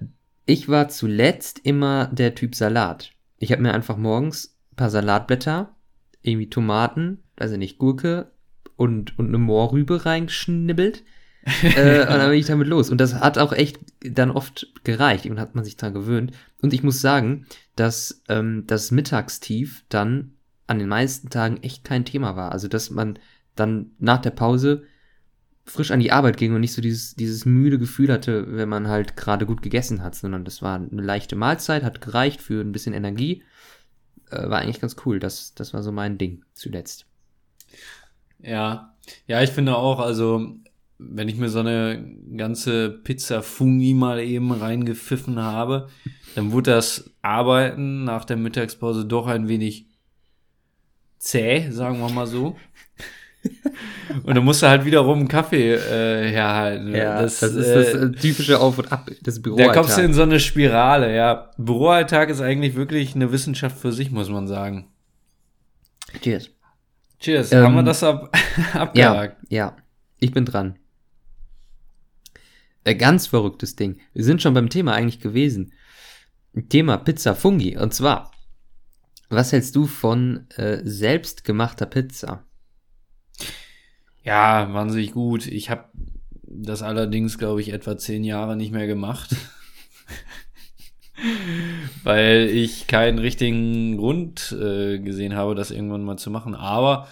ich 0.46 0.70
war 0.70 0.88
zuletzt 0.89 1.60
immer 1.63 2.08
der 2.08 2.36
Typ 2.36 2.56
Salat. 2.56 3.12
Ich 3.38 3.52
habe 3.52 3.62
mir 3.62 3.74
einfach 3.74 3.98
morgens 3.98 4.58
ein 4.72 4.76
paar 4.78 4.89
Salatblätter, 4.89 5.76
irgendwie 6.22 6.50
Tomaten, 6.50 7.24
also 7.36 7.58
nicht 7.58 7.78
Gurke 7.78 8.32
und, 8.76 9.18
und 9.20 9.28
eine 9.28 9.38
Moorrübe 9.38 10.06
reingeschnibbelt 10.06 11.04
äh, 11.45 12.01
und 12.01 12.10
dann 12.10 12.29
bin 12.29 12.39
ich 12.39 12.45
damit 12.47 12.67
los. 12.67 12.89
Und 12.89 12.99
das 12.99 13.15
hat 13.15 13.38
auch 13.38 13.53
echt 13.53 13.79
dann 14.01 14.31
oft 14.31 14.67
gereicht. 14.84 15.25
Und 15.25 15.39
hat 15.39 15.55
man 15.55 15.63
sich 15.63 15.77
daran 15.77 15.93
gewöhnt. 15.93 16.31
Und 16.62 16.73
ich 16.73 16.84
muss 16.84 17.01
sagen, 17.01 17.45
dass 17.75 18.23
ähm, 18.29 18.63
das 18.67 18.91
Mittagstief 18.91 19.86
dann 19.89 20.34
an 20.67 20.79
den 20.79 20.88
meisten 20.88 21.29
Tagen 21.29 21.62
echt 21.62 21.84
kein 21.84 22.05
Thema 22.05 22.36
war. 22.36 22.51
Also, 22.51 22.67
dass 22.67 22.89
man 22.89 23.19
dann 23.55 23.91
nach 23.99 24.21
der 24.21 24.31
Pause 24.31 24.84
frisch 25.65 25.91
an 25.91 25.99
die 25.99 26.12
Arbeit 26.12 26.38
ging 26.38 26.53
und 26.53 26.62
nicht 26.62 26.73
so 26.73 26.81
dieses, 26.81 27.15
dieses 27.15 27.45
müde 27.45 27.79
Gefühl 27.79 28.12
hatte, 28.12 28.55
wenn 28.55 28.69
man 28.69 28.88
halt 28.88 29.17
gerade 29.17 29.45
gut 29.45 29.62
gegessen 29.63 30.03
hat, 30.03 30.13
sondern 30.15 30.45
das 30.45 30.62
war 30.62 30.75
eine 30.75 31.01
leichte 31.01 31.36
Mahlzeit, 31.36 31.84
hat 31.84 32.01
gereicht 32.01 32.39
für 32.41 32.62
ein 32.62 32.71
bisschen 32.71 32.93
Energie. 32.93 33.43
äh, 34.29 34.49
war 34.49 34.60
eigentlich 34.60 34.81
ganz 34.81 34.95
cool. 35.05 35.19
Das, 35.19 35.53
das 35.55 35.73
war 35.73 35.81
so 35.84 35.91
mein 35.91 36.17
Ding 36.17 36.43
zuletzt. 36.53 37.05
Ja, 38.39 38.93
ja, 39.27 39.41
ich 39.41 39.49
finde 39.49 39.75
auch, 39.75 39.99
also 39.99 40.55
wenn 40.97 41.27
ich 41.27 41.38
mir 41.38 41.49
so 41.49 41.60
eine 41.60 42.03
ganze 42.38 42.89
Pizza 42.89 43.41
Fungi 43.41 43.93
mal 43.93 44.19
eben 44.19 44.51
reingepfiffen 44.51 45.41
habe, 45.41 45.88
dann 46.36 46.51
wurde 46.51 46.71
das 46.71 47.12
Arbeiten 47.21 48.03
nach 48.03 48.25
der 48.25 48.38
Mittagspause 48.38 49.05
doch 49.05 49.27
ein 49.27 49.47
wenig 49.47 49.88
zäh, 51.17 51.69
sagen 51.71 51.99
wir 51.99 52.10
mal 52.10 52.27
so. 52.27 52.55
und 54.23 54.36
dann 54.36 54.43
musst 54.43 54.63
du 54.63 54.67
halt 54.67 54.86
wiederum 54.86 55.19
einen 55.19 55.27
Kaffee 55.27 55.73
äh, 55.73 56.31
herhalten. 56.31 56.95
Ja, 56.95 57.21
das, 57.21 57.39
das 57.39 57.53
ist 57.53 57.69
das 57.69 57.88
äh, 57.93 58.12
typische 58.12 58.60
Auf 58.60 58.77
und 58.77 58.91
Ab 58.91 59.10
des 59.21 59.41
Büroalltags. 59.41 59.75
Da 59.75 59.81
kommst 59.81 59.97
du 59.97 60.01
in 60.01 60.13
so 60.13 60.23
eine 60.23 60.39
Spirale, 60.39 61.15
ja. 61.15 61.51
Büroalltag 61.58 62.29
ist 62.29 62.41
eigentlich 62.41 62.75
wirklich 62.75 63.15
eine 63.15 63.31
Wissenschaft 63.31 63.77
für 63.77 63.91
sich, 63.91 64.12
muss 64.12 64.29
man 64.29 64.47
sagen. 64.47 64.88
Cheers. 66.21 66.49
Cheers. 67.19 67.51
Ähm, 67.51 67.63
Haben 67.63 67.75
wir 67.75 67.84
das 67.84 68.03
ab 68.03 68.36
abgehakt? 68.73 69.38
Ja, 69.49 69.58
ja, 69.58 69.77
ich 70.19 70.31
bin 70.31 70.45
dran. 70.45 70.75
Ein 72.86 73.00
ganz 73.00 73.26
verrücktes 73.26 73.76
Ding. 73.76 74.00
Wir 74.13 74.24
sind 74.24 74.43
schon 74.43 74.54
beim 74.54 74.69
Thema 74.69 74.93
eigentlich 74.93 75.19
gewesen. 75.19 75.74
Thema 76.69 76.98
Pizza 76.98 77.34
Fungi. 77.34 77.78
Und 77.78 77.95
zwar, 77.95 78.32
was 79.30 79.52
hältst 79.52 79.76
du 79.76 79.88
von 79.88 80.48
äh, 80.52 80.82
selbstgemachter 80.84 81.88
Pizza? 81.88 82.45
Ja, 84.24 84.71
wahnsinnig 84.71 85.13
gut. 85.13 85.48
Ich 85.48 85.71
habe 85.71 85.86
das 86.43 86.84
allerdings, 86.84 87.39
glaube 87.39 87.60
ich, 87.60 87.74
etwa 87.74 87.98
zehn 87.98 88.24
Jahre 88.24 88.56
nicht 88.56 88.71
mehr 88.71 88.86
gemacht. 88.86 89.36
Weil 92.04 92.50
ich 92.50 92.86
keinen 92.86 93.17
richtigen 93.17 93.98
Grund 93.98 94.56
äh, 94.62 95.00
gesehen 95.00 95.34
habe, 95.36 95.56
das 95.56 95.71
irgendwann 95.71 96.04
mal 96.04 96.17
zu 96.17 96.30
machen. 96.30 96.54
Aber 96.54 97.08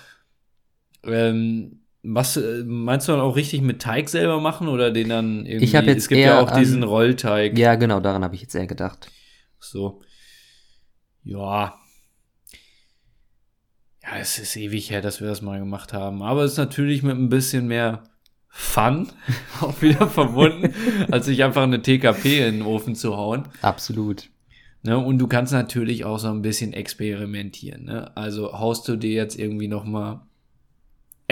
ähm, 1.03 1.82
was 2.03 2.35
äh, 2.35 2.63
meinst 2.65 3.07
du 3.07 3.13
dann 3.13 3.21
auch 3.21 3.35
richtig 3.35 3.61
mit 3.61 3.81
Teig 3.81 4.09
selber 4.09 4.39
machen 4.41 4.67
oder 4.67 4.91
den 4.91 5.09
dann 5.09 5.45
irgendwie? 5.45 5.65
Ich 5.65 5.75
habe 5.75 5.87
jetzt 5.87 6.03
es 6.03 6.07
gibt 6.09 6.19
eher 6.19 6.33
ja 6.33 6.39
auch 6.41 6.51
an, 6.51 6.59
diesen 6.59 6.83
Rollteig. 6.83 7.57
Ja, 7.57 7.75
genau, 7.75 8.01
daran 8.01 8.23
habe 8.23 8.35
ich 8.35 8.41
jetzt 8.41 8.53
eher 8.53 8.67
gedacht. 8.67 9.09
So. 9.59 10.01
Ja. 11.23 11.79
Ja, 14.03 14.17
es 14.19 14.37
ist 14.37 14.57
ewig 14.57 14.91
her, 14.91 15.01
dass 15.01 15.21
wir 15.21 15.29
das 15.29 15.41
mal 15.41 15.59
gemacht 15.59 15.93
haben. 15.93 16.21
Aber 16.21 16.43
es 16.43 16.53
ist 16.53 16.57
natürlich 16.57 17.03
mit 17.03 17.15
ein 17.15 17.29
bisschen 17.29 17.67
mehr 17.67 18.03
Fun 18.49 19.07
auch 19.61 19.81
wieder 19.81 20.07
verbunden, 20.07 20.73
als 21.11 21.25
sich 21.25 21.43
einfach 21.43 21.63
eine 21.63 21.81
TKP 21.81 22.45
in 22.47 22.59
den 22.59 22.61
Ofen 22.63 22.95
zu 22.95 23.15
hauen. 23.15 23.47
Absolut. 23.61 24.29
Ne, 24.83 24.97
und 24.97 25.17
du 25.17 25.27
kannst 25.27 25.53
natürlich 25.53 26.03
auch 26.03 26.19
so 26.19 26.27
ein 26.27 26.41
bisschen 26.41 26.73
experimentieren. 26.73 27.85
Ne? 27.85 28.15
Also 28.17 28.51
haust 28.51 28.85
du 28.89 28.97
dir 28.97 29.13
jetzt 29.13 29.39
irgendwie 29.39 29.69
noch 29.69 29.85
mal 29.85 30.27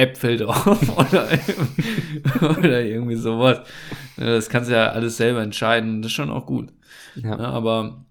Äpfel 0.02 0.38
drauf 0.38 0.90
oder, 0.98 1.28
oder 2.42 2.82
irgendwie 2.82 3.16
sowas. 3.16 3.68
Das 4.18 4.50
kannst 4.50 4.70
du 4.70 4.76
ja 4.76 4.92
alles 4.92 5.18
selber 5.18 5.42
entscheiden. 5.42 6.02
Das 6.02 6.12
ist 6.12 6.16
schon 6.16 6.30
auch 6.30 6.46
gut. 6.46 6.72
Ja. 7.16 7.38
Aber 7.38 8.06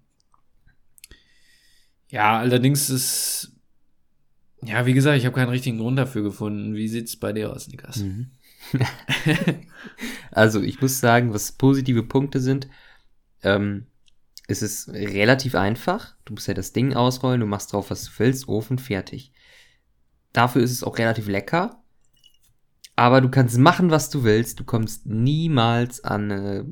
ja, 2.09 2.39
allerdings 2.39 2.89
ist 2.89 3.51
ja, 4.63 4.85
wie 4.85 4.93
gesagt, 4.93 5.17
ich 5.17 5.25
habe 5.25 5.35
keinen 5.35 5.49
richtigen 5.49 5.79
Grund 5.79 5.97
dafür 5.97 6.21
gefunden. 6.21 6.75
Wie 6.75 6.87
sieht's 6.87 7.15
bei 7.15 7.33
dir 7.33 7.51
aus, 7.51 7.67
Nikas? 7.67 7.97
Mhm. 7.97 8.31
also, 10.31 10.61
ich 10.61 10.79
muss 10.81 10.99
sagen, 10.99 11.33
was 11.33 11.53
positive 11.53 12.03
Punkte 12.03 12.39
sind, 12.39 12.67
ähm, 13.41 13.87
es 14.47 14.61
ist 14.61 14.89
relativ 14.89 15.55
einfach. 15.55 16.15
Du 16.25 16.33
musst 16.33 16.47
ja 16.47 16.53
das 16.53 16.73
Ding 16.73 16.93
ausrollen, 16.93 17.41
du 17.41 17.47
machst 17.47 17.73
drauf, 17.73 17.89
was 17.89 18.05
du 18.05 18.11
willst, 18.17 18.47
Ofen, 18.47 18.77
fertig. 18.77 19.31
Dafür 20.31 20.61
ist 20.61 20.71
es 20.71 20.83
auch 20.83 20.97
relativ 20.97 21.27
lecker. 21.27 21.80
Aber 23.01 23.19
du 23.19 23.29
kannst 23.29 23.57
machen, 23.57 23.89
was 23.89 24.11
du 24.11 24.23
willst. 24.23 24.59
Du 24.59 24.63
kommst 24.63 25.07
niemals 25.07 26.03
an 26.03 26.31
eine 26.31 26.65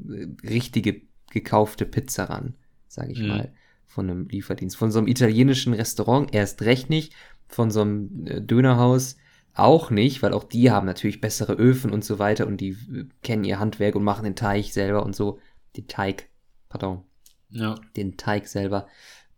richtige 0.47 1.01
gekaufte 1.31 1.87
Pizza 1.87 2.25
ran, 2.25 2.53
sage 2.87 3.13
ich 3.13 3.19
mhm. 3.19 3.27
mal, 3.29 3.53
von 3.87 4.07
einem 4.07 4.27
Lieferdienst. 4.27 4.77
Von 4.77 4.91
so 4.91 4.99
einem 4.99 5.07
italienischen 5.07 5.73
Restaurant 5.73 6.31
erst 6.31 6.61
recht 6.61 6.87
nicht. 6.87 7.13
Von 7.47 7.71
so 7.71 7.81
einem 7.81 8.27
äh, 8.27 8.41
Dönerhaus 8.43 9.17
auch 9.55 9.89
nicht, 9.89 10.21
weil 10.21 10.33
auch 10.33 10.43
die 10.43 10.69
haben 10.69 10.85
natürlich 10.85 11.19
bessere 11.19 11.53
Öfen 11.53 11.89
und 11.89 12.05
so 12.05 12.19
weiter 12.19 12.45
und 12.45 12.61
die 12.61 12.77
äh, 12.93 13.05
kennen 13.23 13.43
ihr 13.43 13.57
Handwerk 13.57 13.95
und 13.95 14.03
machen 14.03 14.23
den 14.23 14.35
Teig 14.35 14.65
selber 14.65 15.03
und 15.03 15.15
so. 15.15 15.39
Den 15.77 15.87
Teig, 15.87 16.29
pardon. 16.69 17.05
Ja. 17.49 17.73
Den 17.97 18.17
Teig 18.17 18.47
selber. 18.47 18.85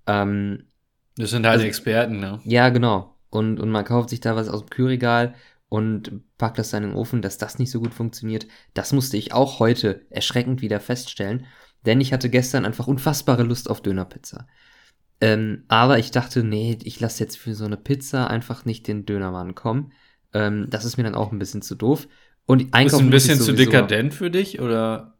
Ähm, 0.07 0.65
das 1.15 1.29
sind 1.29 1.45
halt 1.45 1.53
also, 1.53 1.67
Experten, 1.67 2.19
ne? 2.19 2.41
Ja, 2.43 2.67
genau. 2.67 3.15
Und, 3.29 3.61
und 3.61 3.69
man 3.69 3.85
kauft 3.85 4.09
sich 4.09 4.19
da 4.19 4.35
was 4.35 4.49
aus 4.49 4.59
dem 4.59 4.69
Kühlregal 4.69 5.35
und 5.71 6.21
packt 6.37 6.59
das 6.59 6.71
dann 6.71 6.83
in 6.83 6.89
den 6.89 6.97
Ofen, 6.97 7.21
dass 7.21 7.37
das 7.37 7.57
nicht 7.57 7.71
so 7.71 7.79
gut 7.79 7.93
funktioniert. 7.93 8.45
Das 8.73 8.91
musste 8.91 9.15
ich 9.15 9.31
auch 9.31 9.59
heute 9.59 10.05
erschreckend 10.09 10.61
wieder 10.61 10.81
feststellen, 10.81 11.45
denn 11.85 12.01
ich 12.01 12.11
hatte 12.11 12.29
gestern 12.29 12.65
einfach 12.65 12.87
unfassbare 12.87 13.43
Lust 13.43 13.69
auf 13.69 13.79
Dönerpizza. 13.79 14.47
Ähm, 15.21 15.63
aber 15.69 15.97
ich 15.97 16.11
dachte, 16.11 16.43
nee, 16.43 16.77
ich 16.83 16.99
lasse 16.99 17.23
jetzt 17.23 17.37
für 17.37 17.55
so 17.55 17.63
eine 17.63 17.77
Pizza 17.77 18.29
einfach 18.29 18.65
nicht 18.65 18.85
den 18.89 19.05
Dönermann 19.05 19.55
kommen. 19.55 19.93
Ähm, 20.33 20.67
das 20.69 20.83
ist 20.83 20.97
mir 20.97 21.03
dann 21.03 21.15
auch 21.15 21.31
ein 21.31 21.39
bisschen 21.39 21.61
zu 21.61 21.75
doof. 21.75 22.09
Und 22.45 22.73
Einkaufen 22.73 23.05
ist 23.05 23.07
ein 23.07 23.09
bisschen 23.09 23.39
zu 23.39 23.53
dekadent 23.53 24.13
für 24.13 24.29
dich 24.29 24.59
oder? 24.59 25.17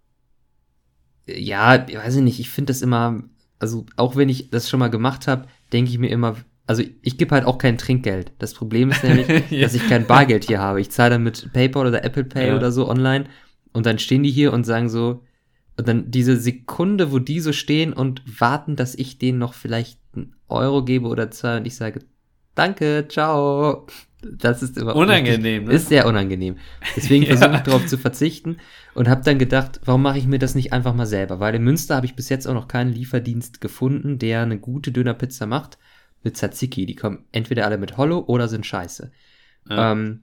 Ja, 1.28 1.88
ich 1.88 1.96
weiß 1.96 2.18
nicht. 2.18 2.42
Ich 2.42 2.50
finde 2.50 2.74
das 2.74 2.82
immer, 2.82 3.24
also 3.58 3.86
auch 3.96 4.18
wenn 4.18 4.28
ich 4.28 4.50
das 4.50 4.70
schon 4.70 4.82
mal 4.82 4.90
gemacht 4.90 5.28
habe, 5.28 5.48
denke 5.72 5.92
ich 5.92 5.98
mir 5.98 6.10
immer, 6.10 6.36
also 6.68 6.84
ich 7.02 7.18
gebe 7.18 7.36
halt 7.36 7.46
auch 7.46 7.58
kein 7.58 7.78
Trinkgeld. 7.78 8.32
Das 8.40 8.54
Problem 8.54 8.92
ist 8.92 9.04
nämlich, 9.04 9.28
ja. 9.50 9.62
dass 9.62 9.74
ich 9.74 9.88
kein 9.88 10.08
Bargeld 10.08 10.46
hier 10.46 10.60
habe. 10.60 10.80
Ich 10.80 10.92
zahle 10.92 11.12
dann 11.12 11.24
mit 11.24 11.52
PayPal 11.54 11.88
oder 11.88 12.04
Apple 12.04 12.24
Pay 12.24 12.50
ja. 12.50 12.56
oder 12.56 12.72
so 12.72 12.88
online 12.88 13.26
und 13.74 13.86
dann 13.86 14.00
stehen 14.00 14.24
die 14.24 14.32
hier 14.32 14.54
und 14.54 14.66
sagen 14.66 14.90
so, 14.90 15.24
und 15.78 15.88
dann 15.88 16.12
diese 16.12 16.38
Sekunde, 16.38 17.12
wo 17.12 17.20
die 17.20 17.40
so 17.40 17.54
stehen 17.54 17.94
und 17.94 18.22
warten, 18.40 18.76
dass 18.76 18.94
ich 18.96 19.18
denen 19.18 19.40
noch 19.40 19.54
vielleicht 19.54 20.00
einen 20.16 20.36
Euro 20.48 20.84
gebe 20.84 21.08
oder 21.08 21.32
zwei 21.32 21.58
und 21.58 21.66
ich 21.66 21.76
sage, 21.76 22.02
danke, 22.56 23.08
ciao. 23.10 23.88
Das 24.22 24.62
ist 24.62 24.78
immer 24.78 24.96
unangenehm. 24.96 25.64
Ne? 25.64 25.74
Ist 25.74 25.90
sehr 25.90 26.06
unangenehm. 26.06 26.58
Deswegen 26.96 27.24
ja. 27.28 27.36
versuche 27.36 27.56
ich 27.56 27.64
darauf 27.64 27.88
zu 27.88 27.98
verzichten 27.98 28.58
und 28.94 29.10
habe 29.10 29.24
dann 29.24 29.40
gedacht, 29.40 29.82
warum 29.84 30.04
mache 30.04 30.20
ich 30.20 30.28
mir 30.28 30.38
das 30.38 30.54
nicht 30.54 30.72
einfach 30.74 30.94
mal 30.94 31.08
selber? 31.08 31.40
Weil 31.40 31.56
in 31.56 31.64
Münster 31.64 31.96
habe 31.96 32.06
ich 32.06 32.16
bis 32.16 32.30
jetzt 32.30 32.48
auch 32.48 32.54
noch 32.54 32.68
keinen 32.68 32.94
Lieferdienst 32.94 33.62
gefunden, 33.62 34.20
der 34.20 34.44
eine 34.44 34.60
gute 34.60 34.92
Dönerpizza 34.92 35.48
macht 35.48 35.80
mit 36.24 36.38
Tzatziki. 36.38 36.86
Die 36.86 36.96
kommen 36.96 37.26
entweder 37.32 37.66
alle 37.66 37.78
mit 37.78 37.98
Hollow 37.98 38.20
oder 38.28 38.48
sind 38.48 38.66
scheiße. 38.66 39.12
Ja. 39.70 39.92
Ähm, 39.92 40.22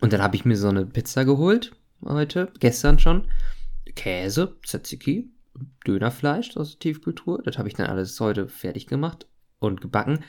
und 0.00 0.12
dann 0.12 0.22
habe 0.22 0.36
ich 0.36 0.44
mir 0.44 0.56
so 0.56 0.68
eine 0.68 0.86
Pizza 0.86 1.24
geholt 1.24 1.72
heute, 2.04 2.52
gestern 2.58 2.98
schon. 2.98 3.28
Käse, 3.94 4.56
Tzatziki, 4.64 5.30
Dönerfleisch 5.86 6.56
aus 6.56 6.72
der 6.72 6.78
Tiefkultur. 6.78 7.42
Das 7.44 7.58
habe 7.58 7.68
ich 7.68 7.74
dann 7.74 7.86
alles 7.86 8.18
heute 8.20 8.48
fertig 8.48 8.86
gemacht 8.86 9.26
und 9.58 9.80
gebacken. 9.80 10.20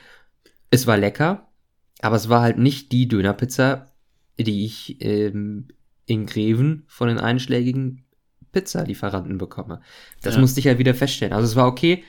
Es 0.70 0.86
war 0.86 0.96
lecker, 0.96 1.48
aber 2.00 2.16
es 2.16 2.28
war 2.28 2.42
halt 2.42 2.58
nicht 2.58 2.92
die 2.92 3.08
Dönerpizza, 3.08 3.86
die 4.38 4.64
ich 4.64 5.00
ähm, 5.00 5.68
in 6.06 6.26
Greven 6.26 6.84
von 6.86 7.08
den 7.08 7.18
einschlägigen 7.18 8.04
Pizzalieferanten 8.52 9.38
bekomme. 9.38 9.80
Das 10.22 10.34
ja. 10.34 10.40
musste 10.40 10.60
ich 10.60 10.66
halt 10.66 10.78
wieder 10.78 10.94
feststellen. 10.94 11.32
Also 11.32 11.46
es 11.46 11.56
war 11.56 11.66
okay, 11.66 12.04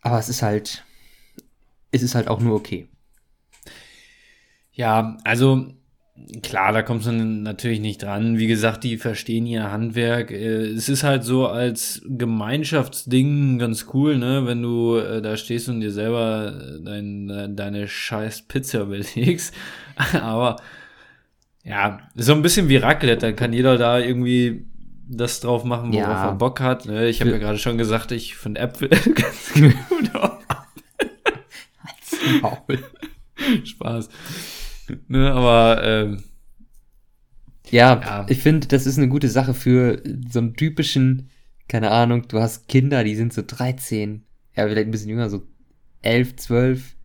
aber 0.00 0.18
es 0.18 0.28
ist 0.28 0.42
halt, 0.42 0.84
es 1.92 2.02
ist 2.02 2.14
halt 2.14 2.28
auch 2.28 2.40
nur 2.40 2.56
okay. 2.56 2.88
Ja, 4.72 5.16
also 5.24 5.72
Klar, 6.42 6.72
da 6.72 6.82
kommst 6.82 7.06
du 7.06 7.12
natürlich 7.12 7.80
nicht 7.80 8.02
dran. 8.02 8.36
Wie 8.36 8.46
gesagt, 8.46 8.84
die 8.84 8.98
verstehen 8.98 9.46
ihr 9.46 9.72
Handwerk. 9.72 10.30
Äh, 10.30 10.66
es 10.66 10.90
ist 10.90 11.04
halt 11.04 11.24
so 11.24 11.46
als 11.46 12.02
Gemeinschaftsding 12.06 13.58
ganz 13.58 13.86
cool, 13.94 14.18
ne, 14.18 14.46
wenn 14.46 14.62
du 14.62 14.96
äh, 14.96 15.22
da 15.22 15.36
stehst 15.36 15.70
und 15.70 15.80
dir 15.80 15.90
selber 15.90 16.52
äh, 16.54 16.84
dein, 16.84 17.56
deine 17.56 17.88
scheiß 17.88 18.42
Pizza 18.42 18.84
belegst. 18.86 19.54
Aber 20.20 20.56
ja, 21.64 22.00
so 22.14 22.34
ein 22.34 22.42
bisschen 22.42 22.68
wie 22.68 22.76
Raclette, 22.76 23.26
da 23.26 23.32
kann 23.32 23.54
jeder 23.54 23.78
da 23.78 23.98
irgendwie 23.98 24.66
das 25.08 25.40
drauf 25.40 25.64
machen, 25.64 25.92
worauf 25.92 26.08
ja. 26.08 26.26
er 26.26 26.34
Bock 26.34 26.60
hat. 26.60 26.86
Ne? 26.86 27.08
Ich 27.08 27.20
habe 27.20 27.30
ja 27.30 27.38
gerade 27.38 27.58
schon 27.58 27.78
gesagt, 27.78 28.12
ich 28.12 28.36
finde 28.36 28.60
Äpfel 28.60 28.88
ganz 29.14 29.54
gut 29.88 30.14
auf. 32.42 32.62
Spaß 33.64 34.08
ne, 35.08 35.32
aber 35.32 35.82
ähm, 35.84 36.22
ja, 37.70 38.00
ja, 38.00 38.26
ich 38.28 38.38
finde, 38.38 38.68
das 38.68 38.86
ist 38.86 38.98
eine 38.98 39.08
gute 39.08 39.28
Sache 39.28 39.54
für 39.54 40.02
so 40.30 40.40
einen 40.40 40.54
typischen, 40.54 41.30
keine 41.68 41.90
Ahnung, 41.90 42.28
du 42.28 42.40
hast 42.40 42.68
Kinder, 42.68 43.04
die 43.04 43.14
sind 43.14 43.32
so 43.32 43.42
13, 43.46 44.24
ja, 44.56 44.66
vielleicht 44.66 44.88
ein 44.88 44.90
bisschen 44.90 45.10
jünger, 45.10 45.30
so 45.30 45.42
11, 46.02 46.36
12 46.36 46.96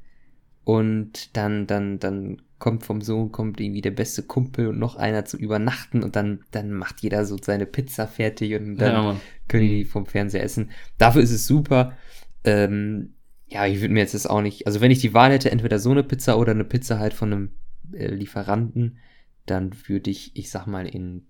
und 0.63 1.35
dann, 1.37 1.67
dann, 1.67 1.99
dann 1.99 2.41
kommt 2.59 2.83
vom 2.83 3.01
Sohn, 3.01 3.31
kommt 3.31 3.61
irgendwie 3.61 3.81
der 3.81 3.91
beste 3.91 4.23
Kumpel 4.23 4.67
und 4.67 4.79
noch 4.79 4.95
einer 4.95 5.25
zu 5.25 5.37
übernachten 5.37 6.03
und 6.03 6.15
dann, 6.15 6.41
dann 6.51 6.71
macht 6.71 7.01
jeder 7.01 7.23
so 7.25 7.37
seine 7.39 7.67
Pizza 7.67 8.07
fertig 8.07 8.55
und 8.55 8.77
dann 8.77 8.93
ja, 8.93 9.21
können 9.47 9.67
die 9.67 9.85
vom 9.85 10.07
Fernseher 10.07 10.43
essen. 10.43 10.71
Dafür 10.97 11.21
ist 11.21 11.31
es 11.31 11.45
super. 11.45 11.95
Ähm, 12.43 13.13
Ja, 13.49 13.65
ich 13.65 13.81
würde 13.81 13.93
mir 13.93 14.01
jetzt 14.01 14.13
das 14.13 14.27
auch 14.27 14.41
nicht. 14.41 14.67
Also, 14.67 14.81
wenn 14.81 14.91
ich 14.91 14.99
die 14.99 15.13
Wahl 15.13 15.31
hätte, 15.31 15.51
entweder 15.51 15.79
so 15.79 15.91
eine 15.91 16.03
Pizza 16.03 16.37
oder 16.37 16.51
eine 16.51 16.65
Pizza 16.65 16.99
halt 16.99 17.13
von 17.13 17.31
einem 17.31 17.51
äh, 17.93 18.07
Lieferanten, 18.07 18.97
dann 19.45 19.71
würde 19.87 20.11
ich, 20.11 20.35
ich 20.35 20.49
sag 20.49 20.67
mal, 20.67 20.85
in 20.85 21.25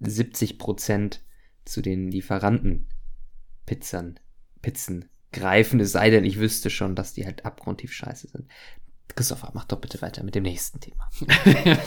70 0.00 0.58
Prozent 0.58 1.22
zu 1.64 1.80
den 1.80 2.10
Lieferanten-Pizzern, 2.10 4.20
Pizzen 4.60 5.08
greifen, 5.32 5.80
es 5.80 5.92
sei 5.92 6.10
denn, 6.10 6.24
ich 6.24 6.38
wüsste 6.38 6.70
schon, 6.70 6.94
dass 6.94 7.14
die 7.14 7.24
halt 7.24 7.46
abgrundtief 7.46 7.92
scheiße 7.92 8.28
sind. 8.28 8.46
Christopher, 9.14 9.50
mach 9.54 9.64
doch 9.64 9.80
bitte 9.80 10.02
weiter 10.02 10.22
mit 10.22 10.34
dem 10.34 10.42
nächsten 10.42 10.80
Thema. 10.80 11.08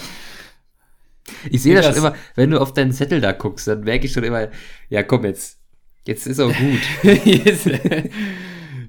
ich 1.50 1.62
sehe 1.62 1.74
das 1.74 1.86
schon 1.86 1.96
immer, 1.96 2.14
wenn 2.34 2.50
du 2.50 2.60
auf 2.60 2.72
deinen 2.72 2.92
Zettel 2.92 3.20
da 3.20 3.32
guckst, 3.32 3.68
dann 3.68 3.84
merke 3.84 4.06
ich 4.06 4.12
schon 4.12 4.24
immer, 4.24 4.48
ja 4.88 5.02
komm 5.02 5.24
jetzt, 5.24 5.58
jetzt 6.04 6.26
ist 6.26 6.40
auch 6.40 6.52
gut. 6.52 6.80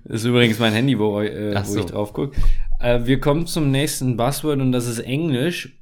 das 0.07 0.21
ist 0.21 0.27
übrigens 0.27 0.57
mein 0.59 0.73
Handy, 0.73 0.97
wo, 0.97 1.21
äh, 1.21 1.53
wo 1.55 1.63
so. 1.63 1.79
ich 1.79 1.85
drauf 1.85 2.13
gucke. 2.13 2.39
Äh, 2.79 3.05
wir 3.05 3.19
kommen 3.19 3.45
zum 3.45 3.71
nächsten 3.71 4.15
Buzzword 4.15 4.59
und 4.61 4.71
das 4.71 4.87
ist 4.87 4.99
Englisch. 4.99 5.73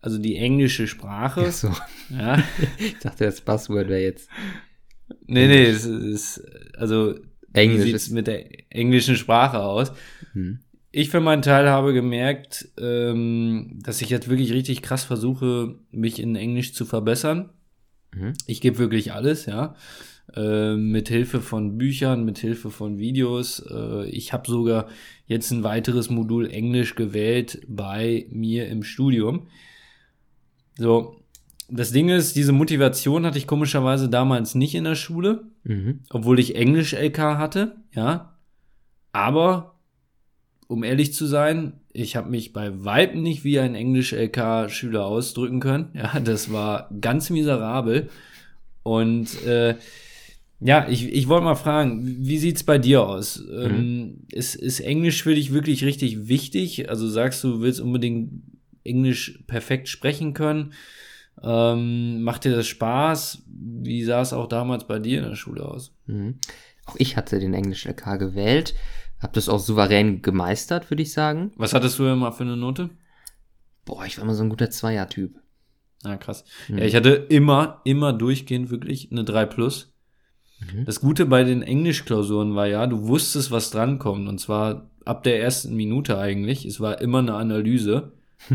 Also 0.00 0.18
die 0.18 0.36
englische 0.36 0.86
Sprache. 0.86 1.46
Ach 1.48 1.52
so. 1.52 1.70
Ja. 2.10 2.42
ich 2.78 2.98
dachte, 2.98 3.24
das 3.24 3.40
Buzzword 3.40 3.88
wäre 3.88 4.00
jetzt. 4.00 4.28
Nee, 5.26 5.48
nee, 5.48 5.64
es 5.64 5.84
ist, 5.84 6.42
also 6.76 7.14
Englisch 7.52 7.84
wie 7.84 7.98
sieht 7.98 8.14
mit 8.14 8.26
der 8.26 8.46
englischen 8.70 9.16
Sprache 9.16 9.60
aus. 9.60 9.92
Hm. 10.32 10.60
Ich 10.90 11.10
für 11.10 11.20
meinen 11.20 11.42
Teil 11.42 11.68
habe 11.68 11.92
gemerkt, 11.92 12.68
ähm, 12.78 13.78
dass 13.82 14.00
ich 14.00 14.08
jetzt 14.08 14.28
wirklich 14.28 14.52
richtig 14.52 14.80
krass 14.80 15.04
versuche, 15.04 15.76
mich 15.90 16.20
in 16.20 16.36
Englisch 16.36 16.72
zu 16.72 16.86
verbessern. 16.86 17.50
Mhm. 18.14 18.32
Ich 18.46 18.62
gebe 18.62 18.78
wirklich 18.78 19.12
alles, 19.12 19.44
ja. 19.44 19.74
Äh, 20.34 20.76
mit 20.76 21.08
Hilfe 21.08 21.40
von 21.40 21.78
Büchern, 21.78 22.24
mit 22.24 22.38
Hilfe 22.38 22.70
von 22.70 22.98
Videos. 22.98 23.64
Äh, 23.70 24.10
ich 24.10 24.32
habe 24.32 24.48
sogar 24.48 24.88
jetzt 25.26 25.50
ein 25.50 25.64
weiteres 25.64 26.10
Modul 26.10 26.50
Englisch 26.50 26.96
gewählt 26.96 27.62
bei 27.66 28.26
mir 28.30 28.68
im 28.68 28.82
Studium. 28.82 29.46
So, 30.76 31.16
das 31.70 31.92
Ding 31.92 32.10
ist, 32.10 32.36
diese 32.36 32.52
Motivation 32.52 33.24
hatte 33.24 33.38
ich 33.38 33.46
komischerweise 33.46 34.10
damals 34.10 34.54
nicht 34.54 34.74
in 34.74 34.84
der 34.84 34.96
Schule, 34.96 35.44
mhm. 35.64 36.00
obwohl 36.10 36.38
ich 36.38 36.56
Englisch-LK 36.56 37.18
hatte, 37.18 37.76
ja. 37.94 38.34
Aber, 39.12 39.78
um 40.66 40.84
ehrlich 40.84 41.14
zu 41.14 41.24
sein, 41.24 41.80
ich 41.92 42.16
habe 42.16 42.30
mich 42.30 42.52
bei 42.52 42.84
Weitem 42.84 43.22
nicht 43.22 43.44
wie 43.44 43.58
ein 43.58 43.74
Englisch-LK-Schüler 43.74 45.06
ausdrücken 45.06 45.60
können. 45.60 45.88
Ja, 45.94 46.20
das 46.20 46.52
war 46.52 46.90
ganz 47.00 47.30
miserabel. 47.30 48.10
Und 48.82 49.42
äh, 49.44 49.74
ja, 50.60 50.88
ich, 50.88 51.12
ich 51.12 51.28
wollte 51.28 51.44
mal 51.44 51.54
fragen, 51.54 52.04
wie 52.04 52.38
sieht's 52.38 52.64
bei 52.64 52.78
dir 52.78 53.06
aus? 53.06 53.40
Mhm. 53.40 53.64
Ähm, 53.64 54.18
ist, 54.32 54.56
ist 54.56 54.80
Englisch 54.80 55.22
für 55.22 55.34
dich 55.34 55.52
wirklich 55.52 55.84
richtig 55.84 56.28
wichtig? 56.28 56.88
Also 56.88 57.08
sagst 57.08 57.44
du, 57.44 57.60
willst 57.60 57.80
unbedingt 57.80 58.42
Englisch 58.84 59.40
perfekt 59.46 59.88
sprechen 59.88 60.34
können? 60.34 60.72
Ähm, 61.42 62.22
macht 62.22 62.44
dir 62.44 62.56
das 62.56 62.66
Spaß? 62.66 63.44
Wie 63.46 64.02
sah 64.02 64.20
es 64.20 64.32
auch 64.32 64.48
damals 64.48 64.86
bei 64.86 64.98
dir 64.98 65.22
in 65.22 65.28
der 65.28 65.36
Schule 65.36 65.64
aus? 65.64 65.94
Mhm. 66.06 66.38
Auch 66.86 66.96
ich 66.98 67.16
hatte 67.16 67.38
den 67.38 67.54
Englisch-LK 67.54 68.18
gewählt. 68.18 68.74
Hab 69.20 69.32
das 69.32 69.48
auch 69.48 69.58
souverän 69.58 70.22
gemeistert, 70.22 70.90
würde 70.90 71.02
ich 71.02 71.12
sagen. 71.12 71.52
Was 71.56 71.74
hattest 71.74 71.98
du 71.98 72.06
immer 72.06 72.32
für 72.32 72.44
eine 72.44 72.56
Note? 72.56 72.90
Boah, 73.84 74.04
ich 74.06 74.16
war 74.16 74.24
immer 74.24 74.34
so 74.34 74.42
ein 74.42 74.48
guter 74.48 74.70
Zweier-Typ. 74.70 75.36
Ah, 76.04 76.16
krass. 76.16 76.44
Mhm. 76.68 76.78
Ja, 76.78 76.84
ich 76.84 76.94
hatte 76.94 77.10
immer, 77.10 77.80
immer 77.84 78.12
durchgehend 78.12 78.70
wirklich 78.70 79.10
eine 79.10 79.24
3 79.24 79.46
plus. 79.46 79.92
Mhm. 80.60 80.84
Das 80.84 81.00
Gute 81.00 81.26
bei 81.26 81.44
den 81.44 81.62
Englischklausuren 81.62 82.54
war 82.54 82.66
ja, 82.66 82.86
du 82.86 83.06
wusstest, 83.08 83.50
was 83.50 83.70
drankommt. 83.70 84.28
Und 84.28 84.38
zwar 84.38 84.90
ab 85.04 85.22
der 85.22 85.40
ersten 85.40 85.74
Minute 85.74 86.18
eigentlich. 86.18 86.64
Es 86.64 86.80
war 86.80 87.00
immer 87.00 87.18
eine 87.18 87.34
Analyse. 87.34 88.12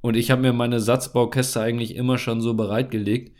Und 0.00 0.16
ich 0.16 0.30
habe 0.30 0.42
mir 0.42 0.52
meine 0.52 0.80
Satzbaukäste 0.80 1.60
eigentlich 1.60 1.96
immer 1.96 2.18
schon 2.18 2.42
so 2.42 2.54
bereitgelegt, 2.54 3.34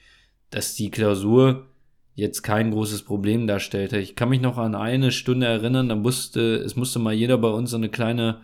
dass 0.49 0.75
die 0.75 0.91
Klausur 0.91 1.67
jetzt 2.15 2.43
kein 2.43 2.71
großes 2.71 3.03
Problem 3.03 3.47
darstellte. 3.47 3.99
Ich 3.99 4.17
kann 4.17 4.29
mich 4.29 4.41
noch 4.41 4.57
an 4.57 4.75
eine 4.75 5.11
Stunde 5.11 5.47
erinnern, 5.47 5.89
da 5.89 5.97
musste, 5.97 6.57
es 6.57 6.77
musste 6.77 7.01
mal 7.01 7.12
jeder 7.12 7.39
bei 7.39 7.49
uns 7.49 7.71
so 7.71 7.77
eine 7.77 7.89
kleine, 7.89 8.41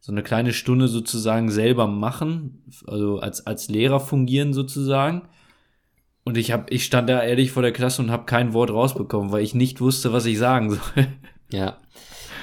so 0.00 0.10
eine 0.10 0.22
kleine 0.22 0.52
Stunde 0.52 0.88
sozusagen 0.88 1.50
selber 1.50 1.86
machen, 1.86 2.64
also 2.86 3.18
als, 3.18 3.46
als 3.46 3.68
Lehrer 3.68 4.00
fungieren 4.00 4.52
sozusagen. 4.52 5.28
Und 6.28 6.36
ich 6.36 6.52
hab, 6.52 6.70
ich 6.70 6.84
stand 6.84 7.08
da 7.08 7.22
ehrlich 7.22 7.52
vor 7.52 7.62
der 7.62 7.72
Klasse 7.72 8.02
und 8.02 8.10
habe 8.10 8.26
kein 8.26 8.52
Wort 8.52 8.70
rausbekommen, 8.70 9.32
weil 9.32 9.42
ich 9.42 9.54
nicht 9.54 9.80
wusste, 9.80 10.12
was 10.12 10.26
ich 10.26 10.38
sagen 10.38 10.70
soll. 10.94 11.06
Ja. 11.50 11.78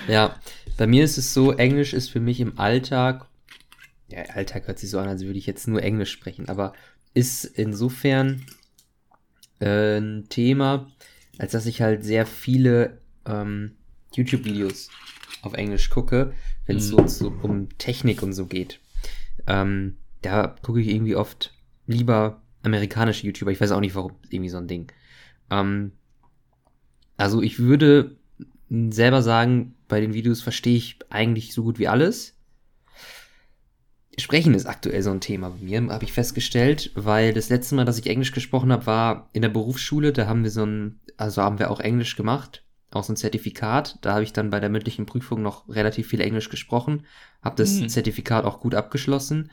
Ja. 0.08 0.36
Bei 0.78 0.88
mir 0.88 1.04
ist 1.04 1.18
es 1.18 1.34
so, 1.34 1.52
Englisch 1.52 1.94
ist 1.94 2.10
für 2.10 2.20
mich 2.20 2.40
im 2.40 2.58
Alltag 2.60 3.28
ja, 4.08 4.24
Alltag 4.34 4.68
hört 4.68 4.80
sich 4.80 4.90
so 4.90 5.00
an, 5.00 5.08
als 5.08 5.24
würde 5.24 5.38
ich 5.40 5.46
jetzt 5.46 5.68
nur 5.68 5.82
Englisch 5.82 6.12
sprechen, 6.12 6.48
aber 6.48 6.74
ist 7.14 7.46
insofern 7.46 8.46
äh, 9.60 9.98
ein 9.98 10.28
Thema, 10.30 10.92
als 11.38 11.54
dass 11.54 11.66
ich 11.66 11.82
halt 11.82 12.04
sehr 12.04 12.26
viele 12.26 13.02
ähm, 13.26 13.76
YouTube-Videos 14.14 14.90
auf 15.42 15.54
Englisch 15.54 15.90
gucke, 15.90 16.34
wenn 16.66 16.78
es 16.78 16.92
mhm. 16.92 17.08
so, 17.08 17.08
so, 17.08 17.34
um 17.42 17.70
Technik 17.78 18.22
und 18.22 18.34
so 18.34 18.46
geht. 18.46 18.80
Ähm, 19.48 19.98
da 20.22 20.56
gucke 20.62 20.82
ich 20.82 20.88
irgendwie 20.88 21.16
oft 21.16 21.54
lieber 21.88 22.42
amerikanische 22.66 23.26
YouTuber. 23.26 23.52
Ich 23.52 23.62
weiß 23.62 23.72
auch 23.72 23.80
nicht, 23.80 23.96
warum. 23.96 24.14
Irgendwie 24.30 24.50
so 24.50 24.58
ein 24.58 24.68
Ding. 24.68 24.92
Ähm, 25.50 25.92
also 27.18 27.42
ich 27.42 27.60
würde 27.60 28.18
selber 28.70 29.22
sagen, 29.22 29.76
bei 29.88 30.02
den 30.02 30.14
Videos 30.14 30.42
verstehe 30.42 30.76
ich 30.76 31.00
eigentlich 31.10 31.54
so 31.54 31.64
gut 31.64 31.80
wie 31.80 31.88
alles. 31.88 32.36
Sprechen 34.18 34.54
ist 34.54 34.66
aktuell 34.66 35.02
so 35.02 35.12
ein 35.12 35.20
Thema 35.20 35.50
bei 35.50 35.64
mir, 35.64 35.90
habe 35.90 36.06
ich 36.06 36.14
festgestellt, 36.14 36.92
weil 36.96 37.34
das 37.34 37.50
letzte 37.50 37.76
Mal, 37.76 37.86
dass 37.86 38.00
ich 38.00 38.08
Englisch 38.08 38.32
gesprochen 38.32 38.72
habe, 38.72 38.86
war 38.86 39.30
in 39.34 39.42
der 39.42 39.50
Berufsschule. 39.50 40.14
Da 40.14 40.28
haben 40.28 40.44
wir 40.44 40.52
so 40.52 40.66
ein, 40.66 41.00
also 41.18 41.42
haben 41.42 41.60
wir 41.60 41.70
auch 41.70 41.82
Englisch 41.82 42.16
gemacht, 42.16 42.64
auch 42.92 43.04
so 43.04 43.12
ein 43.12 43.18
Zertifikat. 43.18 43.98
Da 44.02 44.14
habe 44.14 44.24
ich 44.24 44.32
dann 44.32 44.50
bei 44.50 44.62
der 44.62 44.70
mündlichen 44.70 45.06
Prüfung 45.06 45.42
noch 45.42 45.68
relativ 45.68 46.08
viel 46.08 46.22
Englisch 46.22 46.50
gesprochen, 46.50 47.06
habe 47.42 47.58
das 47.58 47.74
mhm. 47.74 47.90
Zertifikat 47.90 48.46
auch 48.46 48.62
gut 48.62 48.74
abgeschlossen. 48.74 49.52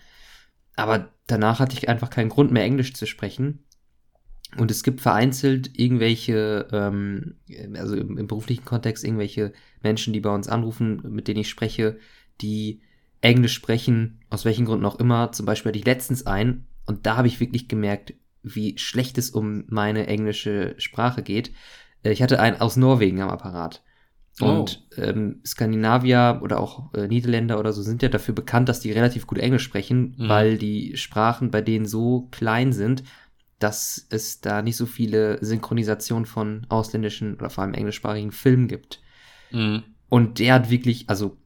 Aber 0.76 1.10
danach 1.26 1.60
hatte 1.60 1.76
ich 1.76 1.88
einfach 1.88 2.10
keinen 2.10 2.28
Grund 2.28 2.50
mehr, 2.50 2.64
Englisch 2.64 2.94
zu 2.94 3.06
sprechen. 3.06 3.64
Und 4.58 4.70
es 4.70 4.82
gibt 4.82 5.00
vereinzelt 5.00 5.78
irgendwelche, 5.78 6.68
ähm, 6.72 7.36
also 7.74 7.96
im, 7.96 8.18
im 8.18 8.26
beruflichen 8.26 8.64
Kontext, 8.64 9.02
irgendwelche 9.02 9.52
Menschen, 9.82 10.12
die 10.12 10.20
bei 10.20 10.34
uns 10.34 10.48
anrufen, 10.48 11.02
mit 11.08 11.26
denen 11.26 11.40
ich 11.40 11.48
spreche, 11.48 11.98
die 12.40 12.82
Englisch 13.22 13.54
sprechen, 13.54 14.20
aus 14.28 14.44
welchen 14.44 14.66
Gründen 14.66 14.84
auch 14.84 14.98
immer. 14.98 15.32
Zum 15.32 15.46
Beispiel 15.46 15.70
hatte 15.70 15.78
ich 15.78 15.86
letztens 15.86 16.26
ein 16.26 16.66
und 16.84 17.06
da 17.06 17.16
habe 17.16 17.28
ich 17.28 17.40
wirklich 17.40 17.68
gemerkt, 17.68 18.14
wie 18.42 18.76
schlecht 18.78 19.16
es 19.18 19.30
um 19.30 19.64
meine 19.68 20.06
englische 20.06 20.74
Sprache 20.78 21.22
geht. 21.22 21.52
Äh, 22.02 22.12
ich 22.12 22.22
hatte 22.22 22.40
einen 22.40 22.60
aus 22.60 22.76
Norwegen 22.76 23.20
am 23.22 23.30
Apparat. 23.30 23.82
Oh. 24.40 24.46
Und 24.46 24.86
oh. 24.96 25.00
ähm, 25.00 25.40
Skandinavier 25.44 26.40
oder 26.42 26.58
auch 26.58 26.92
äh, 26.94 27.06
Niederländer 27.06 27.58
oder 27.58 27.72
so 27.72 27.82
sind 27.82 28.02
ja 28.02 28.08
dafür 28.08 28.34
bekannt, 28.34 28.68
dass 28.68 28.80
die 28.80 28.92
relativ 28.92 29.26
gut 29.26 29.38
Englisch 29.38 29.62
sprechen, 29.62 30.14
mhm. 30.16 30.28
weil 30.28 30.58
die 30.58 30.96
Sprachen 30.96 31.50
bei 31.50 31.60
denen 31.60 31.86
so 31.86 32.28
klein 32.30 32.72
sind, 32.72 33.04
dass 33.58 34.06
es 34.10 34.40
da 34.40 34.62
nicht 34.62 34.76
so 34.76 34.86
viele 34.86 35.38
Synchronisationen 35.44 36.26
von 36.26 36.66
ausländischen 36.68 37.34
oder 37.34 37.50
vor 37.50 37.62
allem 37.62 37.74
englischsprachigen 37.74 38.32
Filmen 38.32 38.68
gibt. 38.68 39.00
Mhm. 39.50 39.82
Und 40.08 40.38
der 40.38 40.54
hat 40.54 40.70
wirklich, 40.70 41.08
also 41.08 41.36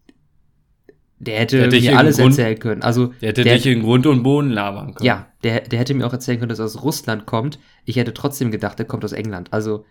der 1.18 1.39
hätte, 1.39 1.68
der 1.68 1.80
mir 1.80 1.99
alles 1.99 2.18
Grund, 2.18 2.39
erzählen 2.39 2.59
können. 2.59 2.82
Also, 2.82 3.09
der 3.20 3.30
hätte 3.30 3.43
der, 3.43 3.55
dich 3.55 3.66
in 3.66 3.82
Grund 3.82 4.07
und 4.07 4.22
Boden 4.22 4.51
labern 4.51 4.95
können. 4.95 5.07
Ja, 5.07 5.28
der, 5.43 5.62
der 5.62 5.78
hätte 5.78 5.95
mir 5.95 6.07
auch 6.07 6.12
erzählen 6.12 6.39
können, 6.39 6.51
dass 6.51 6.59
er 6.59 6.66
aus 6.66 6.82
Russland 6.82 7.26
kommt. 7.26 7.59
Ich 7.84 7.97
hätte 7.97 8.12
trotzdem 8.12 8.51
gedacht, 8.51 8.78
der 8.78 8.87
kommt 8.87 9.05
aus 9.05 9.12
England. 9.12 9.53
Also, 9.53 9.87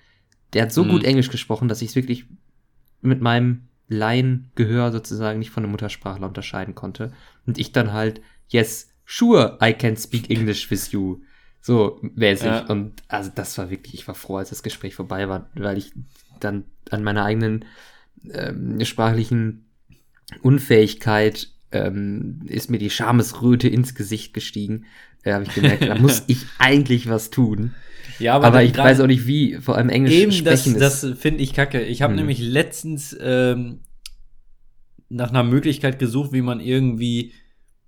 der 0.54 0.64
hat 0.64 0.72
so 0.72 0.84
mhm. 0.84 0.90
gut 0.90 1.04
Englisch 1.04 1.30
gesprochen, 1.30 1.68
dass 1.68 1.82
ich 1.82 1.90
es 1.90 1.96
wirklich 1.96 2.26
mit 3.06 3.22
meinem 3.22 3.68
Laiengehör 3.88 4.92
sozusagen 4.92 5.40
nicht 5.40 5.52
von 5.52 5.64
einem 5.64 5.72
Muttersprachler 5.72 6.28
unterscheiden 6.28 6.76
konnte. 6.76 7.14
Und 7.46 7.58
ich 7.58 7.72
dann 7.72 7.94
halt, 7.94 8.22
yes, 8.48 8.90
sure, 9.06 9.58
I 9.62 9.74
can 9.74 9.96
speak 9.98 10.30
English 10.30 10.70
with 10.72 10.92
you. 10.92 11.22
So 11.62 12.00
mäßig. 12.02 12.48
Ja. 12.48 12.66
Und 12.66 13.04
also 13.08 13.32
das 13.34 13.58
war 13.58 13.70
wirklich, 13.70 13.96
ich 13.96 14.08
war 14.08 14.16
froh, 14.16 14.38
als 14.38 14.50
das 14.50 14.64
Gespräch 14.64 14.96
vorbei 14.96 15.28
war, 15.30 15.50
weil 15.56 15.78
ich 15.78 15.94
dann 16.40 16.66
an 16.90 17.04
meiner 17.04 17.26
eigenen 17.26 17.66
ähm, 18.32 18.84
sprachlichen 18.84 19.66
Unfähigkeit 20.42 21.50
ähm, 21.72 22.42
ist 22.46 22.70
mir 22.70 22.78
die 22.78 22.90
Schamesröte 22.90 23.68
ins 23.68 23.96
Gesicht 23.96 24.34
gestiegen. 24.34 24.86
Da 25.24 25.34
habe 25.34 25.44
ich 25.44 25.54
gemerkt, 25.54 25.84
da 25.84 25.96
muss 26.00 26.24
ich 26.28 26.46
eigentlich 26.58 27.10
was 27.10 27.30
tun. 27.30 27.74
Ja, 28.20 28.36
aber, 28.36 28.48
aber 28.48 28.64
ich 28.64 28.78
weiß 28.78 29.00
auch 29.02 29.08
nicht 29.08 29.28
wie, 29.28 29.56
vor 29.56 29.76
allem 29.76 29.90
Englisch 29.90 30.14
eben 30.14 30.32
sprechen 30.32 30.80
das, 30.80 31.02
das 31.02 31.20
finde 31.20 31.44
ich 31.44 31.54
kacke. 31.54 31.82
Ich 31.82 32.02
habe 32.02 32.12
hm. 32.12 32.20
nämlich 32.20 32.40
letztens 32.40 33.16
ähm, 33.20 33.82
nach 35.10 35.30
einer 35.30 35.44
Möglichkeit 35.44 36.00
gesucht, 36.00 36.34
wie 36.34 36.42
man 36.42 36.60
irgendwie 36.60 37.34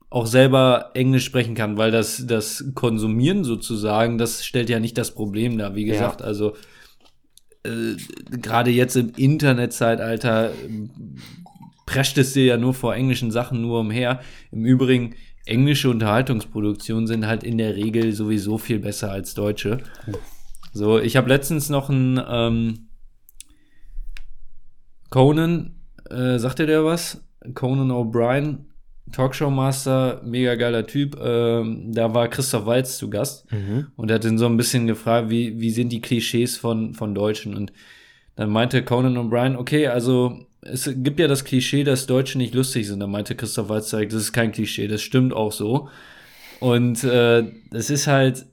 auch 0.09 0.25
selber 0.25 0.91
Englisch 0.93 1.25
sprechen 1.25 1.55
kann, 1.55 1.77
weil 1.77 1.91
das, 1.91 2.25
das 2.27 2.63
Konsumieren 2.75 3.43
sozusagen, 3.43 4.17
das 4.17 4.45
stellt 4.45 4.69
ja 4.69 4.79
nicht 4.79 4.97
das 4.97 5.13
Problem 5.13 5.57
dar. 5.57 5.75
Wie 5.75 5.85
gesagt, 5.85 6.21
ja. 6.21 6.27
also 6.27 6.55
äh, 7.63 7.95
gerade 8.31 8.71
jetzt 8.71 8.95
im 8.95 9.11
Internetzeitalter 9.15 10.51
prescht 11.85 12.17
es 12.17 12.33
dir 12.33 12.45
ja 12.45 12.57
nur 12.57 12.73
vor 12.73 12.95
englischen 12.95 13.31
Sachen 13.31 13.61
nur 13.61 13.81
umher. 13.81 14.21
Im 14.51 14.65
Übrigen, 14.65 15.15
englische 15.47 15.89
Unterhaltungsproduktionen 15.89 17.07
sind 17.07 17.25
halt 17.27 17.43
in 17.43 17.57
der 17.57 17.75
Regel 17.75 18.13
sowieso 18.13 18.57
viel 18.57 18.79
besser 18.79 19.11
als 19.11 19.33
deutsche. 19.33 19.79
So, 20.73 20.99
ich 20.99 21.15
habe 21.17 21.29
letztens 21.29 21.69
noch 21.69 21.89
ein 21.89 22.21
ähm, 22.29 22.87
Conan, 25.09 25.75
äh, 26.09 26.37
sagt 26.37 26.59
dir 26.59 26.67
der 26.67 26.83
was? 26.85 27.23
Conan 27.53 27.91
O'Brien, 27.91 28.65
Talkshow-Master, 29.13 30.21
mega 30.25 30.55
geiler 30.55 30.85
Typ. 30.85 31.17
Ähm, 31.21 31.93
da 31.93 32.13
war 32.13 32.27
Christoph 32.27 32.65
Walz 32.65 32.97
zu 32.97 33.09
Gast 33.09 33.49
Mhm. 33.51 33.87
und 33.95 34.11
er 34.11 34.15
hat 34.15 34.25
ihn 34.25 34.37
so 34.37 34.45
ein 34.45 34.57
bisschen 34.57 34.85
gefragt, 34.87 35.29
wie, 35.29 35.59
wie 35.61 35.69
sind 35.71 35.89
die 35.89 36.01
Klischees 36.01 36.57
von, 36.57 36.93
von 36.93 37.15
Deutschen? 37.15 37.55
Und 37.55 37.71
dann 38.35 38.49
meinte 38.49 38.83
Conan 38.83 39.17
O'Brien, 39.17 39.55
okay, 39.55 39.87
also 39.87 40.45
es 40.71 40.89
gibt 40.95 41.19
ja 41.19 41.27
das 41.27 41.45
Klischee, 41.45 41.83
dass 41.83 42.07
Deutsche 42.07 42.37
nicht 42.37 42.53
lustig 42.53 42.87
sind. 42.87 42.99
Da 42.99 43.07
meinte 43.07 43.35
Christoph 43.35 43.69
Waltz, 43.69 43.89
das 43.91 44.13
ist 44.13 44.33
kein 44.33 44.51
Klischee, 44.51 44.87
das 44.87 45.01
stimmt 45.01 45.33
auch 45.33 45.51
so. 45.51 45.89
Und 46.59 47.03
äh, 47.03 47.43
das 47.71 47.89
ist 47.89 48.07
halt, 48.07 48.45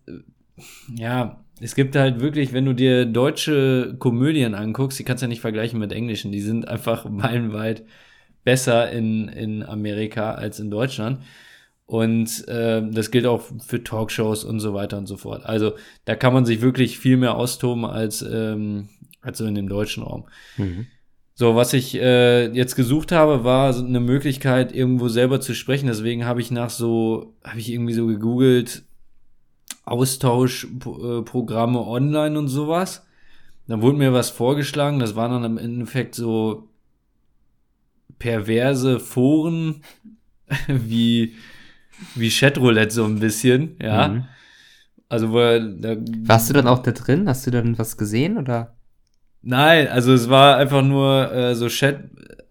ja, 0.95 1.45
es 1.61 1.75
gibt 1.75 1.97
halt 1.97 2.21
wirklich, 2.21 2.53
wenn 2.53 2.65
du 2.65 2.75
dir 2.75 3.07
deutsche 3.07 3.97
Komödien 3.99 4.55
anguckst, 4.55 4.99
die 4.99 5.05
kannst 5.05 5.23
du 5.23 5.27
ja 5.27 5.29
nicht 5.29 5.41
vergleichen 5.41 5.79
mit 5.79 5.93
englischen, 5.93 6.33
die 6.33 6.41
sind 6.41 6.69
einfach 6.69 7.05
meilenweit 7.09 7.85
besser 8.45 8.91
in, 8.91 9.29
in 9.29 9.63
Amerika 9.63 10.35
als 10.35 10.61
in 10.61 10.71
Deutschland. 10.71 11.23
Und 11.87 12.49
äh, 12.49 12.83
das 12.91 13.11
gilt 13.11 13.27
auch 13.27 13.43
für 13.61 13.85
Talkshows 13.85 14.45
und 14.45 14.61
so 14.61 14.73
weiter 14.73 14.97
und 14.97 15.07
so 15.07 15.17
fort. 15.19 15.45
Also 15.45 15.75
da 16.07 16.15
kann 16.15 16.33
man 16.33 16.47
sich 16.47 16.63
wirklich 16.63 16.99
viel 16.99 17.19
mehr 17.19 17.35
austoben 17.35 17.85
als, 17.85 18.23
ähm, 18.23 18.89
als 19.21 19.39
so 19.39 19.45
in 19.45 19.55
dem 19.55 19.69
deutschen 19.69 20.03
Raum. 20.03 20.25
Mhm. 20.57 20.87
So, 21.37 21.57
was 21.57 21.73
ich 21.73 21.97
äh, 21.97 22.47
jetzt 22.53 22.77
gesucht 22.77 23.11
habe, 23.11 23.43
war 23.43 23.73
so 23.73 23.85
eine 23.85 23.99
Möglichkeit, 23.99 24.73
irgendwo 24.73 25.09
selber 25.09 25.41
zu 25.41 25.55
sprechen. 25.55 25.89
Deswegen 25.89 26.25
habe 26.25 26.41
ich 26.41 26.53
nach 26.53 26.71
so, 26.71 27.35
habe 27.43 27.59
ich 27.59 27.73
irgendwie 27.73 27.95
so 27.95 28.07
gegoogelt, 28.07 28.85
Austauschprogramme 29.85 31.81
online 31.81 32.39
und 32.39 32.47
sowas. 32.49 33.05
Dann 33.67 33.83
wurde 33.83 33.99
mir 33.99 34.13
was 34.13 34.31
vorgeschlagen. 34.31 35.01
Das 35.01 35.17
waren 35.17 35.33
dann 35.33 35.45
im 35.45 35.59
Endeffekt 35.59 36.15
so 36.15 36.69
perverse 38.21 39.01
Foren 39.01 39.83
wie, 40.69 41.35
wie 42.15 42.31
Chatroulette 42.31 42.95
so 42.95 43.05
ein 43.07 43.19
bisschen, 43.19 43.77
ja. 43.83 44.09
Mhm. 44.09 44.25
Also, 45.09 45.31
wo 45.31 45.39
da 45.39 45.97
Warst 46.27 46.49
du 46.49 46.55
dann 46.55 46.67
auch 46.67 46.81
da 46.81 46.93
drin? 46.93 47.29
Hast 47.29 47.47
du 47.47 47.51
dann 47.51 47.77
was 47.79 47.97
gesehen 47.97 48.39
oder? 48.39 48.75
Nein, 49.47 49.89
also 49.89 50.13
es 50.13 50.31
war 50.31 50.57
einfach 50.57 50.83
nur 50.83 51.31
äh, 51.33 51.55
so 51.55 51.69
Chat, 51.69 52.05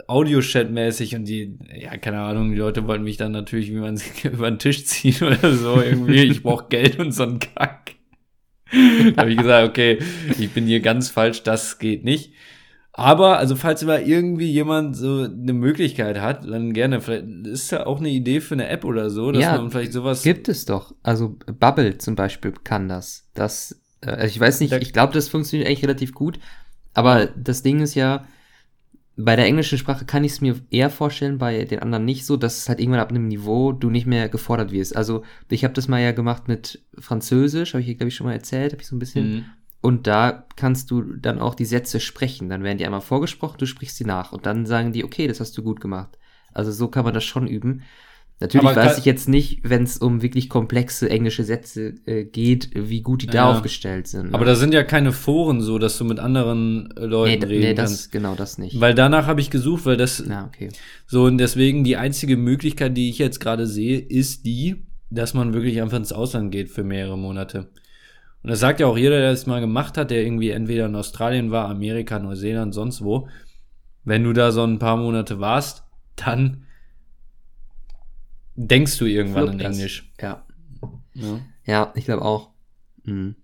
Audio-Chat-mäßig 0.08 1.16
und 1.16 1.26
die, 1.26 1.58
ja, 1.76 1.98
keine 1.98 2.22
Ahnung, 2.22 2.52
die 2.52 2.58
Leute 2.58 2.88
wollten 2.88 3.04
mich 3.04 3.18
dann 3.18 3.32
natürlich, 3.32 3.72
wie 3.72 3.80
man 3.80 3.98
sich 3.98 4.26
über 4.32 4.50
den 4.50 4.60
Tisch 4.60 4.86
ziehen 4.86 5.16
oder 5.22 5.54
so 5.54 5.82
irgendwie. 5.82 6.24
Ich 6.24 6.44
brauch 6.44 6.70
Geld 6.70 7.00
und 7.00 7.12
so 7.12 7.24
ein 7.24 7.40
Kack. 7.40 7.96
da 9.16 9.22
habe 9.22 9.32
ich 9.32 9.38
gesagt, 9.38 9.70
okay, 9.70 10.00
ich 10.40 10.52
bin 10.52 10.66
hier 10.66 10.82
ganz 10.82 11.10
falsch, 11.10 11.44
das 11.44 11.80
geht 11.80 12.04
nicht. 12.04 12.34
Aber, 12.96 13.40
also 13.40 13.56
falls 13.56 13.84
mal 13.84 14.04
irgendwie 14.04 14.52
jemand 14.52 14.96
so 14.96 15.24
eine 15.24 15.54
Möglichkeit 15.54 16.22
hat, 16.22 16.46
dann 16.48 16.74
gerne. 16.74 17.02
Vielleicht 17.02 17.26
ist 17.48 17.72
ja 17.72 17.88
auch 17.88 18.00
eine 18.00 18.10
Idee 18.10 18.40
für 18.40 18.54
eine 18.54 18.68
App 18.70 18.86
oder 18.86 19.10
so, 19.10 19.32
dass 19.32 19.42
Ja, 19.42 19.58
man 19.58 19.72
vielleicht 19.72 19.94
sowas. 19.94 20.22
Gibt 20.22 20.48
es 20.48 20.66
doch. 20.66 20.94
Also 21.02 21.38
Bubble 21.60 21.98
zum 21.98 22.16
Beispiel 22.16 22.54
kann 22.64 22.88
das. 22.88 23.28
Das, 23.34 23.82
äh, 24.02 24.12
also 24.12 24.28
ich 24.28 24.40
weiß 24.40 24.60
nicht, 24.60 24.74
ich 24.74 24.94
glaube, 24.94 25.12
das 25.14 25.28
funktioniert 25.28 25.68
eigentlich 25.68 25.84
relativ 25.84 26.14
gut. 26.14 26.38
Aber 26.94 27.28
das 27.28 27.64
Ding 27.64 27.80
ist 27.82 27.96
ja, 27.96 28.26
bei 29.16 29.36
der 29.36 29.46
englischen 29.46 29.78
Sprache 29.78 30.06
kann 30.06 30.24
ich 30.24 30.34
es 30.34 30.42
mir 30.42 30.60
eher 30.72 30.90
vorstellen, 30.90 31.38
bei 31.38 31.66
den 31.66 31.80
anderen 31.80 32.06
nicht 32.06 32.26
so, 32.26 32.36
dass 32.36 32.58
es 32.58 32.70
halt 32.70 32.80
irgendwann 32.80 33.02
ab 33.02 33.10
einem 33.10 33.28
Niveau 33.28 33.72
du 33.72 33.90
nicht 33.90 34.08
mehr 34.08 34.28
gefordert 34.28 34.72
wirst. 34.72 34.96
Also 34.96 35.24
ich 35.50 35.64
habe 35.64 35.74
das 35.74 35.88
mal 35.88 36.02
ja 36.02 36.12
gemacht 36.12 36.48
mit 36.48 36.84
Französisch, 36.98 37.74
habe 37.74 37.82
ich 37.82 37.86
hier 37.88 37.96
glaube 37.96 38.10
ich 38.10 38.16
schon 38.16 38.28
mal 38.28 38.34
erzählt, 38.34 38.72
habe 38.74 38.82
ich 38.82 38.88
so 38.88 38.96
ein 38.96 39.00
bisschen. 39.00 39.30
Mhm. 39.30 39.46
Und 39.82 40.08
da 40.08 40.48
kannst 40.56 40.92
du 40.92 41.02
dann 41.02 41.40
auch 41.40 41.56
die 41.56 41.66
Sätze 41.66 42.00
sprechen. 42.00 42.48
Dann 42.50 42.64
werden 42.64 42.78
die 42.78 42.86
einmal 42.86 43.02
vorgesprochen, 43.02 43.58
du 43.58 43.66
sprichst 43.66 43.98
sie 43.98 44.06
nach. 44.06 44.32
Und 44.32 44.46
dann 44.46 44.66
sagen 44.66 44.94
die, 44.94 45.04
okay, 45.04 45.28
das 45.28 45.42
hast 45.42 45.58
du 45.58 45.62
gut 45.62 45.82
gemacht. 45.82 46.18
Also 46.54 46.72
so 46.72 46.88
kann 46.88 47.04
man 47.04 47.14
das 47.14 47.26
schon 47.26 47.48
üben. 47.48 47.84
Natürlich 48.44 48.68
Aber 48.68 48.76
weiß 48.76 48.98
ich 48.98 49.06
jetzt 49.06 49.30
nicht, 49.30 49.62
wenn 49.64 49.84
es 49.84 49.98
um 49.98 50.22
wirklich 50.22 50.50
komplexe 50.50 51.10
englische 51.10 51.44
Sätze 51.46 51.96
äh, 52.06 52.26
geht, 52.26 52.70
wie 52.76 53.02
gut 53.02 53.22
die 53.22 53.28
da 53.28 53.34
Ja. 53.50 53.52
aufgestellt 53.52 54.08
sind. 54.08 54.28
ne? 54.32 54.34
Aber 54.34 54.44
da 54.46 54.56
sind 54.56 54.74
ja 54.74 54.84
keine 54.84 55.12
Foren 55.14 55.62
so, 55.62 55.80
dass 55.80 55.98
du 55.98 56.04
mit 56.04 56.20
anderen 56.20 56.92
äh, 56.98 57.00
nee, 57.02 57.06
Leuten 57.06 57.40
d- 57.40 57.48
reden 57.48 57.62
nee, 57.70 57.74
kannst. 57.74 57.94
das, 58.08 58.12
genau 58.12 58.36
das 58.36 58.58
nicht. 58.58 58.80
Weil 58.82 58.94
danach 58.94 59.28
habe 59.28 59.40
ich 59.40 59.50
gesucht, 59.50 59.86
weil 59.86 59.96
das 59.98 60.22
Na, 60.28 60.46
okay. 60.46 60.70
so 61.08 61.24
und 61.24 61.38
deswegen 61.38 61.84
die 61.86 61.96
einzige 61.96 62.36
Möglichkeit, 62.36 62.98
die 62.98 63.10
ich 63.10 63.18
jetzt 63.18 63.40
gerade 63.40 63.66
sehe, 63.66 63.98
ist 63.98 64.46
die, 64.46 64.84
dass 65.10 65.34
man 65.34 65.54
wirklich 65.54 65.82
einfach 65.82 65.98
ins 65.98 66.12
Ausland 66.12 66.52
geht 66.52 66.70
für 66.70 66.84
mehrere 66.84 67.18
Monate. 67.18 67.70
Und 68.42 68.50
das 68.50 68.60
sagt 68.60 68.82
ja 68.82 68.88
auch 68.88 68.98
jeder, 68.98 69.20
der 69.20 69.32
es 69.32 69.46
mal 69.48 69.62
gemacht 69.62 69.98
hat, 69.98 70.12
der 70.12 70.22
irgendwie 70.22 70.50
entweder 70.50 70.88
in 70.88 70.96
Australien 70.98 71.50
war, 71.52 71.70
Amerika, 71.70 72.20
Neuseeland, 72.20 72.74
sonst 72.74 73.02
wo. 73.02 73.30
Wenn 74.04 74.26
du 74.26 74.34
da 74.34 74.52
so 74.52 74.64
ein 74.66 74.80
paar 74.80 74.98
Monate 74.98 75.40
warst, 75.40 75.84
dann 76.18 76.63
denkst 78.56 78.98
du 78.98 79.06
irgendwann 79.06 79.44
Fluppt 79.44 79.54
in 79.54 79.60
das. 79.60 79.78
Englisch. 79.78 80.12
Ja, 80.22 80.46
Ja. 81.14 81.40
ja 81.66 81.94
ich 81.96 82.06
glaube 82.06 82.24
auch. 82.24 82.52
Mhm. 83.04 83.36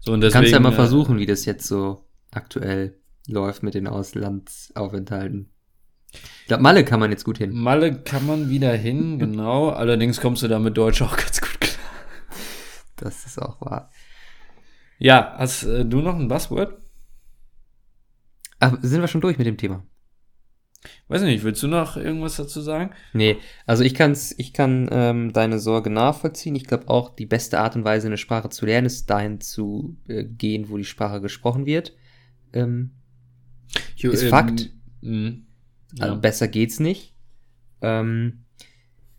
So, 0.00 0.12
und 0.12 0.20
Du 0.20 0.30
kannst 0.30 0.52
ja 0.52 0.60
mal 0.60 0.72
äh, 0.72 0.76
versuchen, 0.76 1.18
wie 1.18 1.26
das 1.26 1.44
jetzt 1.44 1.66
so 1.66 2.04
aktuell 2.30 2.98
läuft 3.26 3.62
mit 3.62 3.74
den 3.74 3.86
Auslandsaufenthalten. 3.86 5.50
Ich 6.12 6.46
glaube, 6.46 6.62
Malle 6.62 6.84
kann 6.84 7.00
man 7.00 7.10
jetzt 7.10 7.24
gut 7.24 7.38
hin. 7.38 7.52
Malle 7.52 8.02
kann 8.02 8.26
man 8.26 8.48
wieder 8.48 8.72
hin, 8.74 9.18
genau. 9.18 9.70
Allerdings 9.70 10.20
kommst 10.20 10.42
du 10.42 10.48
da 10.48 10.58
mit 10.58 10.76
Deutsch 10.76 11.02
auch 11.02 11.16
ganz 11.16 11.40
gut 11.40 11.60
klar. 11.60 11.76
Das 12.96 13.26
ist 13.26 13.40
auch 13.40 13.60
wahr. 13.60 13.90
Ja, 14.98 15.34
hast 15.38 15.64
äh, 15.64 15.84
du 15.84 16.00
noch 16.00 16.16
ein 16.16 16.28
Buzzword? 16.28 16.76
Aber 18.60 18.78
sind 18.82 19.00
wir 19.00 19.08
schon 19.08 19.20
durch 19.20 19.38
mit 19.38 19.46
dem 19.46 19.56
Thema? 19.56 19.84
Weiß 21.08 21.22
nicht, 21.22 21.42
willst 21.42 21.62
du 21.62 21.66
noch 21.68 21.96
irgendwas 21.96 22.36
dazu 22.36 22.60
sagen? 22.60 22.90
Nee, 23.12 23.36
also 23.66 23.82
ich 23.82 23.94
kann's, 23.94 24.34
ich 24.38 24.52
kann 24.52 24.88
ähm, 24.92 25.32
deine 25.32 25.58
Sorge 25.58 25.90
nachvollziehen. 25.90 26.54
Ich 26.54 26.64
glaube 26.66 26.88
auch, 26.88 27.14
die 27.14 27.26
beste 27.26 27.58
Art 27.58 27.74
und 27.76 27.84
Weise, 27.84 28.06
eine 28.06 28.16
Sprache 28.16 28.48
zu 28.48 28.64
lernen, 28.64 28.86
ist 28.86 29.10
dahin 29.10 29.40
zu 29.40 29.96
äh, 30.06 30.24
gehen, 30.24 30.68
wo 30.68 30.76
die 30.76 30.84
Sprache 30.84 31.20
gesprochen 31.20 31.66
wird. 31.66 31.94
Ähm, 32.52 32.92
Ist 34.00 34.24
Fakt. 34.24 34.70
mh, 35.00 35.32
also 35.98 36.14
ja. 36.14 36.20
besser 36.20 36.48
geht's 36.48 36.78
nicht. 36.80 37.14
Ähm, 37.82 38.44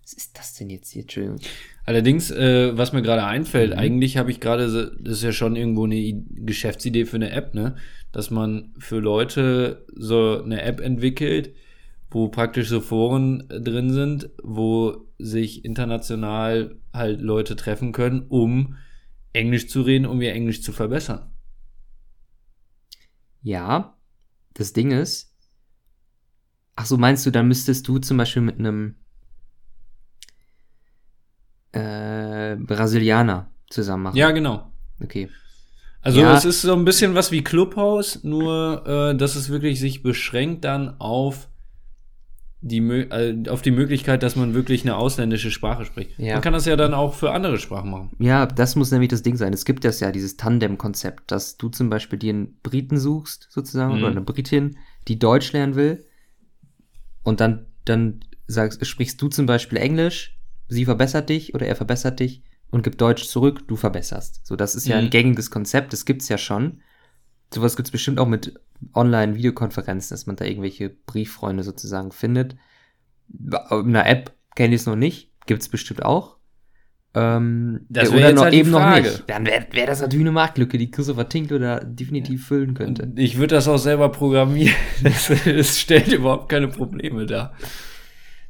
was 0.01 0.13
ist 0.13 0.37
das 0.37 0.55
denn 0.55 0.69
jetzt 0.69 0.91
hier? 0.91 1.03
Entschuldigung. 1.03 1.39
Allerdings, 1.85 2.31
äh, 2.31 2.77
was 2.77 2.93
mir 2.93 3.01
gerade 3.01 3.25
einfällt, 3.25 3.71
Mhm. 3.73 3.79
eigentlich 3.79 4.17
habe 4.17 4.31
ich 4.31 4.39
gerade, 4.39 4.95
das 5.01 5.17
ist 5.17 5.23
ja 5.23 5.31
schon 5.31 5.55
irgendwo 5.55 5.85
eine 5.85 5.95
I 5.95 6.23
Geschäftsidee 6.45 7.05
für 7.05 7.17
eine 7.17 7.31
App, 7.31 7.53
ne? 7.53 7.75
Dass 8.11 8.31
man 8.31 8.73
für 8.79 8.99
Leute 8.99 9.85
so 9.95 10.41
eine 10.43 10.61
App 10.63 10.79
entwickelt, 10.79 11.53
wo 12.11 12.27
praktisch 12.29 12.69
so 12.69 12.81
Foren 12.81 13.49
äh, 13.49 13.61
drin 13.61 13.91
sind, 13.91 14.29
wo 14.41 15.07
sich 15.19 15.63
international 15.65 16.77
halt 16.93 17.21
Leute 17.21 17.55
treffen 17.55 17.91
können, 17.91 18.25
um 18.29 18.77
Englisch 19.33 19.69
zu 19.69 19.81
reden, 19.81 20.05
um 20.05 20.21
ihr 20.21 20.33
Englisch 20.33 20.63
zu 20.63 20.71
verbessern. 20.71 21.31
Ja, 23.41 23.97
das 24.53 24.73
Ding 24.73 24.91
ist. 24.91 25.35
Ach 26.75 26.85
so, 26.85 26.97
meinst 26.97 27.25
du, 27.25 27.31
dann 27.31 27.47
müsstest 27.47 27.87
du 27.87 27.99
zum 27.99 28.17
Beispiel 28.17 28.41
mit 28.41 28.57
einem 28.57 28.95
äh, 31.73 32.55
Brasilianer 32.55 33.51
zusammen 33.69 34.03
machen? 34.03 34.17
Ja, 34.17 34.31
genau. 34.31 34.71
Okay. 35.01 35.29
Also 36.01 36.21
Ja. 36.21 36.35
es 36.35 36.45
ist 36.45 36.61
so 36.61 36.73
ein 36.73 36.85
bisschen 36.85 37.13
was 37.15 37.31
wie 37.31 37.43
Clubhouse, 37.43 38.23
nur 38.23 38.83
äh, 38.87 39.15
dass 39.17 39.35
es 39.35 39.49
wirklich 39.49 39.79
sich 39.79 40.01
beschränkt 40.01 40.63
dann 40.63 40.95
auf 40.99 41.49
die, 42.61 42.79
äh, 42.79 43.49
auf 43.49 43.61
die 43.61 43.71
Möglichkeit, 43.71 44.21
dass 44.21 44.35
man 44.35 44.53
wirklich 44.53 44.83
eine 44.83 44.97
ausländische 44.97 45.49
Sprache 45.51 45.85
spricht. 45.85 46.11
Ja. 46.17 46.33
Man 46.33 46.41
kann 46.41 46.51
das 46.53 46.65
ja 46.65 46.75
dann 46.75 46.93
auch 46.93 47.13
für 47.13 47.31
andere 47.31 47.57
Sprachen 47.57 47.89
machen. 47.89 48.09
Ja, 48.19 48.45
das 48.45 48.75
muss 48.75 48.91
nämlich 48.91 49.09
das 49.09 49.21
Ding 49.23 49.37
sein. 49.37 49.53
Es 49.53 49.63
gibt 49.65 49.85
das 49.85 49.99
ja, 50.01 50.11
dieses 50.11 50.35
Tandem-Konzept, 50.35 51.31
dass 51.31 51.57
du 51.57 51.69
zum 51.69 51.89
Beispiel 51.89 52.19
dir 52.19 52.33
einen 52.33 52.59
Briten 52.61 52.97
suchst, 52.97 53.47
sozusagen, 53.49 53.93
Mhm. 53.95 53.99
oder 53.99 54.11
eine 54.11 54.21
Britin, 54.21 54.77
die 55.07 55.17
Deutsch 55.19 55.53
lernen 55.53 55.75
will. 55.75 56.05
Und 57.23 57.39
dann, 57.39 57.65
dann 57.85 58.21
sagst, 58.47 58.85
sprichst 58.85 59.21
du 59.21 59.29
zum 59.29 59.45
Beispiel 59.45 59.77
Englisch, 59.77 60.37
sie 60.67 60.83
verbessert 60.85 61.29
dich 61.29 61.53
oder 61.55 61.65
er 61.65 61.75
verbessert 61.77 62.19
dich 62.19 62.43
und 62.71 62.83
gibt 62.83 63.01
Deutsch 63.01 63.25
zurück, 63.27 63.67
du 63.67 63.75
verbesserst. 63.75 64.41
So, 64.45 64.55
das 64.55 64.75
ist 64.75 64.87
ja 64.87 64.97
Mhm. 64.97 65.05
ein 65.05 65.09
gängiges 65.09 65.49
Konzept, 65.51 65.93
das 65.93 66.05
gibt's 66.05 66.29
ja 66.29 66.37
schon. 66.37 66.81
Sowas 67.53 67.75
gibt's 67.75 67.91
bestimmt 67.91 68.19
auch 68.19 68.27
mit 68.27 68.59
Online-Videokonferenzen, 68.93 70.13
dass 70.15 70.27
man 70.27 70.35
da 70.35 70.45
irgendwelche 70.45 70.89
Brieffreunde 70.89 71.63
sozusagen 71.63 72.11
findet. 72.11 72.55
In 73.31 73.53
einer 73.95 74.05
App 74.05 74.33
kenne 74.55 74.75
ich 74.75 74.81
es 74.81 74.87
noch 74.87 74.95
nicht, 74.95 75.31
gibt's 75.47 75.67
bestimmt 75.69 76.03
auch. 76.03 76.37
Ähm, 77.15 77.87
Das 77.89 78.09
äh, 78.09 78.11
wär 78.11 78.17
oder 78.19 78.27
jetzt 78.29 78.35
noch 78.35 78.43
halt 78.43 78.53
eben 78.53 78.69
noch 78.71 78.95
nicht. 78.97 79.23
Dann 79.27 79.45
wäre 79.47 79.65
wär 79.71 79.87
das 79.87 80.01
natürlich 80.01 80.23
eine 80.23 80.31
Marktlücke, 80.31 80.77
die 80.77 80.91
Christopher 80.91 81.27
Tinkler 81.27 81.57
da 81.57 81.79
definitiv 81.79 82.45
füllen 82.47 82.75
könnte. 82.75 83.11
Ich 83.15 83.37
würde 83.37 83.55
das 83.55 83.67
auch 83.67 83.77
selber 83.79 84.09
programmieren. 84.09 84.75
Das, 85.03 85.31
das 85.43 85.79
stellt 85.79 86.07
überhaupt 86.09 86.49
keine 86.49 86.67
Probleme 86.67 87.25
dar. 87.25 87.55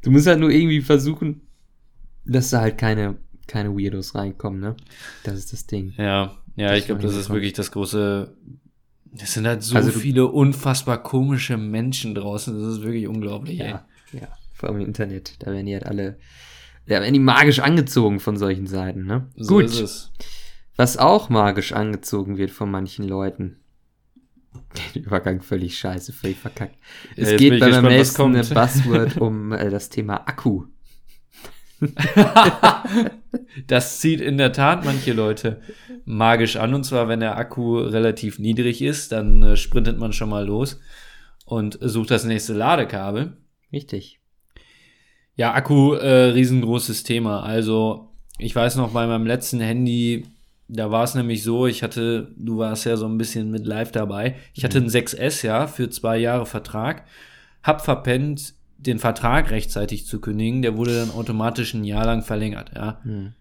Du 0.02 0.12
musst 0.12 0.28
halt 0.28 0.40
nur 0.40 0.50
irgendwie 0.50 0.82
versuchen, 0.82 1.42
dass 2.26 2.50
da 2.50 2.60
halt 2.62 2.78
keine, 2.78 3.18
keine 3.50 3.76
Weirdos 3.78 4.16
reinkommen, 4.16 4.62
ne? 4.62 4.76
Das 5.24 5.34
ist 5.36 5.52
das 5.52 5.66
Ding. 5.66 5.94
Ja, 5.98 6.38
ja, 6.56 6.70
Das 6.70 6.80
ich 6.80 6.86
glaube, 6.86 7.02
das 7.02 7.16
ist 7.16 7.30
wirklich 7.30 7.54
das 7.54 7.72
große. 7.72 8.34
Es 9.18 9.34
sind 9.34 9.48
halt 9.48 9.64
so 9.64 9.76
Also 9.76 9.92
viele 9.92 10.28
unfassbar 10.28 11.02
komische 11.02 11.58
Menschen 11.58 12.16
draußen. 12.16 12.54
Das 12.58 12.74
ist 12.78 12.84
wirklich 12.84 13.08
unglaublich. 13.08 13.60
ey. 13.60 13.70
Ja, 13.72 13.86
ja. 14.14 14.28
Vor 14.54 14.70
allem 14.70 14.82
im 14.82 14.86
Internet. 14.88 15.36
Da 15.40 15.52
werden 15.52 15.66
die 15.66 15.74
halt 15.74 15.86
alle, 15.86 16.18
da 16.86 17.02
werden 17.02 17.14
die 17.14 17.20
magisch 17.20 17.60
angezogen 17.60 18.20
von 18.20 18.38
solchen 18.38 18.68
Seiten, 18.68 19.06
ne? 19.06 19.28
So 19.36 19.56
Gut. 19.56 19.66
ist 19.66 19.80
es. 19.80 20.12
Was 20.76 20.98
auch 20.98 21.30
magisch 21.30 21.74
angezogen 21.74 22.38
wird 22.38 22.52
von 22.52 22.70
manchen 22.72 23.08
Leuten. 23.08 23.58
Den 24.96 25.04
Übergang 25.04 25.42
völlig 25.42 25.78
scheiße, 25.78 26.14
völlig 26.14 26.38
verkackt. 26.38 26.76
Ja, 27.16 27.24
Es 27.24 27.32
jetzt 27.32 27.40
geht 27.40 27.60
bei 27.60 27.70
meinem 27.70 27.86
nächsten. 27.88 28.32
Buzzword 28.34 29.18
um 29.22 29.52
äh, 29.54 29.70
das 29.70 29.90
Thema 29.90 30.28
Akku. 30.28 30.66
Das 33.68 34.00
zieht 34.00 34.22
in 34.22 34.38
der 34.38 34.54
Tat 34.54 34.86
manche 34.86 35.14
Leute 35.14 35.62
magisch 36.06 36.56
an. 36.56 36.74
Und 36.74 36.84
zwar, 36.84 37.08
wenn 37.08 37.20
der 37.20 37.38
Akku 37.38 37.78
relativ 37.78 38.40
niedrig 38.40 38.82
ist, 38.82 39.12
dann 39.12 39.44
äh, 39.44 39.56
sprintet 39.58 39.98
man 39.98 40.14
schon 40.14 40.30
mal 40.30 40.46
los 40.46 40.80
und 41.46 41.78
sucht 41.82 42.12
das 42.12 42.26
nächste 42.26 42.54
Ladekabel. 42.54 43.38
Richtig. 43.72 44.20
Ja, 45.36 45.54
Akku, 45.54 45.94
äh, 45.94 46.32
riesengroßes 46.32 47.04
Thema. 47.04 47.44
Also, 47.44 48.10
ich 48.38 48.56
weiß 48.56 48.76
noch, 48.76 48.92
bei 48.92 49.08
meinem 49.08 49.26
letzten 49.26 49.60
Handy, 49.60 50.26
da 50.68 50.92
war 50.92 51.04
es 51.04 51.16
nämlich 51.16 51.44
so, 51.44 51.66
ich 51.66 51.82
hatte, 51.84 52.34
du 52.38 52.58
warst 52.58 52.86
ja 52.86 52.98
so 52.98 53.08
ein 53.08 53.18
bisschen 53.18 53.52
mit 53.52 53.66
live 53.66 53.92
dabei. 53.92 54.36
Ich 54.54 54.64
hatte 54.64 54.80
ein 54.80 54.90
6S, 54.90 55.46
ja, 55.46 55.68
für 55.68 55.90
zwei 55.90 56.18
Jahre 56.18 56.46
Vertrag. 56.46 57.06
Hab 57.64 57.84
verpennt, 57.84 58.54
den 58.80 59.00
Vertrag 59.00 59.52
rechtzeitig 59.52 60.06
zu 60.06 60.20
kündigen. 60.20 60.62
Der 60.62 60.78
wurde 60.78 60.96
dann 60.96 61.12
automatisch 61.12 61.74
ein 61.74 61.84
Jahr 61.84 62.06
lang 62.06 62.22
verlängert, 62.24 62.72
ja. 62.76 63.00
Hm. 63.04 63.34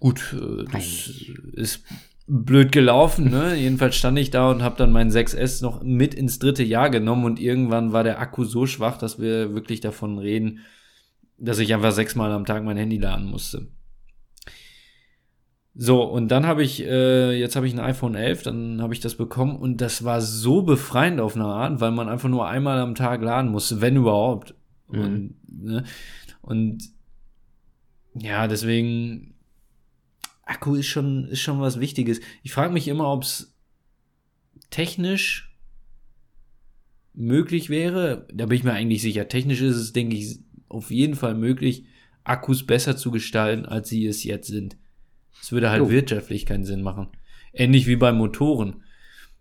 Gut, 0.00 0.34
äh, 0.34 0.64
das 0.72 1.10
ist 1.52 1.82
blöd 2.26 2.72
gelaufen, 2.72 3.30
ne? 3.30 3.54
Jedenfalls 3.56 3.96
stand 3.96 4.18
ich 4.18 4.30
da 4.30 4.50
und 4.50 4.62
habe 4.62 4.76
dann 4.76 4.92
mein 4.92 5.10
6S 5.10 5.62
noch 5.62 5.82
mit 5.82 6.14
ins 6.14 6.38
dritte 6.38 6.62
Jahr 6.62 6.90
genommen 6.90 7.24
und 7.24 7.40
irgendwann 7.40 7.92
war 7.92 8.04
der 8.04 8.18
Akku 8.18 8.44
so 8.44 8.66
schwach, 8.66 8.98
dass 8.98 9.20
wir 9.20 9.54
wirklich 9.54 9.80
davon 9.80 10.18
reden, 10.18 10.60
dass 11.38 11.58
ich 11.58 11.72
einfach 11.74 11.92
sechsmal 11.92 12.32
am 12.32 12.44
Tag 12.44 12.64
mein 12.64 12.76
Handy 12.76 12.98
laden 12.98 13.26
musste. 13.26 13.68
So, 15.76 16.04
und 16.04 16.28
dann 16.28 16.46
habe 16.46 16.62
ich, 16.62 16.82
äh, 16.84 17.32
jetzt 17.32 17.56
habe 17.56 17.66
ich 17.66 17.72
ein 17.72 17.80
iPhone 17.80 18.14
11, 18.14 18.44
dann 18.44 18.80
habe 18.80 18.94
ich 18.94 19.00
das 19.00 19.16
bekommen 19.16 19.56
und 19.56 19.80
das 19.80 20.04
war 20.04 20.20
so 20.20 20.62
befreiend 20.62 21.20
auf 21.20 21.34
eine 21.34 21.46
Art, 21.46 21.80
weil 21.80 21.90
man 21.90 22.08
einfach 22.08 22.28
nur 22.28 22.46
einmal 22.46 22.78
am 22.78 22.94
Tag 22.94 23.22
laden 23.22 23.50
musste, 23.50 23.80
wenn 23.80 23.96
überhaupt. 23.96 24.54
Mhm. 24.88 25.00
Und, 25.00 25.34
ne? 25.48 25.84
und 26.42 26.84
ja, 28.14 28.46
deswegen, 28.46 29.34
Akku 30.44 30.76
ist 30.76 30.86
schon, 30.86 31.26
ist 31.26 31.40
schon 31.40 31.60
was 31.60 31.80
Wichtiges. 31.80 32.20
Ich 32.44 32.52
frage 32.52 32.72
mich 32.72 32.86
immer, 32.86 33.10
ob 33.10 33.24
es 33.24 33.56
technisch 34.70 35.56
möglich 37.14 37.68
wäre. 37.68 38.28
Da 38.32 38.46
bin 38.46 38.58
ich 38.58 38.64
mir 38.64 38.74
eigentlich 38.74 39.02
sicher. 39.02 39.26
Technisch 39.26 39.60
ist 39.60 39.76
es, 39.76 39.92
denke 39.92 40.16
ich, 40.16 40.38
auf 40.68 40.92
jeden 40.92 41.16
Fall 41.16 41.34
möglich, 41.34 41.86
Akkus 42.22 42.64
besser 42.64 42.96
zu 42.96 43.10
gestalten, 43.10 43.66
als 43.66 43.88
sie 43.88 44.06
es 44.06 44.22
jetzt 44.22 44.46
sind. 44.46 44.76
Es 45.40 45.52
würde 45.52 45.70
halt 45.70 45.80
Jo. 45.80 45.90
wirtschaftlich 45.90 46.46
keinen 46.46 46.64
Sinn 46.64 46.82
machen. 46.82 47.08
Ähnlich 47.52 47.86
wie 47.86 47.96
bei 47.96 48.12
Motoren. 48.12 48.82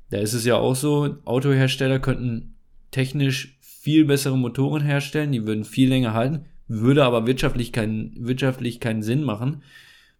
Da 0.09 0.19
ist 0.19 0.33
es 0.33 0.45
ja 0.45 0.55
auch 0.55 0.75
so, 0.75 1.17
Autohersteller 1.25 1.99
könnten 1.99 2.55
technisch 2.91 3.57
viel 3.61 4.05
bessere 4.05 4.37
Motoren 4.37 4.83
herstellen, 4.83 5.31
die 5.31 5.45
würden 5.47 5.63
viel 5.65 5.89
länger 5.89 6.13
halten, 6.13 6.45
würde 6.67 7.03
aber 7.03 7.25
wirtschaftlich 7.25 7.71
keinen, 7.71 8.13
wirtschaftlich 8.17 8.79
keinen 8.79 9.01
Sinn 9.01 9.23
machen, 9.23 9.63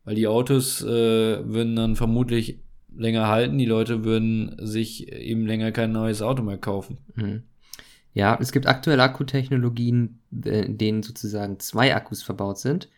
weil 0.03 0.15
die 0.15 0.28
Autos 0.28 0.82
äh, 0.82 0.88
würden 0.88 1.76
dann 1.76 1.95
vermutlich 1.95 2.59
länger 2.95 3.28
halten, 3.28 3.57
die 3.57 3.65
Leute 3.65 4.03
würden 4.03 4.55
sich 4.59 5.11
eben 5.11 5.45
länger 5.45 5.71
kein 5.71 5.91
neues 5.91 6.21
Auto 6.21 6.43
mehr 6.43 6.57
kaufen. 6.57 6.97
Mhm. 7.15 7.43
Ja, 8.13 8.38
es 8.39 8.51
gibt 8.51 8.67
aktuell 8.67 8.99
Akkutechnologien, 8.99 10.19
äh, 10.43 10.65
in 10.65 10.78
denen 10.78 11.03
sozusagen 11.03 11.59
zwei 11.59 11.95
Akkus 11.95 12.21
verbaut 12.21 12.59
sind. 12.59 12.89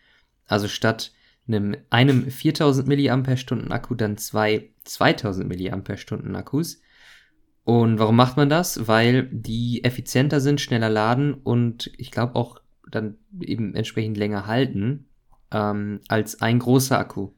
Also 0.46 0.68
statt 0.68 1.12
einem, 1.48 1.76
einem 1.90 2.30
4000 2.30 2.88
mAh 2.88 3.74
Akku 3.74 3.94
dann 3.94 4.16
zwei 4.16 4.70
2000 4.84 5.48
mAh 5.48 6.38
Akkus. 6.38 6.80
Und 7.64 7.98
warum 7.98 8.16
macht 8.16 8.36
man 8.36 8.48
das? 8.48 8.86
Weil 8.86 9.28
die 9.32 9.82
effizienter 9.82 10.40
sind, 10.40 10.60
schneller 10.60 10.88
laden 10.88 11.34
und 11.34 11.90
ich 11.96 12.10
glaube 12.10 12.36
auch 12.36 12.60
dann 12.88 13.16
eben 13.40 13.74
entsprechend 13.74 14.16
länger 14.16 14.46
halten 14.46 15.06
ähm, 15.50 16.00
als 16.08 16.40
ein 16.40 16.58
großer 16.58 16.98
Akku. 16.98 17.30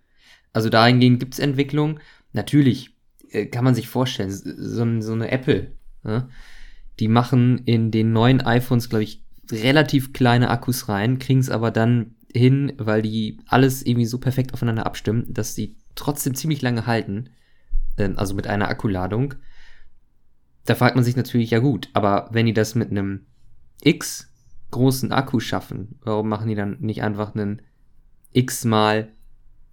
Also 0.53 0.69
dahingehend 0.69 1.21
gibt 1.21 1.35
es 1.35 1.41
Entwicklung. 1.41 2.01
Natürlich 2.33 2.95
äh, 3.31 3.47
kann 3.47 3.65
man 3.65 3.75
sich 3.75 3.89
vorstellen, 3.89 4.31
so, 4.31 5.01
so 5.01 5.13
eine 5.13 5.31
Apple, 5.31 5.73
ne? 6.03 6.29
die 7.01 7.09
machen 7.09 7.63
in 7.65 7.91
den 7.91 8.13
neuen 8.13 8.41
iPhones, 8.41 8.89
glaube 8.89 9.05
ich, 9.05 9.25
relativ 9.51 10.13
kleine 10.13 10.51
Akkus 10.51 10.89
rein, 10.89 11.19
kriegen 11.19 11.41
es 11.41 11.49
aber 11.49 11.71
dann 11.71 12.17
hin, 12.33 12.72
weil 12.79 13.03
die 13.03 13.41
alles 13.47 13.85
irgendwie 13.85 14.07
so 14.07 14.18
perfekt 14.18 14.55
aufeinander 14.55 14.87
abstimmen, 14.87 15.33
dass 15.33 15.55
sie 15.55 15.76
trotzdem 15.95 16.35
ziemlich 16.35 16.62
lange 16.62 16.87
halten, 16.87 17.31
ähm, 17.97 18.18
also 18.18 18.35
mit 18.35 18.47
einer 18.47 18.68
Akkuladung. 18.68 19.35
Da 20.64 20.74
fragt 20.74 20.95
man 20.95 21.05
sich 21.05 21.16
natürlich, 21.16 21.51
ja 21.51 21.59
gut, 21.61 21.89
aber 21.95 22.29
wenn 22.33 22.47
die 22.47 22.53
das 22.53 22.74
mit 22.74 22.91
einem 22.91 23.26
X 23.83 24.31
großen 24.70 25.12
Akku 25.12 25.41
schaffen, 25.41 25.99
warum 26.03 26.29
machen 26.29 26.49
die 26.49 26.55
dann 26.55 26.76
nicht 26.81 27.03
einfach 27.03 27.35
einen 27.35 27.62
X 28.33 28.64
mal 28.64 29.09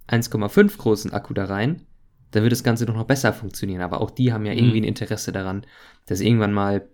1,5 0.08 0.78
großen 0.78 1.12
Akku 1.12 1.34
da 1.34 1.44
rein? 1.44 1.82
Dann 2.30 2.42
wird 2.42 2.52
das 2.52 2.64
Ganze 2.64 2.86
doch 2.86 2.94
noch 2.94 3.06
besser 3.06 3.32
funktionieren. 3.32 3.82
Aber 3.82 4.00
auch 4.00 4.10
die 4.10 4.32
haben 4.32 4.46
ja 4.46 4.52
irgendwie 4.52 4.78
Mhm. 4.80 4.84
ein 4.84 4.88
Interesse 4.88 5.32
daran, 5.32 5.66
dass 6.06 6.20
irgendwann 6.20 6.52
mal 6.52 6.88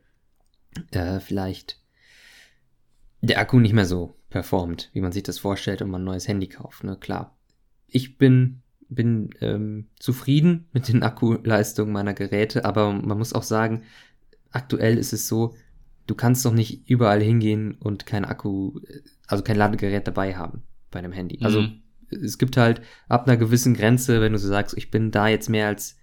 äh, 0.90 1.20
vielleicht 1.20 1.78
der 3.20 3.38
Akku 3.38 3.60
nicht 3.60 3.72
mehr 3.72 3.86
so 3.86 4.16
performt, 4.32 4.90
wie 4.92 5.00
man 5.00 5.12
sich 5.12 5.22
das 5.22 5.38
vorstellt 5.38 5.82
und 5.82 5.90
man 5.90 6.02
ein 6.02 6.06
neues 6.06 6.26
Handy 6.26 6.48
kauft. 6.48 6.82
Ne? 6.84 6.96
Klar. 6.96 7.36
Ich 7.86 8.18
bin, 8.18 8.62
bin 8.88 9.30
ähm, 9.40 9.88
zufrieden 9.98 10.68
mit 10.72 10.88
den 10.88 11.02
Akkuleistungen 11.02 11.92
meiner 11.92 12.14
Geräte, 12.14 12.64
aber 12.64 12.92
man 12.92 13.18
muss 13.18 13.32
auch 13.34 13.42
sagen, 13.42 13.82
aktuell 14.50 14.98
ist 14.98 15.12
es 15.12 15.28
so, 15.28 15.54
du 16.06 16.14
kannst 16.14 16.44
doch 16.44 16.52
nicht 16.52 16.88
überall 16.88 17.22
hingehen 17.22 17.76
und 17.78 18.06
kein 18.06 18.24
Akku, 18.24 18.80
äh, 18.86 19.00
also 19.26 19.44
kein 19.44 19.56
Ladegerät 19.56 20.06
dabei 20.06 20.34
haben 20.34 20.62
bei 20.90 20.98
einem 20.98 21.12
Handy. 21.12 21.38
Also 21.42 21.62
Mhm. 21.62 21.82
es 22.10 22.38
gibt 22.38 22.56
halt 22.56 22.82
ab 23.08 23.26
einer 23.28 23.36
gewissen 23.36 23.74
Grenze, 23.74 24.20
wenn 24.20 24.32
du 24.32 24.38
so 24.38 24.48
sagst, 24.48 24.76
ich 24.76 24.90
bin 24.90 25.10
da 25.10 25.28
jetzt 25.28 25.48
mehr 25.48 25.68
als 25.68 25.96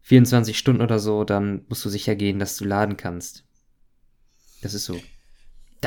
24 0.00 0.58
Stunden 0.58 0.82
oder 0.82 0.98
so, 0.98 1.24
dann 1.24 1.64
musst 1.68 1.84
du 1.84 1.88
sicher 1.88 2.14
gehen, 2.14 2.38
dass 2.38 2.56
du 2.56 2.64
laden 2.64 2.96
kannst. 2.96 3.44
Das 4.62 4.74
ist 4.74 4.84
so. 4.84 5.00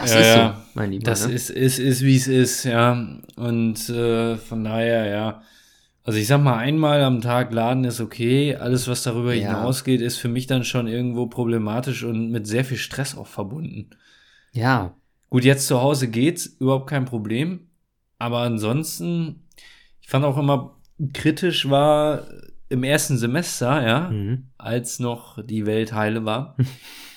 Das 0.01 0.13
Ja, 0.13 0.19
ist 0.19 0.33
so, 0.55 0.61
mein 0.75 0.91
Lieber. 0.91 1.03
Das 1.05 1.27
ne? 1.27 1.33
ist, 1.33 1.49
ist, 1.49 1.79
ist 1.79 2.01
wie 2.03 2.15
es 2.15 2.27
ist, 2.27 2.63
ja. 2.63 2.91
Und 3.35 3.89
äh, 3.89 4.37
von 4.37 4.63
daher, 4.63 5.05
ja. 5.07 5.41
Also 6.03 6.19
ich 6.19 6.27
sag 6.27 6.41
mal, 6.41 6.57
einmal 6.57 7.03
am 7.03 7.19
Tag 7.21 7.51
laden 7.53 7.83
ist 7.83 7.99
okay. 7.99 8.55
Alles, 8.55 8.87
was 8.87 9.03
darüber 9.03 9.33
Ja. 9.33 9.47
hinausgeht, 9.57 9.99
ist 10.01 10.17
für 10.17 10.29
mich 10.29 10.47
dann 10.47 10.63
schon 10.63 10.87
irgendwo 10.87 11.27
problematisch 11.27 12.03
und 12.03 12.31
mit 12.31 12.47
sehr 12.47 12.63
viel 12.63 12.77
Stress 12.77 13.17
auch 13.17 13.27
verbunden. 13.27 13.89
ja, 14.53 14.93
Gut, 15.29 15.43
jetzt 15.43 15.67
zu 15.67 15.81
Hause 15.81 16.07
geht's, 16.07 16.45
überhaupt 16.45 16.89
kein 16.89 17.03
Problem. 17.03 17.67
Aber 18.17 18.39
ansonsten, 18.39 19.43
ich 20.01 20.07
fand 20.07 20.23
auch 20.23 20.37
immer 20.37 20.77
kritisch 21.13 21.69
war 21.69 22.23
im 22.69 22.83
ersten 22.85 23.17
Semester, 23.17 23.85
ja, 23.85 24.09
mhm. 24.09 24.47
als 24.57 24.99
noch 24.99 25.43
die 25.45 25.65
Welt 25.65 25.91
heile 25.91 26.23
war. 26.23 26.55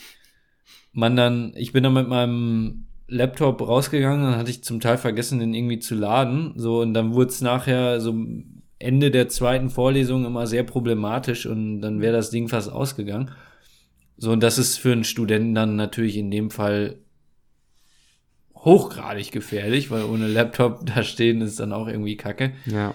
Man 0.92 1.16
dann, 1.16 1.52
ich 1.56 1.72
bin 1.72 1.82
dann 1.82 1.94
mit 1.94 2.08
meinem 2.08 2.86
Laptop 3.06 3.60
rausgegangen, 3.60 4.24
dann 4.24 4.36
hatte 4.36 4.50
ich 4.50 4.64
zum 4.64 4.80
Teil 4.80 4.98
vergessen, 4.98 5.38
den 5.38 5.54
irgendwie 5.54 5.78
zu 5.78 5.94
laden. 5.94 6.52
So, 6.56 6.80
und 6.80 6.94
dann 6.94 7.12
wurde 7.12 7.30
es 7.30 7.40
nachher 7.40 8.00
so 8.00 8.14
Ende 8.78 9.10
der 9.10 9.28
zweiten 9.28 9.70
Vorlesung 9.70 10.24
immer 10.24 10.46
sehr 10.46 10.62
problematisch 10.62 11.46
und 11.46 11.80
dann 11.80 12.00
wäre 12.00 12.14
das 12.14 12.30
Ding 12.30 12.48
fast 12.48 12.70
ausgegangen. 12.70 13.30
So, 14.16 14.32
und 14.32 14.42
das 14.42 14.58
ist 14.58 14.78
für 14.78 14.92
einen 14.92 15.04
Studenten 15.04 15.54
dann 15.54 15.76
natürlich 15.76 16.16
in 16.16 16.30
dem 16.30 16.50
Fall 16.50 16.98
hochgradig 18.54 19.32
gefährlich, 19.32 19.90
weil 19.90 20.04
ohne 20.04 20.28
Laptop 20.28 20.86
da 20.94 21.02
stehen 21.02 21.40
ist 21.40 21.60
dann 21.60 21.72
auch 21.72 21.88
irgendwie 21.88 22.16
kacke. 22.16 22.52
ja. 22.66 22.94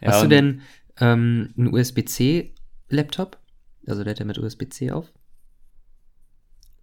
Ja, 0.00 0.08
Hast 0.08 0.22
du 0.22 0.28
denn 0.28 0.60
ähm, 1.00 1.52
einen 1.56 1.74
USB-C-Laptop? 1.74 3.36
Also 3.86 4.04
der 4.04 4.12
hat 4.12 4.20
ja 4.20 4.24
mit 4.24 4.38
USB-C 4.38 4.92
auf? 4.92 5.12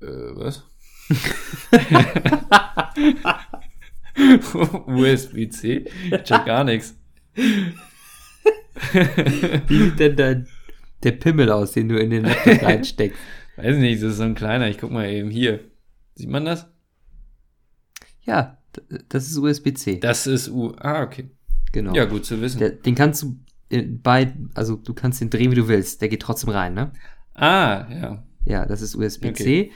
Äh, 0.01 0.35
was? 0.35 0.63
USB-C? 4.87 5.85
Ich 6.11 6.23
check 6.23 6.45
gar 6.45 6.63
nichts. 6.63 6.97
Wie 9.67 9.77
sieht 9.83 9.99
denn 9.99 10.15
dein, 10.15 10.47
der 11.03 11.11
Pimmel 11.13 11.51
aus, 11.51 11.73
den 11.73 11.89
du 11.89 11.99
in 11.99 12.09
den 12.09 12.23
Laptop 12.25 12.63
reinsteckst? 12.63 13.19
Weiß 13.57 13.77
nicht, 13.77 14.01
das 14.01 14.11
ist 14.11 14.17
so 14.17 14.23
ein 14.23 14.35
kleiner. 14.35 14.69
Ich 14.69 14.77
guck 14.77 14.91
mal 14.91 15.07
eben 15.09 15.29
hier. 15.29 15.59
Sieht 16.15 16.29
man 16.29 16.45
das? 16.45 16.67
Ja, 18.23 18.57
das 19.09 19.27
ist 19.27 19.37
USB-C. 19.37 19.99
Das 19.99 20.27
ist 20.27 20.49
U. 20.49 20.73
Ah, 20.79 21.03
okay. 21.03 21.29
Genau. 21.71 21.93
Ja, 21.93 22.05
gut 22.05 22.25
zu 22.25 22.41
wissen. 22.41 22.59
Der, 22.59 22.69
den 22.71 22.95
kannst 22.95 23.23
du 23.23 23.37
in- 23.69 24.01
bei, 24.01 24.33
also 24.53 24.75
du 24.75 24.93
kannst 24.93 25.21
den 25.21 25.29
drehen, 25.29 25.51
wie 25.51 25.55
du 25.55 25.67
willst. 25.67 26.01
Der 26.01 26.09
geht 26.09 26.21
trotzdem 26.21 26.49
rein, 26.49 26.73
ne? 26.73 26.91
ah, 27.33 27.85
ja. 27.91 28.23
Ja, 28.45 28.65
das 28.65 28.81
ist 28.81 28.95
USB-C. 28.95 29.71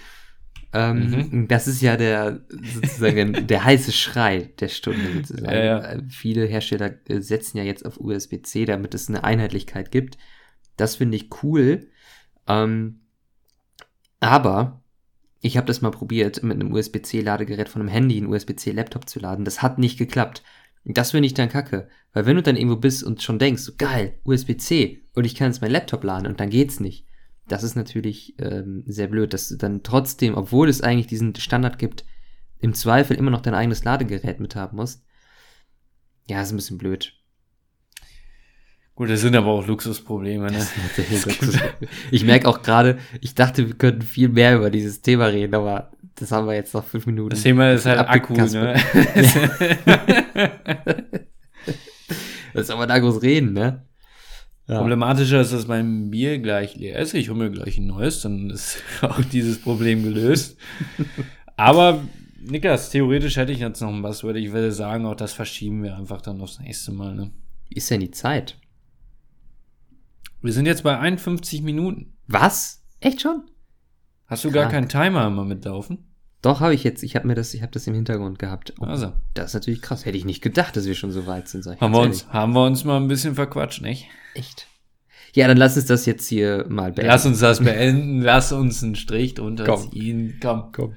Ähm, 0.71 1.29
Mhm. 1.31 1.47
Das 1.47 1.67
ist 1.67 1.81
ja 1.81 1.97
der 1.97 2.45
sozusagen 2.49 3.33
der 3.47 3.63
heiße 3.63 3.91
Schrei 3.91 4.53
der 4.59 4.67
Stunde 4.67 5.11
sozusagen. 5.13 5.51
Ja, 5.51 5.63
ja. 5.63 5.79
Äh, 5.79 6.03
Viele 6.09 6.45
Hersteller 6.45 6.93
äh, 7.09 7.21
setzen 7.21 7.57
ja 7.57 7.63
jetzt 7.63 7.85
auf 7.85 7.99
USB-C, 7.99 8.65
damit 8.65 8.93
es 8.93 9.09
eine 9.09 9.23
Einheitlichkeit 9.23 9.91
gibt. 9.91 10.17
Das 10.77 10.95
finde 10.97 11.17
ich 11.17 11.29
cool. 11.43 11.87
Ähm, 12.47 13.01
aber 14.19 14.83
ich 15.41 15.57
habe 15.57 15.67
das 15.67 15.81
mal 15.81 15.91
probiert, 15.91 16.43
mit 16.43 16.59
einem 16.59 16.71
USB-C-Ladegerät 16.73 17.69
von 17.69 17.81
einem 17.81 17.89
Handy 17.89 18.17
einen 18.17 18.27
USB-C-Laptop 18.27 19.07
zu 19.09 19.19
laden. 19.19 19.45
Das 19.45 19.61
hat 19.61 19.79
nicht 19.79 19.97
geklappt. 19.97 20.43
Das 20.85 21.11
finde 21.11 21.27
ich 21.27 21.33
dann 21.33 21.49
kacke. 21.49 21.89
Weil 22.13 22.25
wenn 22.25 22.35
du 22.35 22.43
dann 22.43 22.55
irgendwo 22.57 22.75
bist 22.75 23.03
und 23.03 23.21
schon 23.23 23.39
denkst, 23.39 23.61
so 23.63 23.73
geil, 23.77 24.19
USB-C 24.23 25.01
und 25.15 25.25
ich 25.25 25.35
kann 25.35 25.47
jetzt 25.47 25.61
meinen 25.61 25.71
Laptop 25.71 26.03
laden 26.03 26.27
und 26.27 26.39
dann 26.39 26.49
geht's 26.49 26.79
nicht. 26.79 27.05
Das 27.49 27.63
ist 27.63 27.75
natürlich 27.75 28.35
ähm, 28.39 28.83
sehr 28.85 29.07
blöd, 29.07 29.33
dass 29.33 29.49
du 29.49 29.57
dann 29.57 29.83
trotzdem, 29.83 30.35
obwohl 30.35 30.69
es 30.69 30.81
eigentlich 30.81 31.07
diesen 31.07 31.35
Standard 31.35 31.79
gibt, 31.79 32.05
im 32.59 32.73
Zweifel 32.73 33.17
immer 33.17 33.31
noch 33.31 33.41
dein 33.41 33.55
eigenes 33.55 33.83
Ladegerät 33.83 34.39
mit 34.39 34.55
haben 34.55 34.77
musst. 34.77 35.03
Ja, 36.29 36.41
ist 36.41 36.51
ein 36.51 36.57
bisschen 36.57 36.77
blöd. 36.77 37.13
Gut, 38.95 39.09
das 39.09 39.21
sind 39.21 39.35
aber 39.35 39.47
auch 39.47 39.65
Luxusprobleme, 39.65 40.51
ne? 40.51 40.67
Ich 42.11 42.25
merke 42.25 42.49
auch 42.49 42.61
gerade, 42.61 42.97
ich 43.21 43.33
dachte, 43.33 43.65
wir 43.65 43.75
könnten 43.75 44.01
viel 44.01 44.27
mehr 44.27 44.57
über 44.57 44.69
dieses 44.69 45.01
Thema 45.01 45.27
reden, 45.27 45.55
aber 45.55 45.91
das 46.15 46.33
haben 46.33 46.47
wir 46.47 46.53
jetzt 46.53 46.73
noch 46.73 46.83
fünf 46.83 47.05
Minuten. 47.05 47.29
Das 47.29 47.43
Thema 47.43 47.71
ist 47.71 47.85
halt 47.85 47.99
Akku, 47.99 48.33
ne? 48.33 48.75
Was 52.53 52.67
soll 52.67 52.77
man 52.77 52.89
da 52.89 52.99
groß 52.99 53.21
reden, 53.21 53.53
ne? 53.53 53.85
Ja. 54.69 54.77
Problematischer 54.77 55.41
ist, 55.41 55.51
dass 55.51 55.65
mein 55.67 56.11
Bier 56.11 56.37
gleich 56.37 56.75
leer 56.75 56.99
ist. 56.99 57.15
Ich 57.15 57.29
hole 57.29 57.39
mir 57.39 57.49
gleich 57.49 57.79
ein 57.79 57.87
neues, 57.87 58.21
dann 58.21 58.51
ist 58.51 58.83
auch 59.01 59.19
dieses 59.25 59.59
Problem 59.59 60.03
gelöst. 60.03 60.57
Aber 61.57 62.03
Niklas, 62.39 62.91
theoretisch 62.91 63.37
hätte 63.37 63.51
ich 63.51 63.59
jetzt 63.59 63.81
noch 63.81 63.89
ein 63.89 64.03
Buzzword. 64.03 64.37
Ich 64.37 64.51
würde 64.51 64.71
sagen, 64.71 65.07
auch 65.07 65.15
das 65.15 65.33
verschieben 65.33 65.81
wir 65.81 65.97
einfach 65.97 66.21
dann 66.21 66.39
aufs 66.39 66.59
nächste 66.59 66.91
Mal. 66.91 67.15
Ne? 67.15 67.31
Wie 67.67 67.75
ist 67.75 67.89
denn 67.89 67.99
die 67.99 68.11
Zeit? 68.11 68.59
Wir 70.41 70.53
sind 70.53 70.67
jetzt 70.67 70.83
bei 70.83 70.97
51 70.97 71.63
Minuten. 71.63 72.13
Was? 72.27 72.85
Echt 72.99 73.21
schon? 73.21 73.43
Hast 74.27 74.45
du 74.45 74.51
gar 74.51 74.69
Krank. 74.69 74.89
keinen 74.89 74.89
Timer 74.89 75.25
immer 75.27 75.45
mitlaufen? 75.45 76.08
Doch, 76.41 76.61
habe 76.61 76.73
ich 76.73 76.83
jetzt. 76.83 77.03
Ich 77.03 77.15
habe 77.15 77.27
mir 77.27 77.35
das, 77.35 77.53
ich 77.53 77.61
habe 77.61 77.71
das 77.71 77.85
im 77.87 77.93
Hintergrund 77.93 78.39
gehabt. 78.39 78.73
Oh, 78.79 78.85
Also, 78.85 79.11
Das 79.33 79.47
ist 79.47 79.53
natürlich 79.55 79.81
krass. 79.81 80.05
Hätte 80.05 80.17
ich 80.17 80.25
nicht 80.25 80.41
gedacht, 80.41 80.75
dass 80.77 80.85
wir 80.85 80.95
schon 80.95 81.11
so 81.11 81.27
weit 81.27 81.47
sind. 81.49 81.63
Sag 81.63 81.75
ich 81.75 81.81
haben 81.81 81.91
wir, 81.91 81.99
ehrlich. 81.99 82.23
uns, 82.23 82.33
haben 82.33 82.53
wir 82.53 82.65
uns 82.65 82.85
mal 82.85 82.97
ein 82.97 83.07
bisschen 83.09 83.35
verquatscht, 83.35 83.81
nicht? 83.81 84.07
Echt? 84.35 84.67
Ja, 85.35 85.47
dann 85.47 85.57
lass 85.57 85.75
uns 85.75 85.85
das 85.85 86.05
jetzt 86.05 86.27
hier 86.27 86.65
mal 86.69 86.91
beenden. 86.91 87.11
Lass 87.11 87.25
uns 87.25 87.39
das 87.39 87.59
beenden. 87.63 88.21
Lass 88.23 88.51
uns 88.51 88.81
einen 88.83 88.95
Strich 88.95 89.33
drunter 89.35 89.65
Komm. 89.65 89.91
ziehen. 89.91 90.37
Komm. 90.41 90.71
Komm. 90.71 90.93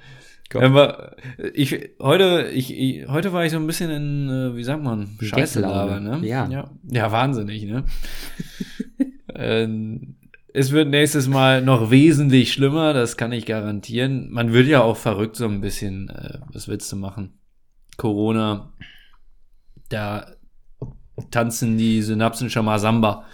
Wenn 0.54 0.74
wir, 0.74 1.16
ich, 1.54 1.90
heute, 1.98 2.50
ich, 2.52 2.72
ich, 2.76 3.08
heute 3.08 3.32
war 3.32 3.44
ich 3.44 3.52
so 3.52 3.58
ein 3.58 3.66
bisschen 3.66 3.90
in, 3.90 4.28
äh, 4.28 4.56
wie 4.56 4.64
sagt 4.64 4.82
man, 4.82 5.16
Scheiße 5.20 5.60
ne? 5.60 6.20
Ja. 6.22 6.46
ja. 6.48 6.70
Ja, 6.90 7.10
wahnsinnig, 7.10 7.64
ne? 7.64 7.84
ähm, 9.34 10.16
es 10.54 10.72
wird 10.72 10.88
nächstes 10.88 11.28
Mal 11.28 11.62
noch 11.62 11.90
wesentlich 11.90 12.52
schlimmer, 12.52 12.92
das 12.92 13.16
kann 13.16 13.32
ich 13.32 13.46
garantieren. 13.46 14.30
Man 14.30 14.52
wird 14.52 14.66
ja 14.66 14.82
auch 14.82 14.96
verrückt 14.96 15.36
so 15.36 15.46
ein 15.46 15.60
bisschen, 15.60 16.10
äh, 16.10 16.38
was 16.52 16.68
willst 16.68 16.90
du 16.92 16.96
machen? 16.96 17.38
Corona, 17.96 18.72
da 19.88 20.26
tanzen 21.30 21.78
die 21.78 22.02
Synapsen 22.02 22.50
schon 22.50 22.64
mal 22.64 22.78
Samba. 22.78 23.24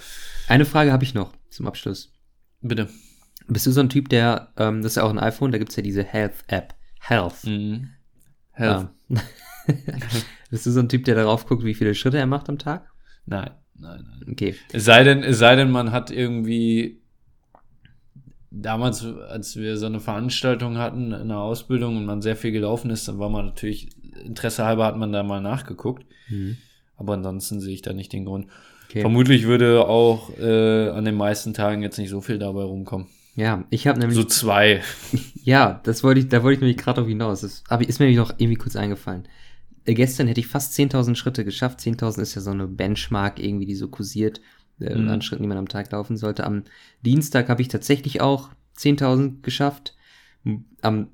Eine 0.49 0.64
Frage 0.64 0.93
habe 0.93 1.05
ich 1.05 1.14
noch 1.14 1.33
zum 1.51 1.66
Abschluss. 1.66 2.12
Bitte. 2.61 2.89
Bist 3.47 3.66
du 3.66 3.73
so 3.73 3.81
ein 3.81 3.89
Typ, 3.89 4.09
der, 4.09 4.53
ähm, 4.57 4.83
das 4.83 4.93
ist 4.93 4.97
ja 4.97 5.05
auch 5.05 5.11
ein 5.11 5.19
iPhone, 5.19 5.53
da 5.53 5.59
gibt's 5.59 5.77
ja 5.77 5.83
diese 5.83 6.05
Health-App. 6.05 6.75
Health. 7.01 7.45
Mhm. 7.45 7.91
Health. 8.53 8.89
Ja. 9.09 9.21
Bist 10.51 10.66
du 10.66 10.71
so 10.71 10.81
ein 10.81 10.89
Typ, 10.89 11.05
der 11.05 11.14
darauf 11.14 11.47
guckt, 11.47 11.64
wie 11.64 11.75
viele 11.75 11.95
Schritte 11.95 12.19
er 12.19 12.27
macht 12.27 12.49
am 12.49 12.59
Tag? 12.59 12.91
Nein, 13.27 13.51
nein, 13.75 14.05
nein. 14.09 14.33
Okay. 14.33 14.55
Es 14.73 14.85
sei 14.85 15.05
denn, 15.05 15.23
es 15.23 15.39
sei 15.39 15.57
denn, 15.57 15.71
man 15.71 15.93
hat 15.93 16.11
irgendwie 16.11 17.03
damals, 18.51 19.05
als 19.05 19.57
wir 19.57 19.77
so 19.77 19.87
eine 19.87 20.01
Veranstaltung 20.01 20.79
hatten 20.79 21.13
in 21.13 21.29
der 21.29 21.39
Ausbildung 21.39 21.97
und 21.97 22.07
man 22.07 22.23
sehr 22.23 22.37
viel 22.37 22.53
gelaufen 22.53 22.91
ist, 22.91 23.09
dann 23.09 23.19
war 23.19 23.29
man 23.29 23.47
natürlich, 23.47 23.89
Interesse 24.25 24.65
halber 24.65 24.87
hat 24.87 24.97
man 24.97 25.13
da 25.13 25.23
mal 25.23 25.41
nachgeguckt. 25.41 26.07
Mhm. 26.29 26.57
Aber 26.97 27.15
ansonsten 27.15 27.61
sehe 27.61 27.75
ich 27.75 27.83
da 27.83 27.93
nicht 27.93 28.13
den 28.13 28.25
Grund. 28.25 28.47
okay. 28.89 29.03
Vermutlich 29.03 29.47
würde 29.47 29.87
auch 29.87 30.37
äh, 30.39 30.89
an 30.89 31.05
den 31.05 31.15
meisten 31.15 31.55
Tagen 31.55 31.83
jetzt 31.83 31.99
nicht 31.99 32.11
so 32.11 32.21
viel 32.21 32.39
dabei 32.39 32.63
rumkommen. 32.63 33.07
Ja, 33.37 33.65
ich 33.71 33.87
habe 33.87 34.01
nämlich 34.01 34.17
So 34.17 34.25
zwei. 34.25 34.83
Ja, 35.45 35.81
das 35.85 36.03
wollte 36.03 36.21
ich, 36.21 36.29
da 36.29 36.43
wollte 36.43 36.57
ich 36.57 36.61
nämlich 36.61 36.77
gerade 36.77 37.01
auf 37.01 37.07
hinaus. 37.07 37.43
Das 37.43 37.63
aber 37.69 37.89
ist 37.89 38.01
mir 38.01 38.07
nämlich 38.07 38.19
noch 38.19 38.35
irgendwie 38.37 38.57
kurz 38.57 38.75
eingefallen. 38.75 39.29
Äh, 39.85 39.95
gestern 39.95 40.27
hätte 40.27 40.41
ich 40.41 40.49
fast 40.49 40.75
10.000 40.79 41.15
Schritte 41.15 41.45
geschafft. 41.45 41.79
10.000 41.79 42.21
ist 42.21 42.35
ja 42.35 42.43
so 42.43 42.51
eine 42.51 42.67
Benchmark 42.67 43.39
irgendwie, 43.39 43.67
die 43.67 43.77
so 43.77 43.89
kursiert 43.89 44.41
äh, 44.81 44.95
Mhm. 44.95 45.09
an 45.09 45.22
Schritten, 45.22 45.43
die 45.43 45.49
man 45.49 45.59
am 45.59 45.68
Tag 45.68 45.91
laufen 45.93 46.16
sollte. 46.16 46.45
Am 46.45 46.64
Dienstag 47.05 47.49
habe 47.49 47.62
ich 47.62 47.68
tatsächlich 47.68 48.20
auch 48.20 48.51
10.000 48.76 49.43
geschafft. 49.43 49.95
Am 50.83 51.09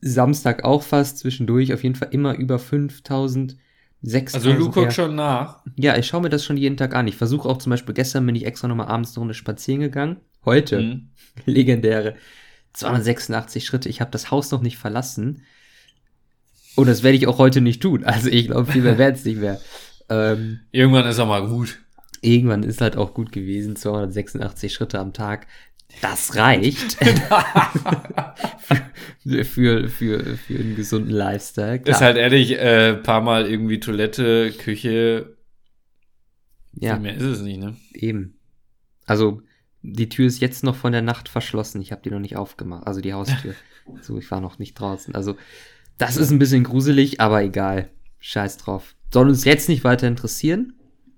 Samstag 0.00 0.64
auch 0.64 0.82
fast 0.82 1.18
zwischendurch. 1.18 1.72
Auf 1.72 1.82
jeden 1.82 1.94
Fall 1.94 2.08
immer 2.12 2.34
über 2.36 2.56
5.000. 2.58 3.56
6.000. 4.04 4.34
Also 4.34 4.52
du 4.52 4.70
guckst 4.70 4.96
schon 4.96 5.14
nach. 5.14 5.62
Ja, 5.76 5.96
ich 5.96 6.06
schaue 6.06 6.20
mir 6.20 6.28
das 6.28 6.44
schon 6.44 6.58
jeden 6.58 6.76
Tag 6.76 6.94
an. 6.94 7.08
Ich 7.08 7.16
versuche 7.16 7.48
auch 7.48 7.56
zum 7.56 7.70
Beispiel, 7.70 7.94
gestern 7.94 8.26
bin 8.26 8.34
ich 8.36 8.44
extra 8.44 8.68
nochmal 8.68 8.88
abends 8.88 9.12
eine 9.12 9.20
Runde 9.20 9.34
spazieren 9.34 9.80
gegangen. 9.80 10.16
Heute 10.44 10.80
Mhm. 10.80 11.08
legendäre 11.46 12.14
286 12.74 13.64
Schritte. 13.64 13.88
Ich 13.88 14.00
habe 14.02 14.10
das 14.10 14.30
Haus 14.30 14.50
noch 14.50 14.60
nicht 14.60 14.76
verlassen. 14.76 15.42
Und 16.76 16.86
das 16.88 17.02
werde 17.02 17.16
ich 17.16 17.26
auch 17.28 17.38
heute 17.38 17.60
nicht 17.60 17.80
tun. 17.82 18.04
Also 18.04 18.28
ich 18.28 18.46
glaube, 18.48 18.70
viel 18.70 18.82
mehr 18.82 18.98
werden 18.98 19.14
es 19.14 19.24
nicht 19.24 19.38
mehr. 19.40 19.60
Ähm, 20.10 20.60
Irgendwann 20.70 21.06
ist 21.06 21.18
auch 21.18 21.26
mal 21.28 21.46
gut. 21.46 21.80
Irgendwann 22.24 22.62
ist 22.62 22.80
halt 22.80 22.96
auch 22.96 23.14
gut 23.14 23.32
gewesen. 23.32 23.76
286 23.76 24.72
Schritte 24.72 24.98
am 24.98 25.12
Tag. 25.12 25.46
Das 26.00 26.36
reicht 26.36 26.92
für, 29.22 29.44
für, 29.44 29.88
für, 29.88 30.36
für 30.36 30.58
einen 30.58 30.74
gesunden 30.74 31.10
Lifestyle. 31.10 31.78
Klar. 31.80 31.96
Ist 31.96 32.02
halt 32.02 32.16
ehrlich, 32.16 32.58
äh, 32.58 32.94
paar 32.94 33.20
Mal 33.20 33.46
irgendwie 33.48 33.78
Toilette, 33.80 34.50
Küche. 34.52 35.36
ja, 36.72 36.94
Viel 36.94 37.02
mehr 37.02 37.14
ist 37.14 37.22
es 37.22 37.42
nicht, 37.42 37.60
ne? 37.60 37.76
eben. 37.92 38.38
Also 39.06 39.42
die 39.82 40.08
Tür 40.08 40.26
ist 40.26 40.40
jetzt 40.40 40.64
noch 40.64 40.74
von 40.76 40.92
der 40.92 41.02
Nacht 41.02 41.28
verschlossen. 41.28 41.80
Ich 41.80 41.92
habe 41.92 42.02
die 42.02 42.10
noch 42.10 42.20
nicht 42.20 42.36
aufgemacht. 42.36 42.86
Also 42.86 43.00
die 43.00 43.12
Haustür. 43.12 43.54
so, 44.00 44.18
ich 44.18 44.30
war 44.30 44.40
noch 44.40 44.58
nicht 44.58 44.74
draußen. 44.74 45.14
Also 45.14 45.36
das 45.98 46.16
ist 46.16 46.30
ein 46.30 46.38
bisschen 46.38 46.64
gruselig, 46.64 47.20
aber 47.20 47.42
egal. 47.42 47.90
Scheiß 48.18 48.56
drauf. 48.56 48.96
Soll 49.12 49.28
uns 49.28 49.44
jetzt 49.44 49.68
nicht 49.68 49.84
weiter 49.84 50.08
interessieren. 50.08 50.72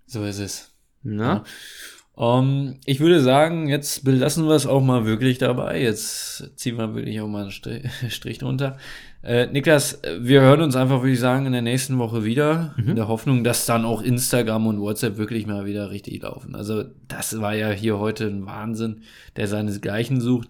So 0.07 0.25
ist 0.25 0.39
es. 0.39 0.76
Ne? 1.15 1.43
Ähm, 2.19 2.79
ich 2.85 3.01
würde 3.01 3.21
sagen, 3.21 3.69
jetzt 3.69 4.05
belassen 4.05 4.47
wir 4.47 4.55
es 4.55 4.67
auch 4.67 4.83
mal 4.83 5.07
wirklich 5.07 5.39
dabei. 5.39 5.81
Jetzt 5.81 6.51
ziehen 6.57 6.79
wir 6.79 6.95
wirklich 6.95 7.21
auch 7.21 7.29
mal 7.29 7.43
einen 7.43 7.51
Strich, 7.51 7.85
Strich 8.09 8.39
drunter. 8.39 8.79
Äh, 9.23 9.49
Niklas, 9.49 10.01
wir 10.19 10.41
hören 10.41 10.63
uns 10.63 10.77
einfach, 10.77 11.01
würde 11.01 11.13
ich 11.13 11.21
sagen, 11.21 11.47
in 11.47 11.53
der 11.53 11.63
nächsten 11.63 11.99
Woche 11.99 12.25
wieder. 12.25 12.75
Mhm. 12.77 12.91
In 12.91 12.97
der 12.97 13.09
Hoffnung, 13.09 13.45
dass 13.45 13.67
dann 13.67 13.85
auch 13.85 14.01
Instagram 14.03 14.67
und 14.67 14.81
WhatsApp 14.81 15.19
wirklich 15.19 15.47
mal 15.47 15.67
wieder 15.67 15.91
richtig 15.91 16.23
laufen. 16.23 16.55
Also, 16.55 16.85
das 17.09 17.41
war 17.41 17.55
ja 17.55 17.71
hier 17.71 17.99
heute 17.99 18.27
ein 18.27 18.47
Wahnsinn, 18.47 19.03
der 19.37 19.49
seinesgleichen 19.49 20.21
sucht. 20.21 20.49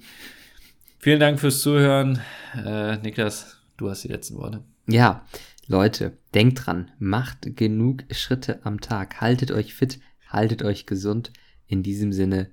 Vielen 0.99 1.21
Dank 1.21 1.41
fürs 1.41 1.61
Zuhören. 1.61 2.21
Äh, 2.55 2.99
Niklas, 2.99 3.57
du 3.77 3.89
hast 3.89 4.05
die 4.05 4.09
letzten 4.09 4.37
Worte. 4.37 4.61
Ja, 4.89 5.25
Leute, 5.69 6.13
denkt 6.35 6.67
dran, 6.67 6.91
macht 6.99 7.57
genug 7.57 8.05
Schritte 8.11 8.61
am 8.63 8.81
Tag. 8.81 9.21
Haltet 9.21 9.51
euch 9.51 9.75
fit, 9.75 9.99
haltet 10.29 10.63
euch 10.63 10.87
gesund. 10.87 11.33
In 11.67 11.83
diesem 11.83 12.13
Sinne, 12.13 12.51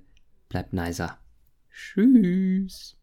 bleibt 0.48 0.72
nicer. 0.72 1.18
Tschüss. 1.70 2.96